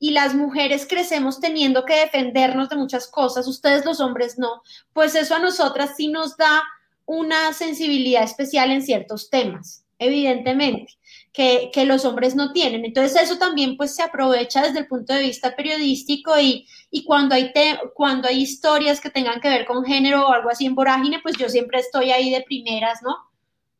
y 0.00 0.10
las 0.10 0.34
mujeres 0.34 0.84
crecemos 0.88 1.38
teniendo 1.38 1.84
que 1.84 1.94
defendernos 1.94 2.68
de 2.70 2.74
muchas 2.74 3.06
cosas, 3.06 3.46
ustedes 3.46 3.84
los 3.84 4.00
hombres 4.00 4.36
no, 4.36 4.62
pues 4.92 5.14
eso 5.14 5.36
a 5.36 5.38
nosotras 5.38 5.92
sí 5.96 6.08
nos 6.08 6.36
da 6.36 6.60
una 7.06 7.52
sensibilidad 7.52 8.24
especial 8.24 8.72
en 8.72 8.82
ciertos 8.82 9.30
temas, 9.30 9.84
evidentemente, 10.00 10.98
que, 11.32 11.70
los 11.86 12.04
hombres 12.04 12.34
no 12.34 12.52
tienen. 12.52 12.84
Entonces 12.84 13.20
eso 13.20 13.38
también 13.38 13.76
pues 13.76 13.94
se 13.94 14.02
aprovecha 14.02 14.62
desde 14.62 14.80
el 14.80 14.86
punto 14.86 15.12
de 15.12 15.20
vista 15.20 15.56
periodístico 15.56 16.32
y, 16.38 16.66
cuando, 17.04 17.34
hay 17.34 17.52
cuando 17.94 18.28
hay 18.28 18.42
historias 18.42 19.00
que 19.00 19.10
tengan 19.10 19.40
que 19.40 19.48
ver 19.48 19.64
con 19.64 19.84
género 19.84 20.26
o 20.28 20.32
algo 20.32 20.50
así 20.50 20.66
en 20.66 20.74
vorágine, 20.74 21.20
pues 21.22 21.36
yo 21.36 21.48
siempre 21.48 21.80
estoy 21.80 22.10
ahí 22.10 22.30
de 22.30 22.42
primeras, 22.42 23.02
¿no? 23.02 23.16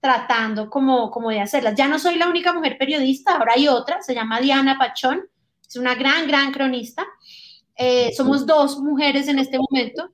Tratando 0.01 0.71
como, 0.71 1.11
como 1.11 1.31
de 1.31 1.41
hacerlas. 1.41 1.75
Ya 1.77 1.89
no 1.89 1.99
soy 1.99 2.17
la 2.17 2.29
única 2.29 2.53
mujer 2.53 2.77
periodista, 2.79 3.37
ahora 3.37 3.53
hay 3.55 3.69
otra, 3.69 4.03
se 4.03 4.15
llama 4.15 4.41
Diana 4.41 4.79
Pachón, 4.79 5.23
es 5.67 5.77
una 5.77 5.95
gran, 5.95 6.27
gran 6.27 6.53
cronista. 6.53 7.07
Eh, 7.77 8.13
somos 8.17 8.47
dos 8.47 8.79
mujeres 8.81 9.29
en 9.29 9.39
este 9.39 9.59
momento 9.59 10.11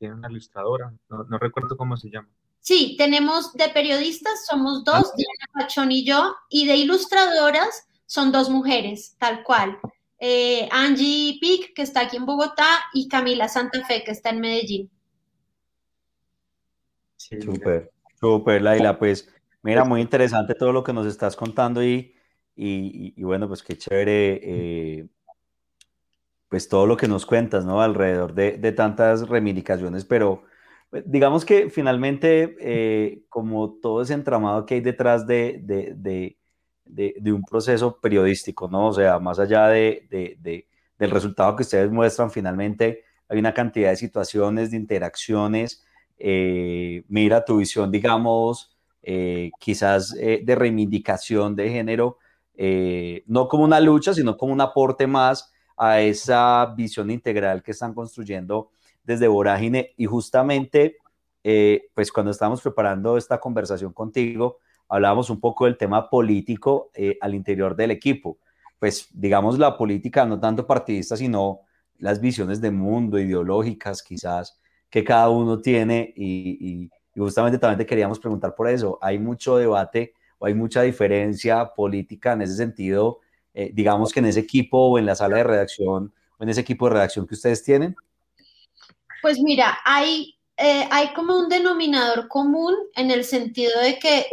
tiene 0.00 0.14
una 0.14 0.30
ilustradora, 0.30 0.92
no, 1.10 1.38
recuerdo 1.38 1.76
cómo 1.76 1.94
se 1.96 2.08
llama. 2.08 2.28
Sí, 2.60 2.94
tenemos 2.98 3.52
de 3.54 3.68
periodistas, 3.70 4.46
somos 4.46 4.84
dos, 4.84 5.10
ah, 5.10 5.14
Diana 5.16 5.52
Pachón 5.52 5.92
y 5.92 6.04
yo, 6.04 6.34
y 6.48 6.66
de 6.66 6.76
ilustradoras 6.76 7.86
son 8.06 8.32
dos 8.32 8.50
mujeres, 8.50 9.16
tal 9.18 9.42
cual. 9.42 9.78
Eh, 10.18 10.68
Angie 10.70 11.38
Pic, 11.40 11.74
que 11.74 11.82
está 11.82 12.00
aquí 12.02 12.16
en 12.16 12.26
Bogotá, 12.26 12.80
y 12.92 13.08
Camila 13.08 13.48
Santa 13.48 13.84
Fe, 13.86 14.04
que 14.04 14.10
está 14.10 14.30
en 14.30 14.40
Medellín. 14.40 14.90
súper, 17.16 17.90
súper, 18.18 18.60
Laila. 18.60 18.98
Pues 18.98 19.28
mira, 19.62 19.84
muy 19.84 20.00
interesante 20.00 20.54
todo 20.54 20.72
lo 20.72 20.84
que 20.84 20.92
nos 20.92 21.06
estás 21.06 21.36
contando 21.36 21.82
y, 21.82 22.14
y, 22.54 23.22
bueno, 23.22 23.48
pues 23.48 23.62
qué 23.62 23.78
chévere 23.78 24.40
eh, 24.42 25.08
pues 26.50 26.68
todo 26.68 26.84
lo 26.86 26.96
que 26.96 27.08
nos 27.08 27.24
cuentas, 27.24 27.64
¿no? 27.64 27.80
Alrededor 27.80 28.34
de, 28.34 28.72
tantas 28.72 29.28
reivindicaciones, 29.28 30.04
pero 30.04 30.42
digamos 31.04 31.44
que 31.44 31.70
finalmente, 31.70 32.56
eh, 32.60 33.22
como 33.28 33.74
todo 33.80 34.02
ese 34.02 34.14
entramado 34.14 34.66
que 34.66 34.74
hay 34.74 34.80
detrás 34.80 35.26
de, 35.26 35.60
de, 35.64 37.32
un 37.32 37.44
proceso 37.44 38.00
periodístico, 38.00 38.68
¿no? 38.68 38.88
O 38.88 38.92
sea, 38.92 39.18
más 39.20 39.38
allá 39.38 39.68
de, 39.68 40.66
del 40.98 41.10
resultado 41.10 41.54
que 41.56 41.62
ustedes 41.62 41.90
muestran, 41.90 42.30
finalmente 42.30 43.04
hay 43.28 43.38
una 43.38 43.54
cantidad 43.54 43.90
de 43.90 43.96
situaciones, 43.96 44.72
de 44.72 44.76
interacciones. 44.76 45.84
Eh, 46.18 47.04
mira 47.08 47.44
tu 47.44 47.58
visión, 47.58 47.90
digamos, 47.90 48.76
eh, 49.02 49.50
quizás 49.60 50.12
de 50.12 50.54
reivindicación 50.54 51.54
de 51.54 51.70
género, 51.70 52.18
no 53.26 53.48
como 53.48 53.64
una 53.64 53.80
lucha, 53.80 54.12
sino 54.12 54.36
como 54.36 54.52
un 54.52 54.60
aporte 54.60 55.06
más 55.06 55.52
a 55.76 56.00
esa 56.00 56.66
visión 56.76 57.10
integral 57.10 57.62
que 57.62 57.70
están 57.70 57.94
construyendo 57.94 58.70
desde 59.02 59.28
Vorágine. 59.28 59.94
Y 59.96 60.06
justamente, 60.06 60.96
eh, 61.44 61.88
pues 61.94 62.12
cuando 62.12 62.30
estábamos 62.30 62.60
preparando 62.62 63.16
esta 63.16 63.38
conversación 63.38 63.92
contigo, 63.92 64.58
hablábamos 64.88 65.30
un 65.30 65.40
poco 65.40 65.66
del 65.66 65.76
tema 65.76 66.08
político 66.10 66.90
eh, 66.94 67.16
al 67.20 67.34
interior 67.34 67.76
del 67.76 67.90
equipo. 67.90 68.38
Pues 68.78 69.08
digamos 69.12 69.58
la 69.58 69.76
política 69.76 70.24
no 70.26 70.40
tanto 70.40 70.66
partidista, 70.66 71.16
sino 71.16 71.60
las 71.98 72.20
visiones 72.20 72.60
de 72.60 72.70
mundo, 72.70 73.18
ideológicas 73.18 74.02
quizás, 74.02 74.58
que 74.88 75.04
cada 75.04 75.28
uno 75.28 75.60
tiene 75.60 76.12
y, 76.16 76.90
justamente 77.16 77.58
también 77.58 77.78
te 77.78 77.86
queríamos 77.86 78.18
preguntar 78.18 78.54
por 78.54 78.68
eso. 78.68 78.98
Hay 79.02 79.18
mucho 79.18 79.56
debate 79.56 80.14
o 80.38 80.46
hay 80.46 80.54
mucha 80.54 80.82
diferencia 80.82 81.74
política 81.74 82.32
en 82.32 82.42
ese 82.42 82.56
sentido 82.56 83.20
eh, 83.54 83.70
digamos 83.74 84.12
que 84.12 84.20
en 84.20 84.26
ese 84.26 84.40
equipo 84.40 84.78
o 84.78 84.98
en 84.98 85.06
la 85.06 85.14
sala 85.14 85.38
de 85.38 85.44
redacción 85.44 86.12
o 86.38 86.42
en 86.42 86.48
ese 86.48 86.60
equipo 86.60 86.86
de 86.88 86.94
redacción 86.94 87.26
que 87.26 87.34
ustedes 87.34 87.62
tienen? 87.62 87.96
Pues 89.22 89.38
mira, 89.40 89.78
hay, 89.84 90.36
eh, 90.56 90.86
hay 90.90 91.12
como 91.12 91.38
un 91.38 91.48
denominador 91.48 92.28
común 92.28 92.74
en 92.94 93.10
el 93.10 93.24
sentido 93.24 93.78
de 93.80 93.98
que, 93.98 94.26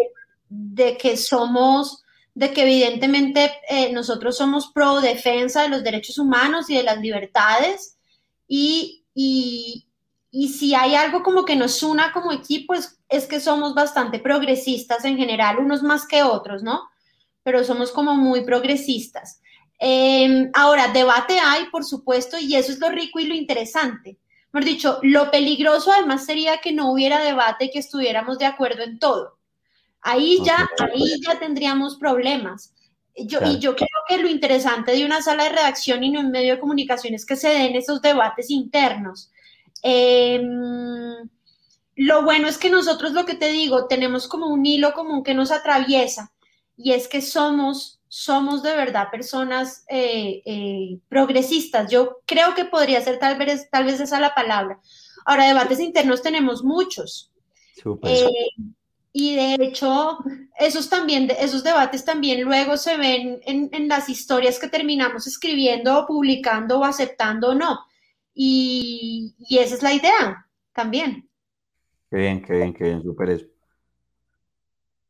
de 0.50 0.98
que 0.98 1.18
somos, 1.18 2.04
de 2.34 2.54
que 2.54 2.64
evidentemente 2.64 3.52
eh, 3.70 3.92
nosotros 3.92 4.38
somos 4.38 4.72
pro 4.74 5.02
defensa 5.02 5.64
de 5.64 5.70
los 5.70 5.84
derechos 5.84 6.18
humanos 6.18 6.70
y 6.70 6.76
de 6.76 6.84
las 6.84 7.00
libertades 7.00 7.98
y, 8.48 9.06
y, 9.14 9.88
y 10.32 10.50
si 10.50 10.76
hay 10.76 10.96
algo 10.96 11.24
como 11.24 11.46
que 11.46 11.56
nos 11.56 11.84
una 11.84 12.12
como 12.14 12.32
equipo 12.32 12.74
es, 12.74 13.00
es 13.10 13.26
que 13.26 13.40
somos 13.40 13.74
bastante 13.74 14.20
progresistas 14.20 15.06
en 15.06 15.18
general, 15.18 15.60
unos 15.60 15.84
más 15.84 16.06
que 16.08 16.24
otros, 16.24 16.64
¿no? 16.64 16.82
pero 17.48 17.64
somos 17.64 17.94
como 17.94 18.14
muy 18.14 18.42
progresistas. 18.44 19.40
Em, 19.80 20.52
ahora, 20.54 20.90
debate 20.90 21.40
hay, 21.40 21.68
por 21.70 21.86
supuesto, 21.86 22.38
y 22.38 22.54
eso 22.58 22.74
es 22.74 22.80
lo 22.80 22.90
rico 22.90 23.22
y 23.22 23.26
lo 23.26 23.34
interesante. 23.34 24.18
Hemos 24.54 24.66
dicho, 24.66 25.00
lo 25.04 25.30
peligroso 25.30 25.92
además 25.92 26.26
sería 26.26 26.60
que 26.60 26.72
no 26.72 26.92
hubiera 26.92 27.20
debate 27.22 27.66
y 27.66 27.72
que 27.72 27.80
estuviéramos 27.80 28.38
de 28.38 28.46
acuerdo 28.46 28.84
en 28.84 29.00
todo. 29.00 29.38
Ahí 30.02 30.40
ya, 30.44 30.70
ahí 30.80 31.20
ya 31.26 31.38
tendríamos 31.40 31.98
problemas. 31.98 32.74
Yo, 33.16 33.40
Y 33.44 33.58
yo 33.58 33.76
creo 33.76 33.88
que 34.08 34.20
lo 34.20 34.30
interesante 34.30 34.92
de 34.92 35.04
una 35.04 35.24
sala 35.24 35.46
de 35.46 35.50
redacción 35.50 36.04
y 36.04 36.12
no 36.12 36.20
un 36.20 36.30
medio 36.30 36.54
de 36.54 36.60
comunicación 36.60 37.16
es 37.16 37.26
que 37.26 37.36
se 37.36 37.50
den 37.50 37.76
esos 37.76 38.02
debates 38.02 38.52
internos. 38.52 39.32
Em, 39.82 41.28
lo 41.96 42.24
bueno 42.24 42.48
es 42.48 42.60
que 42.60 42.70
nosotros, 42.70 43.14
lo 43.14 43.26
que 43.26 43.34
te 43.34 43.52
digo, 43.52 43.88
tenemos 43.88 44.28
como 44.28 44.48
un 44.48 44.66
hilo 44.66 44.94
común 44.94 45.24
que 45.24 45.34
nos 45.34 45.52
atraviesa 45.52 46.32
y 46.78 46.94
es 46.94 47.08
que 47.08 47.22
somos, 47.22 47.97
somos 48.10 48.64
de 48.64 48.76
verdad 48.76 49.10
personas 49.12 49.86
eh, 49.90 50.42
eh, 50.46 51.00
progresistas. 51.10 51.92
Yo 51.92 52.22
creo 52.26 52.56
que 52.56 52.66
podría 52.66 53.02
ser 53.02 53.20
tal 53.20 53.38
vez, 53.38 53.70
tal 53.70 53.86
vez 53.86 54.00
esa 54.00 54.20
la 54.20 54.34
palabra. 54.34 54.80
Ahora, 55.26 55.46
debates 55.46 55.80
internos 55.80 56.22
tenemos 56.22 56.64
muchos. 56.64 57.32
Eh, 58.04 58.48
y 59.12 59.36
de 59.36 59.56
hecho, 59.56 60.20
esos 60.60 60.90
también, 60.90 61.30
esos 61.40 61.64
debates 61.64 62.06
también 62.06 62.42
luego 62.44 62.78
se 62.78 62.98
ven 62.98 63.40
en, 63.46 63.88
las 63.88 64.10
historias 64.10 64.60
que 64.60 64.68
terminamos 64.68 65.28
escribiendo 65.28 66.00
o 66.00 66.06
publicando 66.06 66.80
o 66.80 66.84
aceptando 66.84 67.50
o 67.50 67.56
no. 67.56 67.80
Y, 68.34 69.36
y 69.40 69.58
esa 69.58 69.76
es 69.76 69.84
la 69.84 69.94
idea 69.94 70.46
también. 70.74 71.28
Qué 72.10 72.18
bien, 72.18 72.42
qué 72.42 72.54
bien, 72.54 72.74
qué 72.74 72.84
bien, 72.86 73.04
súper 73.04 73.32
eso. 73.32 73.46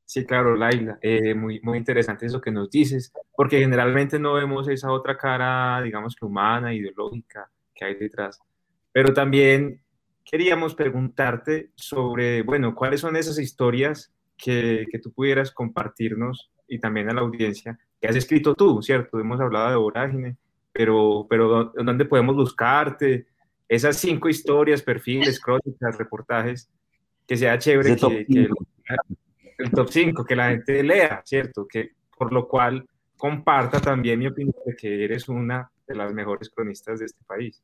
Sí, 0.08 0.26
claro, 0.26 0.55
Laila, 0.55 0.97
eh, 1.01 1.34
muy, 1.34 1.60
muy 1.60 1.78
interesante 1.78 2.26
eso 2.26 2.39
que 2.39 2.49
nos 2.49 2.70
dices, 2.72 3.12
porque 3.36 3.60
generalmente 3.60 4.18
no 4.18 4.36
vemos 4.36 4.70
esa 4.70 4.89
otra 4.89 5.18
cara, 5.18 5.82
digamos 5.82 6.16
que 6.16 6.24
humana, 6.24 6.74
ideológica 6.74 7.51
que 7.76 7.84
hay 7.84 7.95
detrás. 7.95 8.39
Pero 8.93 9.14
también 9.14 9.82
queríamos 10.24 10.76
preguntarte 10.76 11.72
sobre, 11.76 12.41
bueno, 12.41 12.74
cuáles 12.74 13.01
son 13.01 13.18
esas 13.18 13.38
historias 13.38 14.14
que, 14.38 14.86
que 14.89 14.99
tú 14.99 15.12
pudieras 15.12 15.51
compartirnos 15.51 16.51
y 16.70 16.80
también 16.80 17.10
a 17.10 17.14
la 17.14 17.20
audiencia 17.20 17.78
que 17.99 18.08
has 18.08 18.16
escrito 18.16 18.55
tú, 18.55 18.82
¿cierto? 18.82 19.20
Hemos 19.20 19.41
hablado 19.41 19.72
de 19.72 19.76
Vorágine, 19.76 20.38
pero, 20.72 21.28
pero 21.30 21.74
¿dónde 21.76 22.05
podemos 22.05 22.34
buscarte? 22.38 23.28
Esas 23.68 23.97
cinco 23.97 24.30
historias, 24.30 24.82
perfiles, 24.82 25.38
crónicas, 25.38 25.97
reportajes, 25.97 26.70
que 27.28 27.36
sea 27.36 27.60
chévere 27.60 27.97
que, 27.97 28.26
que, 28.26 28.49
el 29.58 29.72
top 29.72 29.89
5, 29.89 30.26
que 30.26 30.36
la 30.36 30.49
gente 30.49 30.84
lea, 30.84 31.22
¿cierto? 31.26 31.68
Que, 31.68 31.91
por 32.18 32.32
lo 32.32 32.47
cual 32.47 32.88
comparta 33.18 33.80
también 33.80 34.20
mi 34.20 34.28
opinión 34.28 34.55
de 34.66 34.76
que 34.76 35.03
eres 35.03 35.28
una 35.28 35.70
de 35.88 35.95
las 35.95 36.14
mejores 36.14 36.49
cronistas 36.49 36.99
de 36.99 37.05
este 37.05 37.24
país. 37.26 37.62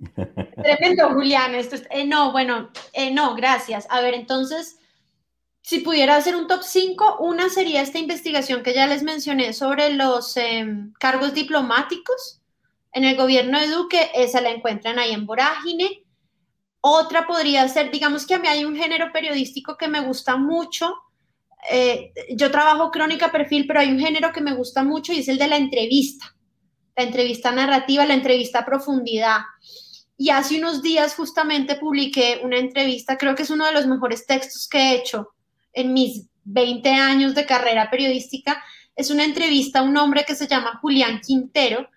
Tremendo, 0.62 1.10
Julián. 1.10 1.54
Esto 1.54 1.76
eh, 1.90 2.06
no, 2.06 2.32
bueno, 2.32 2.70
eh, 2.92 3.12
no, 3.12 3.34
gracias. 3.34 3.86
A 3.90 4.00
ver, 4.00 4.14
entonces, 4.14 4.78
si 5.62 5.80
pudiera 5.80 6.16
hacer 6.16 6.36
un 6.36 6.46
top 6.46 6.62
5, 6.62 7.18
una 7.20 7.48
sería 7.48 7.82
esta 7.82 7.98
investigación 7.98 8.62
que 8.62 8.74
ya 8.74 8.86
les 8.86 9.02
mencioné 9.02 9.52
sobre 9.52 9.92
los 9.92 10.36
em, 10.36 10.92
cargos 10.98 11.34
diplomáticos 11.34 12.40
en 12.92 13.04
el 13.04 13.16
gobierno 13.16 13.60
de 13.60 13.68
Duque. 13.68 14.10
Esa 14.14 14.40
la 14.40 14.50
encuentran 14.50 14.98
ahí 14.98 15.12
en 15.12 15.26
Vorágine. 15.26 16.02
Otra 16.80 17.26
podría 17.26 17.68
ser, 17.68 17.90
digamos 17.90 18.26
que 18.26 18.34
a 18.34 18.38
mí 18.38 18.48
hay 18.48 18.64
un 18.64 18.76
género 18.76 19.12
periodístico 19.12 19.76
que 19.76 19.88
me 19.88 20.00
gusta 20.00 20.36
mucho. 20.36 20.94
Eh, 21.70 22.12
yo 22.34 22.50
trabajo 22.50 22.90
crónica 22.90 23.30
perfil, 23.30 23.66
pero 23.66 23.80
hay 23.80 23.90
un 23.90 23.98
género 23.98 24.32
que 24.32 24.40
me 24.40 24.54
gusta 24.54 24.82
mucho 24.82 25.12
y 25.12 25.18
es 25.18 25.28
el 25.28 25.38
de 25.38 25.48
la 25.48 25.56
entrevista, 25.56 26.34
la 26.96 27.04
entrevista 27.04 27.52
narrativa, 27.52 28.06
la 28.06 28.14
entrevista 28.14 28.64
profundidad. 28.64 29.40
Y 30.16 30.30
hace 30.30 30.58
unos 30.58 30.82
días 30.82 31.14
justamente 31.14 31.76
publiqué 31.76 32.40
una 32.42 32.58
entrevista, 32.58 33.18
creo 33.18 33.34
que 33.34 33.42
es 33.42 33.50
uno 33.50 33.66
de 33.66 33.72
los 33.72 33.86
mejores 33.86 34.26
textos 34.26 34.68
que 34.68 34.78
he 34.78 34.94
hecho 34.96 35.34
en 35.72 35.92
mis 35.92 36.28
20 36.44 36.88
años 36.90 37.34
de 37.34 37.46
carrera 37.46 37.90
periodística. 37.90 38.62
Es 38.96 39.10
una 39.10 39.24
entrevista 39.24 39.80
a 39.80 39.82
un 39.82 39.96
hombre 39.96 40.24
que 40.26 40.34
se 40.34 40.46
llama 40.46 40.78
Julián 40.80 41.20
Quintero, 41.20 41.88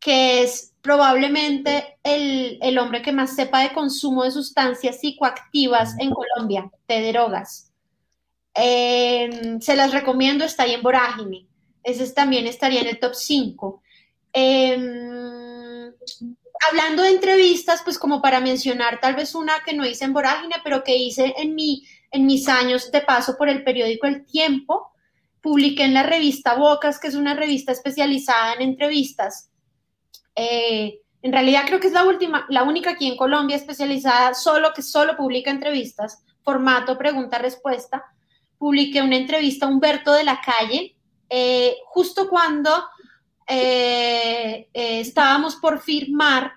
que 0.00 0.42
es 0.42 0.71
probablemente 0.82 1.96
el, 2.02 2.76
hombre 2.78 3.02
que 3.02 3.12
más 3.12 3.36
sepa 3.36 3.60
de 3.60 3.72
consumo 3.72 4.24
de 4.24 4.32
sustancias 4.32 5.00
psicoactivas 5.00 5.94
en 5.98 6.10
Colombia, 6.10 6.70
de 6.88 7.12
drogas. 7.12 7.70
Em, 8.54 9.60
se 9.60 9.76
las 9.76 9.92
recomiendo, 9.92 10.44
está 10.44 10.64
ahí 10.64 10.74
en 10.74 10.82
Vorágine. 10.82 11.46
Ese 11.84 12.10
también 12.12 12.46
estaría 12.46 12.80
en 12.80 12.88
el 12.88 12.98
top 12.98 13.14
5. 13.14 13.82
Em, 14.32 15.92
hablando 16.68 17.02
de 17.02 17.10
entrevistas, 17.10 17.82
pues 17.84 17.98
como 17.98 18.20
para 18.20 18.40
mencionar 18.40 19.00
tal 19.00 19.14
vez 19.14 19.34
una 19.36 19.62
que 19.64 19.74
no 19.74 19.86
hice 19.86 20.04
en 20.04 20.12
Vorágine, 20.12 20.56
pero 20.64 20.82
que 20.82 20.96
hice 20.96 21.32
en, 21.38 21.54
mi, 21.54 21.86
en 22.10 22.26
mis 22.26 22.48
años 22.48 22.90
de 22.90 23.00
paso 23.02 23.36
por 23.38 23.48
el 23.48 23.62
periódico 23.62 24.08
El 24.08 24.26
Tiempo, 24.26 24.92
publiqué 25.40 25.84
en 25.84 25.94
la 25.94 26.02
revista 26.02 26.54
Bocas, 26.54 26.98
que 26.98 27.08
es 27.08 27.14
una 27.14 27.34
revista 27.34 27.70
especializada 27.70 28.54
en 28.54 28.62
entrevistas. 28.62 29.51
Eh, 30.34 31.00
en 31.22 31.32
realidad 31.32 31.64
creo 31.66 31.80
que 31.80 31.86
es 31.86 31.92
la 31.92 32.04
última, 32.04 32.46
la 32.48 32.62
única 32.62 32.90
aquí 32.90 33.06
en 33.06 33.16
Colombia 33.16 33.56
especializada 33.56 34.34
solo 34.34 34.72
que 34.74 34.82
solo 34.82 35.16
publica 35.16 35.50
entrevistas, 35.50 36.24
formato 36.42 36.98
pregunta-respuesta. 36.98 38.04
Publiqué 38.58 39.02
una 39.02 39.16
entrevista 39.16 39.66
a 39.66 39.68
Humberto 39.68 40.12
de 40.12 40.24
la 40.24 40.40
Calle, 40.40 40.96
eh, 41.28 41.76
justo 41.86 42.28
cuando 42.28 42.70
eh, 43.46 44.68
estábamos 44.72 45.56
por 45.56 45.80
firmar, 45.80 46.52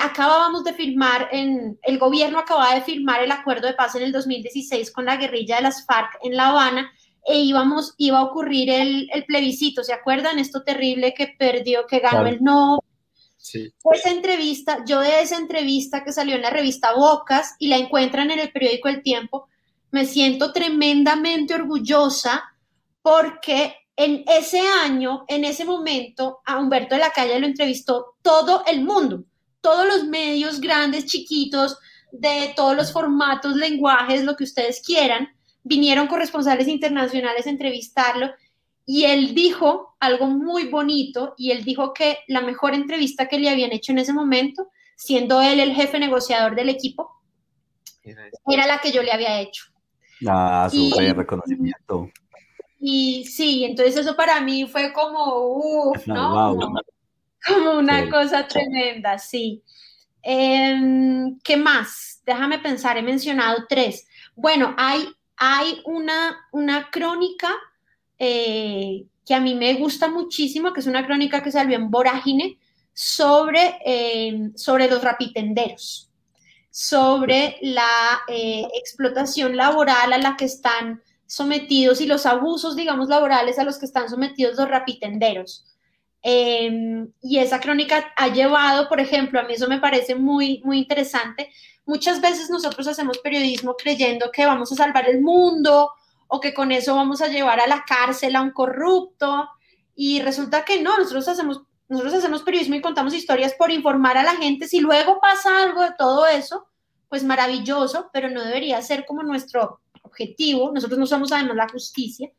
acabábamos 0.00 0.64
de 0.64 0.72
firmar, 0.72 1.28
en, 1.32 1.78
el 1.82 1.98
gobierno 1.98 2.38
acababa 2.38 2.74
de 2.74 2.80
firmar 2.80 3.22
el 3.22 3.30
acuerdo 3.30 3.66
de 3.66 3.74
paz 3.74 3.94
en 3.94 4.04
el 4.04 4.12
2016 4.12 4.90
con 4.90 5.04
la 5.04 5.16
guerrilla 5.16 5.56
de 5.56 5.62
las 5.62 5.84
FARC 5.84 6.18
en 6.22 6.36
La 6.36 6.48
Habana 6.48 6.90
e 7.26 7.40
íbamos, 7.40 7.94
iba 7.98 8.18
a 8.18 8.22
ocurrir 8.22 8.70
el, 8.70 9.24
plebiscito, 9.26 9.82
¿se 9.82 9.92
acuerdan? 9.92 10.38
Esto 10.38 10.62
terrible 10.62 11.12
que 11.12 11.34
perdió, 11.36 11.84
que 11.86 11.98
ganó 11.98 12.24
el 12.26 12.40
no. 12.40 12.78
Sí. 13.46 13.72
Esa 13.92 14.10
entrevista, 14.10 14.84
yo 14.84 14.98
de 14.98 15.20
esa 15.20 15.36
entrevista 15.36 16.02
que 16.02 16.12
salió 16.12 16.34
en 16.34 16.42
la 16.42 16.50
revista 16.50 16.94
Bocas 16.94 17.54
y 17.60 17.68
la 17.68 17.76
encuentran 17.76 18.32
en 18.32 18.40
el 18.40 18.50
periódico 18.50 18.88
El 18.88 19.04
Tiempo, 19.04 19.46
me 19.92 20.04
siento 20.04 20.52
tremendamente 20.52 21.54
orgullosa 21.54 22.42
porque 23.02 23.76
en 23.94 24.24
ese 24.26 24.58
año, 24.58 25.24
en 25.28 25.44
ese 25.44 25.64
momento, 25.64 26.40
a 26.44 26.58
Humberto 26.58 26.96
de 26.96 27.02
la 27.02 27.10
Calle 27.10 27.38
lo 27.38 27.46
entrevistó 27.46 28.16
todo 28.20 28.64
el 28.66 28.82
mundo, 28.82 29.22
todos 29.60 29.86
los 29.86 30.04
medios 30.08 30.60
grandes, 30.60 31.06
chiquitos, 31.06 31.78
de 32.10 32.52
todos 32.56 32.74
los 32.74 32.92
formatos, 32.92 33.54
lenguajes, 33.54 34.24
lo 34.24 34.34
que 34.34 34.42
ustedes 34.42 34.82
quieran 34.84 35.28
vinieron 35.62 36.08
corresponsales 36.08 36.66
internacionales 36.66 37.46
a 37.46 37.50
entrevistarlo 37.50 38.32
y 38.86 39.04
él 39.04 39.34
dijo 39.34 39.96
algo 39.98 40.26
muy 40.26 40.68
bonito 40.68 41.34
y 41.36 41.50
él 41.50 41.64
dijo 41.64 41.92
que 41.92 42.18
la 42.28 42.40
mejor 42.40 42.72
entrevista 42.72 43.28
que 43.28 43.38
le 43.38 43.50
habían 43.50 43.72
hecho 43.72 43.92
en 43.92 43.98
ese 43.98 44.12
momento, 44.12 44.70
siendo 44.94 45.42
él 45.42 45.58
el 45.60 45.74
jefe 45.74 45.98
negociador 45.98 46.54
del 46.54 46.68
equipo, 46.68 47.10
era 48.48 48.66
la 48.66 48.78
que 48.80 48.92
yo 48.92 49.02
le 49.02 49.10
había 49.10 49.40
hecho. 49.40 49.64
Ah, 50.26 50.68
súper 50.70 51.16
reconocimiento. 51.16 52.08
Y 52.78 53.24
sí, 53.24 53.64
entonces 53.64 53.96
eso 53.96 54.14
para 54.14 54.40
mí 54.40 54.66
fue 54.66 54.92
como, 54.92 55.48
uff, 55.48 56.06
¿no? 56.06 56.56
Como, 57.44 57.78
una 57.78 58.08
cosa 58.08 58.46
tremenda, 58.46 59.18
sí. 59.18 59.62
Em, 60.22 61.38
¿Qué 61.40 61.56
más? 61.56 62.22
Déjame 62.24 62.60
pensar, 62.60 62.96
he 62.96 63.02
mencionado 63.02 63.64
tres. 63.68 64.06
Bueno, 64.36 64.74
hay 64.78 65.08
hay 65.36 65.82
una, 65.84 66.48
una 66.52 66.90
crónica 66.90 67.48
eh, 68.18 69.04
que 69.24 69.34
a 69.34 69.40
mí 69.40 69.54
me 69.54 69.74
gusta 69.74 70.08
muchísimo, 70.08 70.72
que 70.72 70.80
es 70.80 70.86
una 70.86 71.06
crónica 71.06 71.42
que 71.42 71.52
salió 71.52 71.76
en 71.76 71.90
Vorágine 71.90 72.58
sobre, 72.92 73.78
eh, 73.84 74.50
sobre 74.54 74.88
los 74.88 75.02
rapitenderos, 75.02 76.10
sobre 76.70 77.58
la 77.60 78.20
eh, 78.28 78.66
explotación 78.74 79.56
laboral 79.56 80.12
a 80.12 80.18
la 80.18 80.36
que 80.36 80.44
están 80.44 81.02
sometidos 81.26 82.00
y 82.00 82.06
los 82.06 82.24
abusos, 82.24 82.76
digamos, 82.76 83.08
laborales 83.08 83.58
a 83.58 83.64
los 83.64 83.78
que 83.78 83.86
están 83.86 84.08
sometidos 84.08 84.56
los 84.56 84.68
rapitenderos. 84.68 85.64
y 86.22 87.38
esa 87.38 87.60
crónica 87.60 88.12
ha 88.16 88.28
llevado, 88.28 88.88
por 88.88 88.98
ejemplo, 89.00 89.38
a 89.38 89.44
mí 89.44 89.54
eso 89.54 89.68
me 89.68 89.78
parece 89.78 90.16
muy, 90.16 90.60
muy 90.64 90.78
interesante, 90.78 91.50
Muchas 91.86 92.20
veces 92.20 92.50
nosotros 92.50 92.88
hacemos 92.88 93.18
periodismo 93.18 93.76
creyendo 93.76 94.32
que 94.32 94.44
vamos 94.44 94.72
a 94.72 94.74
salvar 94.74 95.08
el 95.08 95.20
mundo 95.22 95.92
o 96.28 96.40
que 96.40 96.54
con 96.54 96.72
eso 96.72 96.94
vamos 96.94 97.22
a 97.22 97.28
llevar 97.28 97.60
a 97.60 97.66
la 97.66 97.84
cárcel 97.86 98.36
a 98.36 98.42
un 98.42 98.50
corrupto 98.50 99.48
y 99.94 100.20
resulta 100.20 100.64
que 100.64 100.82
no, 100.82 100.96
nosotros 100.98 101.28
hacemos, 101.28 101.62
nosotros 101.88 102.14
hacemos 102.14 102.42
periodismo 102.42 102.74
y 102.74 102.80
contamos 102.80 103.14
historias 103.14 103.54
por 103.54 103.70
informar 103.70 104.18
a 104.18 104.22
la 104.22 104.36
gente. 104.36 104.68
Si 104.68 104.80
luego 104.80 105.20
pasa 105.20 105.62
algo 105.62 105.82
de 105.82 105.94
todo 105.96 106.26
eso, 106.26 106.66
pues 107.08 107.24
maravilloso, 107.24 108.10
pero 108.12 108.28
no 108.28 108.44
debería 108.44 108.82
ser 108.82 109.06
como 109.06 109.22
nuestro 109.22 109.80
objetivo. 110.02 110.72
Nosotros 110.72 110.98
no 110.98 111.06
somos 111.06 111.32
además 111.32 111.56
la 111.56 111.68
justicia. 111.68 112.30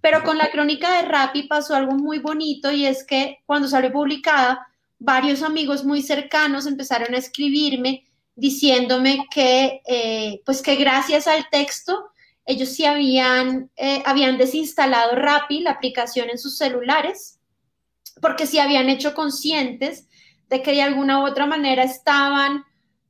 Pero 0.00 0.22
con 0.22 0.38
la 0.38 0.50
crónica 0.50 0.96
de 0.96 1.08
Rappi 1.08 1.44
pasó 1.44 1.74
algo 1.74 1.92
muy 1.92 2.18
bonito 2.18 2.70
y 2.70 2.86
es 2.86 3.04
que 3.04 3.38
cuando 3.46 3.68
salió 3.68 3.92
publicada, 3.92 4.66
varios 4.98 5.42
amigos 5.42 5.84
muy 5.84 6.02
cercanos 6.02 6.66
empezaron 6.66 7.14
a 7.14 7.18
escribirme 7.18 8.04
diciéndome 8.34 9.26
que, 9.30 9.80
eh, 9.86 10.42
pues 10.44 10.62
que 10.62 10.76
gracias 10.76 11.26
al 11.26 11.48
texto, 11.50 12.10
ellos 12.46 12.68
sí 12.70 12.84
habían, 12.84 13.70
eh, 13.76 14.02
habían 14.06 14.38
desinstalado 14.38 15.16
Rappi, 15.16 15.60
la 15.60 15.72
aplicación 15.72 16.30
en 16.30 16.38
sus 16.38 16.56
celulares, 16.56 17.40
porque 18.22 18.46
sí 18.46 18.60
habían 18.60 18.88
hecho 18.88 19.14
conscientes 19.14 20.08
de 20.48 20.62
que 20.62 20.70
de 20.70 20.82
alguna 20.82 21.20
u 21.20 21.26
otra 21.26 21.46
manera 21.46 21.82
estaban 21.82 22.64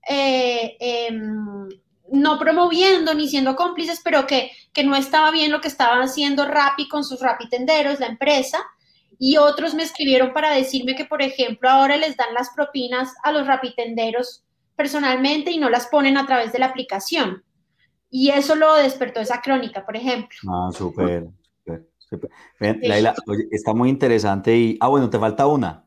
eh, 0.08 0.76
em, 0.80 1.68
no 2.10 2.38
promoviendo 2.38 3.12
ni 3.12 3.28
siendo 3.28 3.56
cómplices, 3.56 4.00
pero 4.02 4.26
que, 4.26 4.52
que, 4.72 4.84
no 4.84 4.96
estaba 4.96 5.30
bien 5.30 5.52
lo 5.52 5.60
que 5.60 5.68
estaban 5.68 6.00
haciendo 6.00 6.46
Rappi 6.46 6.88
con 6.88 7.04
sus 7.04 7.20
Rappi 7.20 7.48
tenderos, 7.48 8.00
la 8.00 8.06
empresa. 8.06 8.58
Y 9.18 9.36
otros 9.36 9.74
me 9.74 9.82
escribieron 9.82 10.32
para 10.32 10.52
decirme 10.52 10.94
que, 10.94 11.04
por 11.04 11.22
ejemplo, 11.22 11.68
ahora 11.68 11.96
les 11.96 12.16
dan 12.16 12.32
las 12.34 12.50
propinas 12.50 13.12
a 13.22 13.32
los 13.32 13.46
Rappi 13.46 13.74
tenderos 13.74 14.44
personalmente 14.76 15.50
y 15.50 15.58
no 15.58 15.68
las 15.68 15.88
ponen 15.88 16.16
a 16.16 16.26
través 16.26 16.52
de 16.52 16.58
la 16.58 16.66
aplicación. 16.66 17.42
Y 18.18 18.30
eso 18.30 18.54
lo 18.54 18.76
despertó 18.76 19.20
esa 19.20 19.42
crónica, 19.42 19.84
por 19.84 19.94
ejemplo. 19.94 20.38
Ah, 20.48 20.70
súper. 20.72 21.28
Laila, 22.58 23.14
está 23.50 23.74
muy 23.74 23.90
interesante 23.90 24.56
y... 24.56 24.78
Ah, 24.80 24.88
bueno, 24.88 25.10
te 25.10 25.18
falta 25.18 25.46
una. 25.46 25.84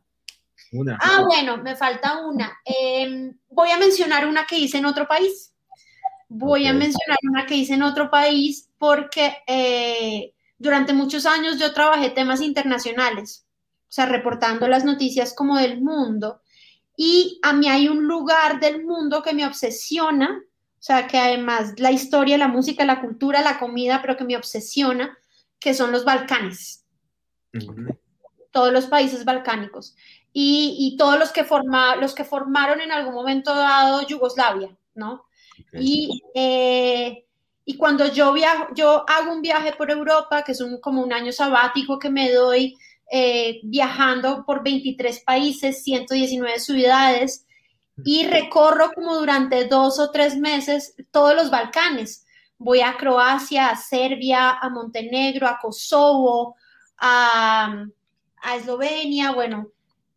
Una. 0.72 1.00
Ah, 1.02 1.24
bueno, 1.26 1.58
me 1.58 1.76
falta 1.76 2.24
una. 2.28 2.56
Em, 2.64 3.36
voy 3.50 3.72
a 3.72 3.80
mencionar 3.80 4.28
una 4.28 4.46
que 4.46 4.60
hice 4.60 4.78
en 4.78 4.86
otro 4.86 5.08
país. 5.08 5.56
Voy 6.28 6.68
a 6.68 6.74
mencionar 6.74 7.18
una 7.24 7.48
que 7.48 7.56
hice 7.56 7.74
en 7.74 7.82
otro 7.82 8.12
país 8.12 8.70
porque 8.78 9.38
eh, 9.48 10.36
durante 10.60 10.94
muchos 10.94 11.26
años 11.26 11.58
yo 11.58 11.74
trabajé 11.74 12.12
temas 12.12 12.42
internacionales, 12.42 13.48
o 13.86 13.92
sea, 13.92 14.06
reportando 14.06 14.68
las 14.68 14.86
noticias 14.86 15.34
como 15.34 15.58
del 15.58 15.82
mundo. 15.82 16.44
Y 16.96 17.40
a 17.42 17.54
mí 17.54 17.68
hay 17.68 17.88
un 17.88 18.08
lugar 18.08 18.60
del 18.60 18.86
mundo 18.86 19.24
que 19.24 19.34
me 19.34 19.48
obsesiona, 19.48 20.44
o 20.80 20.82
sea, 20.82 21.08
que 21.08 21.18
además 21.18 21.74
la 21.78 21.92
historia, 21.92 22.38
la 22.38 22.48
música, 22.48 22.86
la 22.86 23.02
cultura, 23.02 23.42
la 23.42 23.60
comida, 23.60 24.00
pero 24.02 24.16
que 24.16 24.24
me 24.24 24.38
obsesiona, 24.38 25.18
que 25.60 25.74
son 25.74 25.92
los 25.92 26.06
Balcanes. 26.06 26.86
Todos 28.52 28.72
los 28.72 28.86
países 28.86 29.26
balcánicos. 29.26 29.98
Y, 30.32 30.96
todos 30.98 31.20
los 31.20 31.34
que, 31.34 31.44
forma, 31.44 31.98
los 31.98 32.16
que 32.16 32.24
formaron 32.24 32.80
en 32.80 32.94
algún 32.94 33.14
momento 33.14 33.54
dado 33.54 34.08
Yugoslavia, 34.08 34.78
¿no? 34.96 35.26
Y, 35.74 36.24
eh, 36.34 37.26
y 37.66 37.76
cuando 37.76 38.08
yo, 38.08 38.32
viajo, 38.32 38.68
yo 38.74 39.04
hago 39.10 39.34
un 39.34 39.42
viaje 39.42 39.74
por 39.74 39.92
Europa, 39.92 40.44
que 40.44 40.54
es 40.54 40.62
un, 40.62 40.80
como 40.80 41.04
un 41.04 41.12
año 41.12 41.34
sabático 41.34 42.00
que 42.00 42.10
me 42.10 42.32
doy 42.32 42.78
eh, 43.12 43.60
viajando 43.64 44.46
por 44.46 44.64
23 44.64 45.20
países, 45.26 45.84
119 45.84 46.60
ciudades 46.60 47.46
y 48.06 48.26
recorro 48.28 48.92
como 48.94 49.16
durante 49.16 49.66
dos 49.66 50.00
o 50.00 50.12
tres 50.12 50.38
meses 50.38 50.96
todos 51.12 51.36
los 51.36 51.50
Balcanes. 51.50 52.26
Voy 52.58 52.82
a 52.82 52.98
Croacia, 52.98 53.70
a 53.70 53.76
Serbia, 53.76 54.52
a 54.52 54.70
Montenegro, 54.70 55.48
a 55.48 55.60
Kosovo, 55.60 56.56
a, 56.98 57.86
Eslovenia, 58.56 59.32
bueno. 59.32 59.70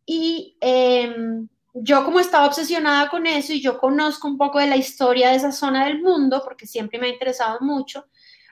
Y 0.05 0.57
em, 0.59 1.47
yo 1.73 2.03
como 2.03 2.19
estaba 2.19 2.47
obsesionada 2.47 3.09
con 3.09 3.25
eso 3.25 3.53
y 3.53 3.61
yo 3.61 3.79
conozco 3.79 4.27
un 4.27 4.37
poco 4.37 4.59
de 4.59 4.67
la 4.67 4.75
historia 4.75 5.29
de 5.29 5.35
esa 5.35 5.51
zona 5.51 5.85
del 5.85 6.01
mundo, 6.01 6.41
porque 6.43 6.67
siempre 6.67 6.99
me 6.99 7.07
ha 7.07 7.13
interesado 7.13 7.59
mucho, 7.61 8.05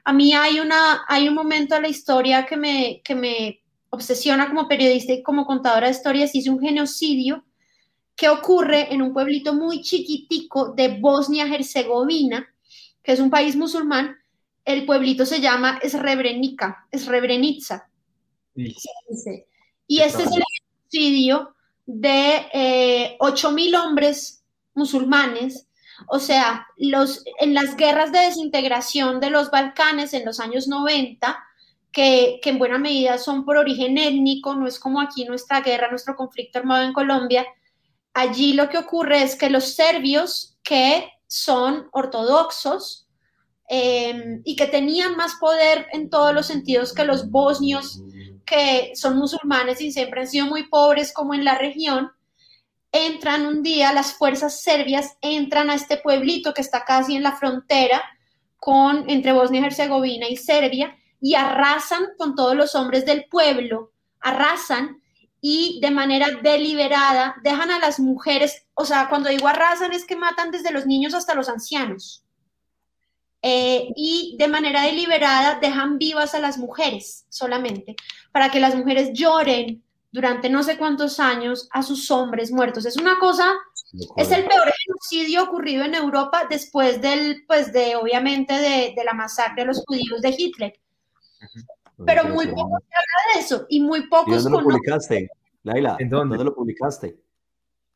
a 0.03 0.13
mí 0.13 0.33
hay, 0.33 0.59
una, 0.59 1.05
hay 1.07 1.27
un 1.27 1.35
momento 1.35 1.75
de 1.75 1.81
la 1.81 1.87
historia 1.87 2.45
que 2.45 2.57
me, 2.57 3.01
que 3.03 3.13
me 3.13 3.61
obsesiona 3.89 4.47
como 4.47 4.67
periodista 4.67 5.13
y 5.13 5.21
como 5.21 5.45
contadora 5.45 5.87
de 5.87 5.93
historias, 5.93 6.33
hice 6.33 6.49
un 6.49 6.59
genocidio 6.59 7.43
que 8.21 8.29
ocurre 8.29 8.93
en 8.93 9.01
un 9.01 9.13
pueblito 9.13 9.51
muy 9.55 9.81
chiquitico 9.81 10.73
de 10.73 10.99
Bosnia-Herzegovina, 10.99 12.47
que 13.01 13.13
es 13.13 13.19
un 13.19 13.31
país 13.31 13.55
musulmán. 13.55 14.15
El 14.63 14.85
pueblito 14.85 15.25
se 15.25 15.41
llama 15.41 15.79
Srebrenica, 15.81 16.87
Srebrenica. 16.93 17.89
Y 18.53 20.01
este 20.01 20.21
es 20.21 20.31
el 20.31 20.43
genocidio 20.91 21.55
de 21.87 22.45
eh, 22.53 23.17
8.000 23.19 23.83
hombres 23.83 24.43
musulmanes. 24.75 25.67
O 26.07 26.19
sea, 26.19 26.67
los, 26.77 27.23
en 27.39 27.55
las 27.55 27.75
guerras 27.75 28.11
de 28.11 28.19
desintegración 28.19 29.19
de 29.19 29.31
los 29.31 29.49
Balcanes 29.49 30.13
en 30.13 30.25
los 30.25 30.39
años 30.39 30.67
90, 30.67 31.43
que, 31.91 32.39
en 32.43 32.59
buena 32.59 32.77
medida 32.77 33.17
son 33.17 33.45
por 33.45 33.57
origen 33.57 33.97
étnico, 33.97 34.53
no 34.53 34.67
es 34.67 34.77
como 34.77 35.01
aquí 35.01 35.25
nuestra 35.25 35.61
guerra, 35.61 35.89
nuestro 35.89 36.15
conflicto 36.15 36.59
armado 36.59 36.85
en 36.85 36.93
Colombia, 36.93 37.47
allí 38.13 38.53
lo 38.53 38.69
que 38.69 38.77
ocurre 38.77 39.23
es 39.23 39.35
que 39.35 39.49
los 39.49 39.73
serbios 39.73 40.57
que 40.63 41.09
son 41.27 41.87
ortodoxos 41.91 43.07
em, 43.69 44.41
y 44.43 44.55
que 44.55 44.67
tenían 44.67 45.15
más 45.15 45.35
poder 45.35 45.87
en 45.93 46.09
todos 46.09 46.33
los 46.33 46.47
sentidos 46.47 46.93
que 46.93 47.05
los 47.05 47.29
bosnios, 47.29 48.01
que 48.45 48.91
son 48.95 49.17
musulmanes 49.17 49.79
y 49.81 49.91
siempre 49.91 50.21
han 50.21 50.27
sido 50.27 50.45
muy 50.47 50.67
pobres 50.67 51.13
como 51.13 51.33
en 51.33 51.45
la 51.45 51.57
región, 51.57 52.11
entran 52.91 53.45
un 53.45 53.63
día, 53.63 53.93
las 53.93 54.13
fuerzas 54.13 54.61
serbias 54.61 55.17
entran 55.21 55.69
a 55.69 55.75
este 55.75 55.97
pueblito 55.97 56.53
que 56.53 56.61
está 56.61 56.83
casi 56.83 57.15
en 57.15 57.23
la 57.23 57.37
frontera 57.37 58.01
con, 58.57 59.09
entre 59.09 59.31
Bosnia 59.31 59.61
y 59.61 59.65
Herzegovina 59.65 60.27
y 60.27 60.35
Serbia 60.35 60.95
y 61.21 61.35
arrasan 61.35 62.07
con 62.17 62.35
todos 62.35 62.55
los 62.55 62.75
hombres 62.75 63.05
del 63.05 63.25
pueblo, 63.25 63.91
arrasan 64.19 65.00
y 65.41 65.79
de 65.81 65.89
manera 65.89 66.27
deliberada 66.43 67.35
dejan 67.43 67.71
a 67.71 67.79
las 67.79 67.99
mujeres, 67.99 68.63
o 68.75 68.85
sea, 68.85 69.09
cuando 69.09 69.29
digo 69.29 69.47
arrasan 69.47 69.91
es 69.91 70.05
que 70.05 70.15
matan 70.15 70.51
desde 70.51 70.71
los 70.71 70.85
niños 70.85 71.15
hasta 71.15 71.33
los 71.33 71.49
ancianos. 71.49 72.23
Eh, 73.41 73.87
y 73.95 74.35
de 74.37 74.47
manera 74.47 74.83
deliberada 74.83 75.57
dejan 75.59 75.97
vivas 75.97 76.35
a 76.35 76.39
las 76.39 76.59
mujeres 76.59 77.25
solamente, 77.29 77.95
para 78.31 78.51
que 78.51 78.59
las 78.59 78.75
mujeres 78.75 79.09
lloren 79.13 79.83
durante 80.11 80.47
no 80.47 80.61
sé 80.61 80.77
cuántos 80.77 81.19
años 81.19 81.67
a 81.71 81.81
sus 81.81 82.11
hombres 82.11 82.51
muertos. 82.51 82.85
Es 82.85 82.97
una 82.97 83.17
cosa, 83.17 83.51
es 84.17 84.29
el 84.29 84.45
peor 84.45 84.71
genocidio 84.85 85.43
ocurrido 85.43 85.83
en 85.85 85.95
Europa 85.95 86.45
después 86.47 87.01
del, 87.01 87.43
pues 87.47 87.73
de, 87.73 87.95
obviamente, 87.95 88.53
de, 88.53 88.93
de 88.95 89.03
la 89.03 89.13
masacre 89.13 89.63
de 89.63 89.67
los 89.67 89.83
judíos 89.87 90.21
de 90.21 90.35
Hitler. 90.37 90.80
Pero 92.05 92.25
muy 92.25 92.47
poco 92.47 92.77
se 92.79 92.95
habla 92.95 93.33
de 93.33 93.39
eso 93.39 93.65
y 93.69 93.79
muy 93.81 94.07
pocos. 94.07 94.33
¿Y 94.33 94.43
dónde 94.43 94.57
lo 94.57 94.63
publicaste, 94.63 95.29
Laila? 95.63 95.97
¿En 95.99 96.09
dónde? 96.09 96.43
lo 96.43 96.53
publicaste? 96.53 97.17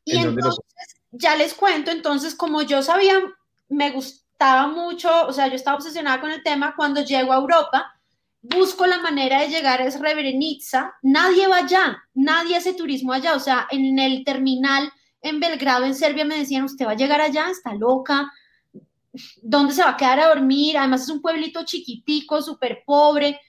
Y 0.04 0.18
entonces, 0.18 0.64
ya 1.10 1.36
les 1.36 1.54
cuento, 1.54 1.90
entonces, 1.90 2.34
como 2.34 2.62
yo 2.62 2.82
sabía, 2.82 3.14
me 3.68 3.90
gustaba 3.90 4.68
mucho, 4.68 5.08
o 5.26 5.32
sea, 5.32 5.48
yo 5.48 5.54
estaba 5.54 5.76
obsesionada 5.76 6.20
con 6.20 6.30
el 6.30 6.42
tema, 6.42 6.74
cuando 6.76 7.02
llego 7.02 7.32
a 7.32 7.38
Europa, 7.38 7.96
busco 8.40 8.86
la 8.86 8.98
manera 8.98 9.40
de 9.40 9.48
llegar 9.48 9.82
a 9.82 9.90
Srebrenica, 9.90 10.94
nadie 11.02 11.48
va 11.48 11.58
allá, 11.58 12.04
nadie 12.14 12.56
hace 12.56 12.74
turismo 12.74 13.12
allá, 13.12 13.34
o 13.34 13.40
sea, 13.40 13.66
en 13.70 13.98
el 13.98 14.24
terminal 14.24 14.92
en 15.22 15.40
Belgrado, 15.40 15.84
en 15.84 15.94
Serbia, 15.94 16.24
me 16.24 16.38
decían, 16.38 16.64
usted 16.64 16.86
va 16.86 16.92
a 16.92 16.96
llegar 16.96 17.20
allá, 17.20 17.50
está 17.50 17.74
loca, 17.74 18.32
¿dónde 19.42 19.74
se 19.74 19.82
va 19.82 19.90
a 19.90 19.96
quedar 19.96 20.20
a 20.20 20.28
dormir? 20.28 20.78
Además 20.78 21.02
es 21.02 21.08
un 21.08 21.20
pueblito 21.20 21.64
chiquitico, 21.64 22.40
súper 22.42 22.82
pobre, 22.86 23.40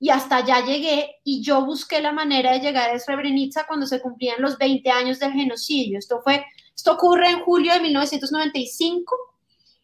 y 0.00 0.08
hasta 0.08 0.38
allá 0.38 0.64
llegué 0.64 1.20
y 1.22 1.42
yo 1.42 1.64
busqué 1.64 2.00
la 2.00 2.12
manera 2.12 2.52
de 2.52 2.60
llegar 2.60 2.90
a 2.90 2.98
Srebrenica 2.98 3.66
cuando 3.68 3.86
se 3.86 4.00
cumplían 4.00 4.40
los 4.40 4.56
20 4.58 4.90
años 4.90 5.18
del 5.18 5.32
genocidio. 5.32 5.98
Esto 5.98 6.20
fue, 6.24 6.44
esto 6.74 6.94
ocurre 6.94 7.28
en 7.28 7.40
julio 7.40 7.74
de 7.74 7.80
1995 7.80 9.16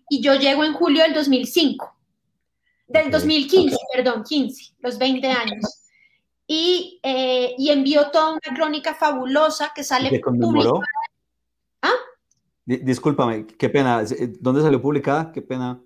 y 0.08 0.22
yo 0.22 0.34
llego 0.34 0.64
en 0.64 0.72
julio 0.72 1.02
del 1.02 1.14
2005 1.14 1.96
del 2.88 3.10
2015, 3.10 3.76
perdón, 3.94 4.22
15, 4.22 4.74
los 4.80 4.98
20 4.98 5.26
años. 5.26 5.82
Y, 6.46 7.00
eh, 7.02 7.54
y, 7.58 7.70
envió 7.70 8.10
toda 8.12 8.30
una 8.30 8.56
crónica 8.56 8.94
fabulosa 8.94 9.72
que 9.74 9.82
sale 9.82 10.10
¿Qué 10.10 10.20
conmemoró? 10.20 10.80
¿Ah? 11.82 11.94
Discúlpame, 12.64 13.46
qué 13.46 13.68
pena. 13.68 14.04
¿Dónde 14.38 14.62
salió 14.62 14.80
publicada? 14.80 15.32
Qué 15.32 15.42
pena. 15.42 15.82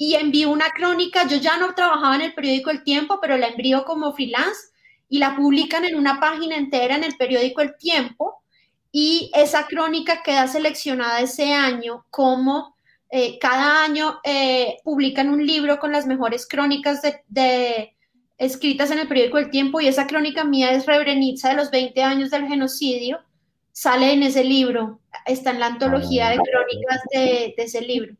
Y 0.00 0.14
envió 0.14 0.48
una 0.48 0.70
crónica, 0.70 1.26
yo 1.26 1.36
ya 1.36 1.58
no 1.58 1.74
trabajaba 1.74 2.14
en 2.14 2.22
el 2.22 2.32
periódico 2.32 2.70
El 2.70 2.84
Tiempo, 2.84 3.18
pero 3.20 3.36
la 3.36 3.48
envió 3.48 3.84
como 3.84 4.14
freelance 4.14 4.70
y 5.10 5.18
la 5.18 5.36
publican 5.36 5.84
en 5.84 5.94
una 5.94 6.18
página 6.18 6.56
entera 6.56 6.96
en 6.96 7.04
el 7.04 7.16
periódico 7.16 7.60
El 7.60 7.76
Tiempo. 7.76 8.42
Y 8.90 9.30
esa 9.34 9.66
crónica 9.66 10.22
queda 10.22 10.48
seleccionada 10.48 11.20
ese 11.20 11.52
año 11.52 12.06
como 12.08 12.76
eh, 13.10 13.38
cada 13.40 13.84
año 13.84 14.20
eh, 14.24 14.78
publican 14.84 15.28
un 15.28 15.44
libro 15.44 15.78
con 15.78 15.90
las 15.90 16.06
mejores 16.06 16.46
crónicas 16.46 17.02
de, 17.28 17.94
escritas 18.38 18.90
en 18.90 19.00
el 19.00 19.08
periódico 19.08 19.36
El 19.36 19.50
Tiempo 19.50 19.80
y 19.80 19.88
esa 19.88 20.06
crónica 20.06 20.44
mía 20.44 20.72
es 20.72 20.86
Rebrenica 20.86 21.50
de 21.50 21.56
los 21.56 21.70
20 21.70 22.02
años 22.02 22.30
del 22.30 22.46
genocidio, 22.46 23.18
sale 23.72 24.12
en 24.12 24.22
ese 24.22 24.44
libro, 24.44 25.00
está 25.26 25.50
en 25.50 25.60
la 25.60 25.66
antología 25.66 26.30
de 26.30 26.36
crónicas 26.36 27.00
de, 27.12 27.54
ese 27.58 27.82
libro. 27.82 28.14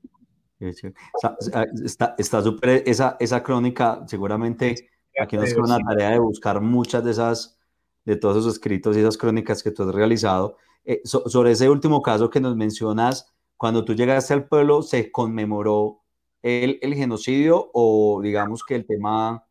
Está 0.60 2.42
súper 2.42 2.82
esa, 2.86 3.16
esa 3.18 3.42
crónica, 3.42 4.02
seguramente 4.06 4.90
aquí 5.20 5.36
nos 5.36 5.52
queda 5.52 5.62
una 5.62 5.78
tarea 5.78 6.10
de 6.10 6.18
buscar 6.18 6.60
muchas 6.60 7.04
de 7.04 7.10
esas, 7.10 7.58
de 8.04 8.16
todos 8.16 8.38
esos 8.38 8.54
escritos 8.54 8.96
y 8.96 9.00
esas 9.00 9.16
crónicas 9.16 9.62
que 9.62 9.70
tú 9.70 9.82
has 9.82 9.94
realizado. 9.94 10.56
Eh, 10.84 11.02
sobre 11.04 11.52
ese 11.52 11.68
último 11.68 12.02
caso 12.02 12.30
que 12.30 12.40
nos 12.40 12.56
mencionas, 12.56 13.32
cuando 13.56 13.84
tú 13.84 13.94
llegaste 13.94 14.32
al 14.34 14.48
pueblo, 14.48 14.82
¿se 14.82 15.10
conmemoró 15.12 16.02
el, 16.42 16.78
el 16.80 16.94
genocidio 16.94 17.70
o 17.74 18.20
digamos 18.22 18.64
que 18.64 18.74
el 18.74 18.86
tema, 18.86 19.44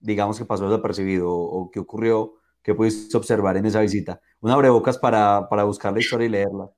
digamos 0.00 0.38
que 0.38 0.44
pasó 0.44 0.68
desapercibido 0.68 1.30
o, 1.30 1.70
qué 1.70 1.80
ocurrió, 1.80 2.34
qué 2.62 2.74
pudiste 2.74 3.16
observar 3.16 3.56
en 3.56 3.66
esa 3.66 3.80
visita? 3.80 4.20
Una 4.40 4.54
abrebocas 4.54 4.98
para, 4.98 5.48
para 5.48 5.64
buscar 5.64 5.92
la 5.92 6.00
historia 6.00 6.26
y 6.26 6.30
leerla. 6.30 6.70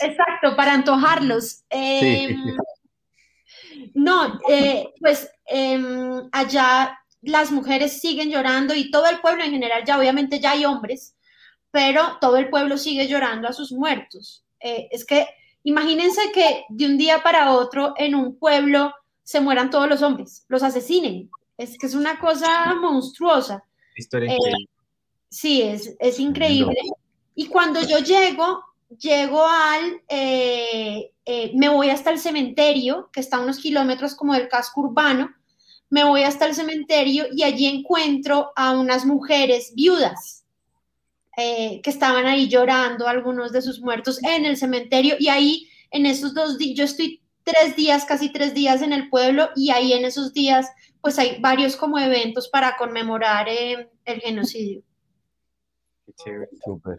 Exacto, 0.00 0.54
para 0.56 0.74
antojarlos. 0.74 1.64
Em, 1.70 2.36
no, 3.94 4.40
eh, 4.48 4.88
pues 5.00 5.30
em, 5.46 6.28
allá 6.32 6.98
las 7.22 7.50
mujeres 7.50 8.00
siguen 8.00 8.30
llorando 8.30 8.74
y 8.74 8.90
todo 8.90 9.06
el 9.06 9.20
pueblo 9.20 9.44
en 9.44 9.50
general, 9.50 9.84
ya 9.84 9.98
obviamente 9.98 10.40
ya 10.40 10.52
hay 10.52 10.64
hombres, 10.64 11.14
pero 11.70 12.18
todo 12.20 12.36
el 12.36 12.48
pueblo 12.48 12.78
sigue 12.78 13.06
llorando 13.06 13.48
a 13.48 13.52
sus 13.52 13.72
muertos. 13.72 14.44
Eh, 14.60 14.88
es 14.90 15.04
que 15.04 15.26
Imagínense 15.62 16.32
que 16.32 16.64
de 16.68 16.86
un 16.86 16.96
día 16.96 17.22
para 17.22 17.52
otro 17.52 17.94
en 17.96 18.14
un 18.14 18.36
pueblo 18.36 18.94
se 19.22 19.40
mueran 19.40 19.70
todos 19.70 19.88
los 19.88 20.02
hombres, 20.02 20.44
los 20.48 20.62
asesinen. 20.62 21.30
Es 21.58 21.76
que 21.76 21.86
es 21.86 21.94
una 21.94 22.18
cosa 22.18 22.74
monstruosa. 22.74 23.62
Historia 23.94 24.32
eh, 24.32 24.38
sí, 25.28 25.62
es, 25.62 25.94
es 25.98 26.18
increíble. 26.18 26.76
Y 27.34 27.46
cuando 27.46 27.80
yo 27.82 27.98
llego, 27.98 28.64
llego 28.98 29.46
al, 29.46 30.02
eh, 30.08 31.12
eh, 31.32 31.52
me 31.54 31.68
voy 31.68 31.90
hasta 31.90 32.10
el 32.10 32.18
cementerio, 32.18 33.08
que 33.12 33.20
está 33.20 33.36
a 33.36 33.40
unos 33.40 33.58
kilómetros 33.58 34.16
como 34.16 34.34
del 34.34 34.48
casco 34.48 34.80
urbano, 34.80 35.32
me 35.88 36.02
voy 36.02 36.24
hasta 36.24 36.44
el 36.44 36.56
cementerio 36.56 37.26
y 37.30 37.44
allí 37.44 37.66
encuentro 37.66 38.50
a 38.56 38.72
unas 38.72 39.06
mujeres 39.06 39.72
viudas 39.76 40.44
eh, 41.36 41.80
que 41.84 41.90
estaban 41.90 42.26
ahí 42.26 42.48
llorando 42.48 43.06
algunos 43.06 43.52
de 43.52 43.62
sus 43.62 43.80
muertos 43.80 44.20
en 44.24 44.44
el 44.44 44.56
cementerio 44.56 45.14
y 45.20 45.28
ahí 45.28 45.68
en 45.92 46.04
esos 46.04 46.34
dos 46.34 46.58
días, 46.58 46.76
yo 46.76 46.84
estoy 46.84 47.22
tres 47.44 47.76
días, 47.76 48.04
casi 48.06 48.32
tres 48.32 48.52
días 48.52 48.82
en 48.82 48.92
el 48.92 49.08
pueblo 49.08 49.50
y 49.54 49.70
ahí 49.70 49.92
en 49.92 50.04
esos 50.04 50.32
días 50.32 50.66
pues 51.00 51.16
hay 51.20 51.40
varios 51.40 51.76
como 51.76 52.00
eventos 52.00 52.48
para 52.48 52.76
conmemorar 52.76 53.48
eh, 53.48 53.88
el 54.04 54.20
genocidio. 54.20 54.82
Súper, 56.64 56.98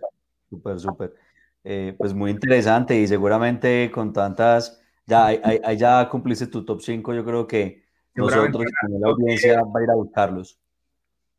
súper, 0.50 0.80
súper. 0.80 1.31
Eh, 1.64 1.96
pues 1.98 2.14
muy 2.14 2.32
interesante 2.32 3.00
y 3.00 3.08
seguramente 3.08 3.92
con 3.92 4.14
tantas, 4.14 4.82
ya, 5.06 5.32
ya 5.74 6.10
cumpliste 6.10 6.48
tu 6.48 6.66
top 6.66 6.82
5, 6.82 7.14
yo 7.14 7.24
creo 7.24 7.48
que 7.48 7.84
nosotros, 8.16 8.66
la 9.00 9.10
audiencia, 9.10 9.62
va 9.64 9.80
a 9.80 9.84
ir 9.84 9.90
a 9.92 9.96
buscarlos 9.96 10.60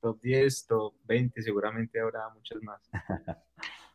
top 0.02 0.20
10, 0.20 0.66
top 0.66 0.94
20, 1.04 1.42
seguramente 1.42 2.00
habrá 2.00 2.28
muchas 2.34 2.60
más. 2.62 2.82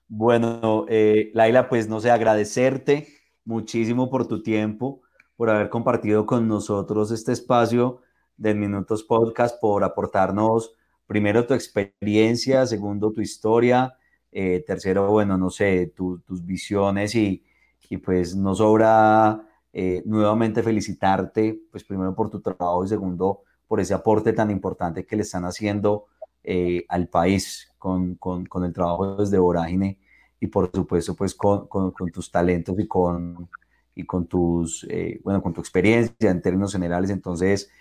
bueno, 0.08 0.86
eh, 0.88 1.32
Laila, 1.34 1.68
pues 1.68 1.88
no 1.90 2.00
sé, 2.00 2.10
agradecerte 2.10 3.08
muchísimo 3.44 4.10
por 4.10 4.26
tu 4.26 4.42
tiempo, 4.42 5.02
por 5.36 5.50
haber 5.50 5.70
compartido 5.70 6.26
con 6.26 6.48
nosotros 6.48 7.12
este 7.12 7.34
espacio 7.34 8.02
de 8.38 8.56
Minutos 8.56 9.04
Podcast, 9.04 9.60
por 9.60 9.84
aportarnos 9.84 10.74
primero 11.06 11.46
tu 11.46 11.54
experiencia, 11.54 12.66
segundo 12.66 13.12
tu 13.12 13.22
historia, 13.22 13.98
eh, 14.40 14.64
tercero, 14.68 15.10
bueno, 15.10 15.36
no 15.36 15.50
sé, 15.50 15.94
tus 15.96 16.46
visiones 16.46 17.16
y, 17.16 17.44
y, 17.90 17.98
pues 17.98 18.36
nos 18.36 18.60
sobra 18.60 19.42
eh, 19.74 20.04
nuevamente 20.06 20.62
felicitarte, 20.62 21.60
pues 21.72 21.84
primero 21.84 22.14
por 22.14 22.30
tu 22.30 22.40
trabajo 22.40 22.86
y 22.86 22.88
segundo 22.88 23.42
por 23.68 23.80
ese 23.80 23.96
aporte 23.96 24.34
tan 24.34 24.52
importante 24.52 25.08
que 25.08 25.16
le 25.16 25.24
están 25.24 25.44
haciendo 25.46 26.06
eh, 26.44 26.86
al 26.88 27.08
país 27.08 27.74
con, 27.80 28.14
con, 28.14 28.46
con, 28.46 28.64
el 28.64 28.74
trabajo 28.74 29.16
desde 29.16 29.40
Vorágine 29.40 29.98
y 30.40 30.46
por 30.46 30.70
supuesto 30.72 31.16
pues 31.16 31.34
con, 31.34 31.66
con 31.68 32.12
tus 32.14 32.30
talentos 32.30 32.78
y 32.78 32.88
con, 32.88 33.50
y 33.96 34.06
con 34.06 34.28
tus, 34.28 34.86
eh, 34.88 35.20
bueno, 35.24 35.42
con 35.42 35.52
tu 35.52 35.62
experiencia 35.62 36.30
en 36.30 36.44
términos 36.44 36.74
generales. 36.74 37.10
Entonces, 37.10 37.72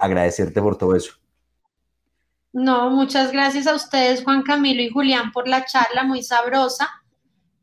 agradecerte 0.00 0.62
por 0.62 0.78
todo 0.78 0.96
eso. 0.96 1.12
No, 2.52 2.90
muchas 2.90 3.32
gracias 3.32 3.66
a 3.66 3.74
ustedes, 3.74 4.24
Juan 4.24 4.42
Camilo 4.42 4.82
y 4.82 4.90
Julián, 4.90 5.32
por 5.32 5.46
la 5.48 5.64
charla 5.64 6.04
muy 6.04 6.22
sabrosa. 6.22 6.88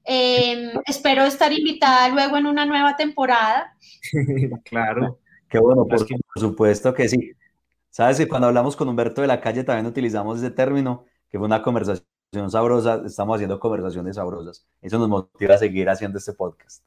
Em, 0.03 0.71
espero 0.85 1.23
estar 1.23 1.51
invitada 1.51 2.09
luego 2.09 2.37
en 2.37 2.45
una 2.45 2.65
nueva 2.65 2.95
temporada. 2.95 3.75
claro. 4.65 5.19
Qué 5.49 5.59
bueno, 5.59 5.85
por, 5.85 5.99
por 6.07 6.39
supuesto 6.39 6.93
que 6.93 7.07
sí. 7.07 7.31
Sabes 7.89 8.17
que 8.17 8.27
cuando 8.27 8.47
hablamos 8.47 8.75
con 8.75 8.89
Humberto 8.89 9.21
de 9.21 9.27
la 9.27 9.39
calle 9.39 9.63
también 9.63 9.85
utilizamos 9.85 10.39
ese 10.39 10.49
término, 10.49 11.05
que 11.29 11.37
fue 11.37 11.45
una 11.45 11.61
conversación 11.61 12.05
sabrosa, 12.49 13.03
estamos 13.05 13.35
haciendo 13.35 13.59
conversaciones 13.59 14.15
sabrosas. 14.15 14.65
Eso 14.81 14.97
nos 14.97 15.09
motiva 15.09 15.55
a 15.55 15.59
seguir 15.59 15.89
haciendo 15.89 16.17
este 16.17 16.33
podcast. 16.33 16.83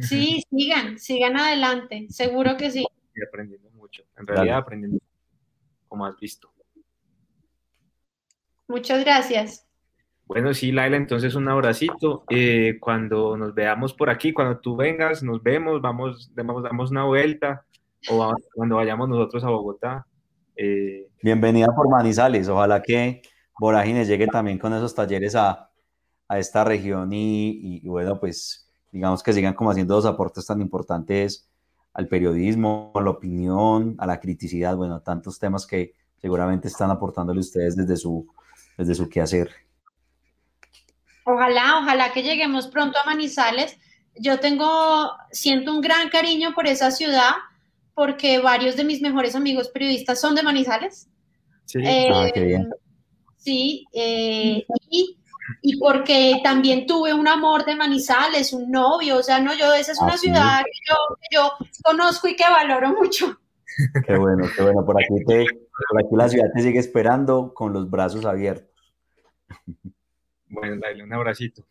Sí, 0.00 0.42
sigan, 0.50 0.98
sigan 0.98 1.36
adelante, 1.36 2.06
seguro 2.10 2.56
que 2.56 2.70
sí. 2.70 2.84
Y 3.14 3.22
aprendiendo 3.22 3.70
mucho, 3.70 4.02
en 4.16 4.26
realidad 4.26 4.58
aprendiendo, 4.58 4.98
como 5.86 6.04
has 6.04 6.18
visto. 6.18 6.52
Muchas 8.70 9.04
gracias. 9.04 9.66
Bueno, 10.26 10.54
sí, 10.54 10.70
Laila, 10.70 10.96
entonces 10.96 11.34
un 11.34 11.48
abracito. 11.48 12.22
Eh, 12.30 12.78
cuando 12.80 13.36
nos 13.36 13.52
veamos 13.52 13.92
por 13.92 14.10
aquí, 14.10 14.32
cuando 14.32 14.60
tú 14.60 14.76
vengas, 14.76 15.24
nos 15.24 15.42
vemos, 15.42 15.82
vamos, 15.82 16.32
damos, 16.36 16.62
damos 16.62 16.92
una 16.92 17.02
vuelta, 17.02 17.66
o 18.08 18.32
cuando 18.54 18.76
vayamos 18.76 19.08
nosotros 19.08 19.42
a 19.42 19.48
Bogotá. 19.48 20.06
Eh, 20.54 21.08
Bienvenida 21.20 21.66
por 21.74 21.90
Manizales. 21.90 22.48
Ojalá 22.48 22.80
que 22.80 23.22
Vorágine 23.58 24.04
llegue 24.04 24.28
también 24.28 24.56
con 24.56 24.72
esos 24.72 24.94
talleres 24.94 25.34
a, 25.34 25.68
esta 26.28 26.62
región 26.62 27.12
y, 27.12 27.80
bueno, 27.88 28.20
pues 28.20 28.70
digamos 28.92 29.20
que 29.20 29.32
sigan 29.32 29.54
como 29.54 29.72
haciendo 29.72 29.96
dos 29.96 30.06
aportes 30.06 30.46
tan 30.46 30.60
importantes 30.60 31.50
al 31.92 32.06
periodismo, 32.06 32.92
a 32.94 33.00
la 33.00 33.10
opinión, 33.10 33.96
a 33.98 34.06
la 34.06 34.20
criticidad, 34.20 34.76
bueno, 34.76 35.00
tantos 35.00 35.40
temas 35.40 35.66
que 35.66 35.94
seguramente 36.18 36.68
están 36.68 36.92
aportándole 36.92 37.40
ustedes 37.40 37.74
desde 37.74 37.96
su, 37.96 38.28
desde 38.80 38.94
su 38.94 39.08
quehacer. 39.08 39.50
Ojalá, 41.24 41.78
ojalá 41.78 42.12
que 42.12 42.22
lleguemos 42.22 42.66
pronto 42.68 42.98
a 42.98 43.04
Manizales. 43.04 43.76
Yo 44.16 44.40
tengo, 44.40 45.12
siento 45.30 45.72
un 45.72 45.80
gran 45.80 46.08
cariño 46.08 46.54
por 46.54 46.66
esa 46.66 46.90
ciudad 46.90 47.32
porque 47.94 48.38
varios 48.38 48.76
de 48.76 48.84
mis 48.84 49.02
mejores 49.02 49.34
amigos 49.36 49.68
periodistas 49.68 50.20
son 50.20 50.34
de 50.34 50.42
Manizales. 50.42 51.08
Sí, 51.66 51.78
ah, 51.86 52.28
qué 52.32 52.40
bien. 52.40 52.62
Eh, 52.62 52.76
sí, 53.36 53.86
eh, 53.92 54.66
y, 55.62 55.76
porque 55.78 56.40
también 56.42 56.86
tuve 56.86 57.12
un 57.12 57.28
amor 57.28 57.64
de 57.64 57.76
Manizales, 57.76 58.52
un 58.52 58.70
novio, 58.70 59.18
o 59.18 59.22
sea, 59.22 59.40
no, 59.40 59.54
yo, 59.54 59.74
esa 59.74 59.92
es 59.92 60.00
una 60.00 60.14
ah, 60.14 60.18
ciudad 60.18 60.62
que 60.62 61.36
yo, 61.36 61.52
conozco 61.82 62.28
y 62.28 62.36
que 62.36 62.44
valoro 62.44 62.94
mucho. 62.94 63.38
Qué 64.06 64.16
bueno, 64.16 64.46
qué 64.54 64.62
bueno, 64.62 64.84
por 64.84 65.00
aquí, 65.00 65.24
te, 65.26 65.44
por 65.44 66.04
aquí 66.04 66.16
la 66.16 66.28
ciudad 66.28 66.46
te 66.54 66.62
sigue 66.62 66.80
esperando 66.80 67.54
con 67.54 67.72
los 67.72 67.88
brazos 67.88 68.24
abiertos. 68.26 68.69
Bueno, 70.48 70.76
dale 70.80 71.02
un 71.02 71.12
abracito. 71.12 71.64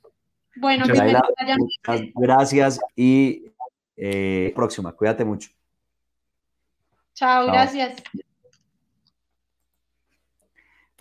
Bueno, 0.56 0.86
gracias 2.16 2.80
y 2.96 3.46
eh, 3.96 4.52
próxima. 4.56 4.92
Cuídate 4.94 5.26
mucho. 5.26 5.50
Chao, 7.14 7.48
gracias. 7.48 8.02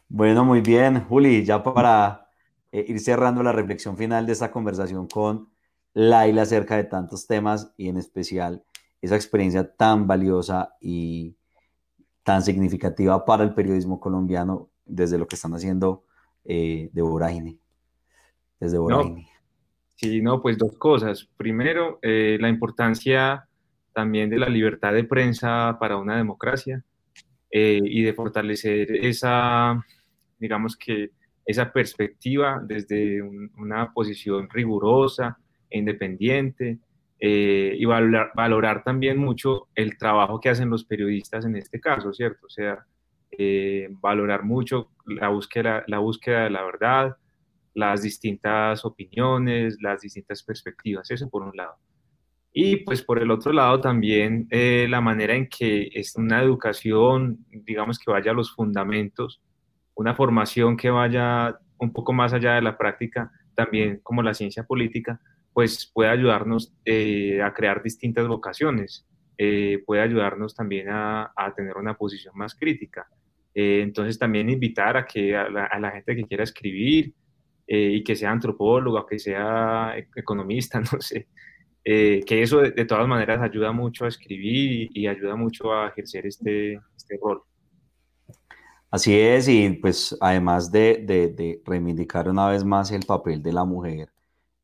Bueno, 0.09 0.45
muy 0.45 0.61
bien, 0.61 1.05
Juli, 1.05 1.45
ya 1.45 1.63
para 1.63 2.31
eh, 2.73 2.85
ir 2.89 2.99
cerrando 2.99 3.43
la 3.43 3.53
reflexión 3.53 3.97
final 3.97 4.27
de 4.27 4.33
esta 4.33 4.51
conversación 4.51 5.07
con 5.07 5.49
Laila 5.95 6.43
acerca 6.43 6.77
de 6.77 6.85
tantos 6.85 7.27
temas 7.27 7.73
y 7.77 7.89
en 7.89 7.99
especial 7.99 8.65
esa 9.01 9.17
experiencia 9.17 9.77
tan 9.77 10.07
valiosa 10.07 10.77
y 10.81 11.37
tan 12.23 12.43
significativa 12.43 13.25
para 13.25 13.45
el 13.45 13.55
periodismo 13.55 14.01
colombiano 14.01 14.71
desde 14.85 15.19
lo 15.19 15.27
que 15.27 15.37
están 15.37 15.55
haciendo 15.55 16.05
eh, 16.45 16.91
de 16.93 17.03
Vorágine 17.03 17.59
desde 18.61 18.79
sí, 19.95 20.21
no, 20.21 20.43
pues 20.43 20.59
dos 20.59 20.77
cosas. 20.79 21.29
Primero, 21.37 21.99
eh, 22.03 22.39
la 22.41 22.49
importancia 22.49 23.49
también 23.93 24.31
de 24.31 24.39
la 24.39 24.49
libertad 24.49 24.93
de 24.93 25.05
prensa 25.05 25.77
para 25.81 25.97
una 25.97 26.17
democracia 26.17 26.85
eh, 27.51 27.81
y 27.83 28.03
de 28.03 28.13
fortalecer 28.13 28.95
esa, 29.05 29.85
digamos 30.39 30.77
que, 30.77 31.11
esa 31.45 31.73
perspectiva 31.73 32.61
desde 32.63 33.23
una 33.23 33.91
posición 33.95 34.51
rigurosa 34.51 35.39
e 35.71 35.79
independiente 35.79 36.79
eh, 37.19 37.75
y 37.75 37.87
valorar, 37.87 38.33
valorar, 38.35 38.85
también 38.85 39.17
mucho 39.17 39.69
el 39.75 39.97
trabajo 39.97 40.41
que 40.41 40.51
hacen 40.51 40.69
los 40.69 40.85
periodistas 40.85 41.47
en 41.47 41.57
este 41.57 41.81
caso, 41.81 42.13
¿cierto? 42.13 42.47
O 42.47 42.51
sea, 42.51 42.85
valorar 44.01 44.45
mucho 44.45 44.91
la 45.07 45.29
búsqueda, 45.29 45.85
la 45.87 45.99
búsqueda 45.99 46.45
de 46.45 46.51
la 46.51 46.65
verdad, 46.65 47.17
las 47.75 48.03
distintas 48.03 48.85
opiniones, 48.85 49.79
las 49.81 50.01
distintas 50.01 50.43
perspectivas, 50.43 51.11
eso 51.11 51.29
por 51.31 51.43
un 51.43 51.57
lado. 51.57 51.77
Y 52.53 52.79
pues 52.79 53.03
por 53.03 53.21
el 53.21 53.31
otro 53.31 53.53
lado 53.53 53.81
también 53.81 54.49
eh, 54.51 54.87
la 54.89 55.01
manera 55.01 55.35
en 55.35 55.49
que 55.49 55.91
es 55.93 56.17
una 56.17 56.43
educación, 56.43 57.45
digamos 57.51 57.99
que 57.99 58.11
vaya 58.11 58.33
a 58.33 58.35
los 58.35 58.53
fundamentos, 58.53 59.41
una 59.95 60.15
formación 60.15 60.77
que 60.77 60.91
vaya 60.91 61.59
un 61.79 61.93
poco 61.93 62.13
más 62.13 62.33
allá 62.33 62.55
de 62.55 62.63
la 62.63 62.77
práctica, 62.77 63.31
también 63.55 64.01
como 64.03 64.23
la 64.23 64.35
ciencia 64.35 64.65
política, 64.65 65.21
pues 65.53 65.91
puede 65.93 66.11
ayudarnos 66.11 66.73
eh, 66.85 67.41
a 67.43 67.53
crear 67.53 67.83
distintas 67.83 68.27
vocaciones, 68.27 69.07
eh, 69.37 69.83
puede 69.87 70.03
ayudarnos 70.03 70.55
también 70.55 70.89
a, 70.91 71.33
tener 71.55 71.77
una 71.77 71.95
posición 71.95 72.35
más 72.37 72.55
crítica. 72.55 73.09
Entonces 73.83 74.19
también 74.19 74.51
invitar 74.51 74.97
a 74.97 75.05
que 75.07 75.37
a 75.37 75.49
la, 75.49 75.65
a 75.67 75.79
la 75.81 75.91
gente 75.91 76.17
que 76.17 76.25
quiera 76.25 76.45
escribir, 76.45 77.15
eh, 77.71 77.97
y 77.97 78.03
que 78.03 78.17
sea 78.17 78.31
antropólogo, 78.31 79.05
que 79.05 79.19
sea 79.19 79.95
economista, 80.17 80.81
no 80.93 81.03
sé, 81.03 81.29
eh, 81.85 82.23
que 82.27 82.41
eso 82.43 82.61
de, 82.63 82.85
todas 82.87 83.07
maneras 83.07 83.43
ayuda 83.43 83.73
mucho 83.73 84.07
a 84.07 84.09
escribir 84.09 84.89
y, 84.91 85.07
ayuda 85.07 85.37
mucho 85.37 85.75
a 85.75 85.89
ejercer 85.89 86.27
este, 86.27 86.81
este, 86.97 87.19
rol. 87.23 87.43
Así 88.91 89.15
es, 89.15 89.49
y 89.49 89.69
pues 89.69 90.17
además 90.19 90.73
de, 90.73 91.05
de, 91.05 91.61
reivindicar 91.63 92.31
una 92.31 92.49
vez 92.49 92.65
más 92.65 92.91
el 92.91 93.05
papel 93.05 93.43
de 93.43 93.53
la 93.53 93.67
mujer 93.67 94.09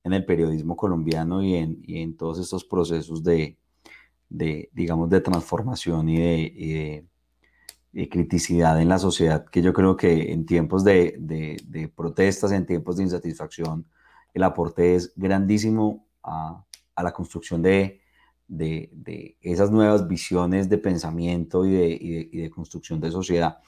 en 0.03 0.15
el 0.15 0.25
periodismo 0.25 0.75
colombiano 0.75 1.43
y 1.43 1.57
en, 1.57 1.83
y 1.83 2.01
en 2.01 2.17
todos 2.17 2.39
estos 2.39 2.65
procesos 2.65 3.23
de, 3.23 3.59
digamos, 4.73 5.11
de 5.11 5.21
transformación 5.21 6.09
y 6.09 6.19
de, 6.19 6.53
y 6.57 6.73
criticidad 8.11 8.81
en 8.81 8.89
la 8.89 8.99
sociedad, 8.99 9.45
que 9.47 9.63
yo 9.63 9.73
creo 9.73 9.97
que 9.97 10.33
en 10.33 10.47
tiempos 10.47 10.85
de, 10.85 11.17
de, 11.19 11.89
protestas, 11.89 12.53
en 12.53 12.67
tiempos 12.67 12.97
de 12.97 13.05
insatisfacción, 13.05 13.87
el 14.33 14.43
aporte 14.43 14.95
es 14.95 15.13
grandísimo 15.17 16.07
a, 16.23 16.65
a 16.95 17.03
la 17.03 17.13
construcción 17.13 17.63
de, 17.63 18.01
de, 18.49 19.37
esas 19.41 19.71
nuevas 19.71 20.09
visiones 20.09 20.69
de 20.69 20.79
pensamiento 20.79 21.65
y 21.65 21.73
de, 21.73 22.29
y 22.33 22.39
de 22.39 22.51
construcción 22.51 23.01
de 23.01 23.11
sociedad. 23.11 23.59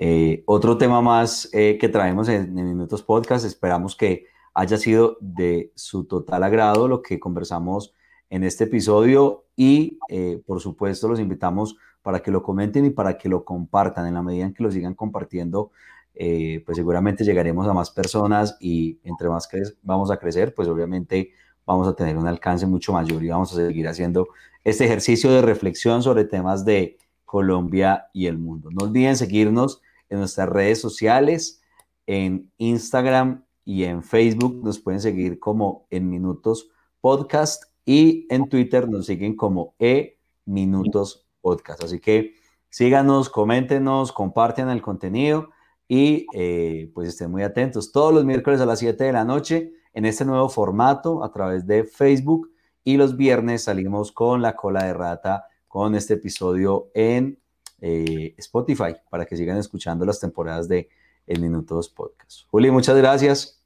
Eh, 0.00 0.44
otro 0.46 0.78
tema 0.78 1.02
más 1.02 1.48
eh, 1.52 1.76
que 1.80 1.88
traemos 1.88 2.28
en, 2.28 2.54
Minutos 2.54 3.02
Podcast, 3.02 3.44
esperamos 3.44 3.96
que 3.96 4.26
haya 4.54 4.76
sido 4.76 5.18
de 5.20 5.72
su 5.74 6.04
total 6.04 6.44
agrado 6.44 6.86
lo 6.86 7.02
que 7.02 7.18
conversamos 7.18 7.92
en 8.30 8.44
este 8.44 8.64
episodio 8.64 9.46
y 9.56 9.98
eh, 10.08 10.40
por 10.46 10.60
supuesto 10.60 11.08
los 11.08 11.18
invitamos 11.18 11.76
para 12.02 12.20
que 12.20 12.30
lo 12.30 12.42
comenten 12.42 12.84
y 12.84 12.90
para 12.90 13.18
que 13.18 13.28
lo 13.28 13.44
compartan. 13.44 14.06
En 14.06 14.14
la 14.14 14.22
medida 14.22 14.46
en 14.46 14.54
que 14.54 14.62
lo 14.62 14.70
sigan 14.70 14.94
compartiendo, 14.94 15.70
eh, 16.14 16.62
pues 16.66 16.76
seguramente 16.76 17.24
llegaremos 17.24 17.66
a 17.68 17.72
más 17.72 17.90
personas 17.90 18.56
y 18.60 18.98
entre 19.04 19.28
más 19.28 19.46
que 19.46 19.62
vamos 19.82 20.10
a 20.10 20.16
crecer, 20.16 20.54
pues 20.54 20.66
obviamente 20.68 21.32
vamos 21.64 21.86
a 21.86 21.94
tener 21.94 22.16
un 22.16 22.26
alcance 22.26 22.66
mucho 22.66 22.92
mayor 22.92 23.22
y 23.22 23.28
vamos 23.28 23.52
a 23.52 23.56
seguir 23.56 23.86
haciendo 23.86 24.28
este 24.64 24.86
ejercicio 24.86 25.30
de 25.30 25.42
reflexión 25.42 26.02
sobre 26.02 26.24
temas 26.24 26.64
de 26.64 26.98
Colombia 27.24 28.08
y 28.12 28.26
el 28.26 28.38
mundo. 28.38 28.70
No 28.70 28.86
olviden 28.86 29.16
seguirnos 29.16 29.82
en 30.08 30.18
nuestras 30.18 30.48
redes 30.48 30.80
sociales, 30.80 31.62
en 32.06 32.50
Instagram 32.56 33.44
y 33.64 33.84
en 33.84 34.02
Facebook. 34.02 34.64
Nos 34.64 34.80
pueden 34.80 35.00
seguir 35.00 35.38
como 35.38 35.86
en 35.90 36.08
Minutos 36.08 36.70
Podcast 37.00 37.64
y 37.84 38.26
en 38.30 38.48
Twitter 38.48 38.88
nos 38.88 39.06
siguen 39.06 39.36
como 39.36 39.74
E 39.78 40.18
Minutos 40.46 41.27
podcast. 41.48 41.82
Así 41.82 41.98
que 41.98 42.34
síganos, 42.68 43.30
coméntenos, 43.30 44.12
compartan 44.12 44.68
el 44.68 44.82
contenido 44.82 45.48
y 45.88 46.26
eh, 46.34 46.90
pues 46.94 47.08
estén 47.08 47.30
muy 47.30 47.42
atentos. 47.42 47.90
Todos 47.90 48.12
los 48.12 48.26
miércoles 48.26 48.60
a 48.60 48.66
las 48.66 48.80
7 48.80 49.02
de 49.02 49.12
la 49.12 49.24
noche 49.24 49.72
en 49.94 50.04
este 50.04 50.26
nuevo 50.26 50.50
formato 50.50 51.24
a 51.24 51.32
través 51.32 51.66
de 51.66 51.84
Facebook 51.84 52.50
y 52.84 52.98
los 52.98 53.16
viernes 53.16 53.64
salimos 53.64 54.12
con 54.12 54.42
la 54.42 54.54
cola 54.54 54.84
de 54.84 54.92
rata 54.92 55.46
con 55.66 55.94
este 55.94 56.14
episodio 56.14 56.90
en 56.92 57.38
eh, 57.80 58.34
Spotify 58.36 58.94
para 59.10 59.24
que 59.24 59.36
sigan 59.36 59.56
escuchando 59.56 60.04
las 60.04 60.20
temporadas 60.20 60.68
de 60.68 60.90
El 61.26 61.40
Minutos 61.40 61.88
Podcast. 61.88 62.42
Juli, 62.50 62.70
muchas 62.70 62.96
gracias. 62.96 63.64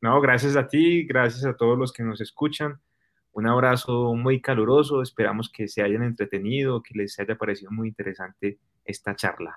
No, 0.00 0.18
gracias 0.20 0.56
a 0.56 0.66
ti, 0.66 1.04
gracias 1.04 1.44
a 1.44 1.56
todos 1.56 1.78
los 1.78 1.92
que 1.92 2.02
nos 2.02 2.20
escuchan. 2.22 2.80
Un 3.32 3.46
abrazo 3.46 4.14
muy 4.14 4.40
caluroso, 4.40 5.02
esperamos 5.02 5.50
que 5.50 5.68
se 5.68 5.82
hayan 5.82 6.02
entretenido, 6.02 6.82
que 6.82 6.94
les 6.94 7.18
haya 7.18 7.36
parecido 7.36 7.70
muy 7.70 7.88
interesante 7.88 8.58
esta 8.84 9.16
charla. 9.16 9.56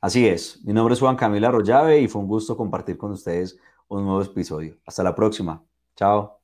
Así 0.00 0.26
es, 0.26 0.62
mi 0.64 0.72
nombre 0.72 0.94
es 0.94 1.00
Juan 1.00 1.16
Camilo 1.16 1.48
Arroyave 1.48 2.00
y 2.00 2.08
fue 2.08 2.22
un 2.22 2.28
gusto 2.28 2.56
compartir 2.56 2.96
con 2.96 3.10
ustedes 3.10 3.58
un 3.88 4.04
nuevo 4.04 4.22
episodio. 4.22 4.76
Hasta 4.86 5.02
la 5.02 5.14
próxima. 5.14 5.62
Chao. 5.96 6.38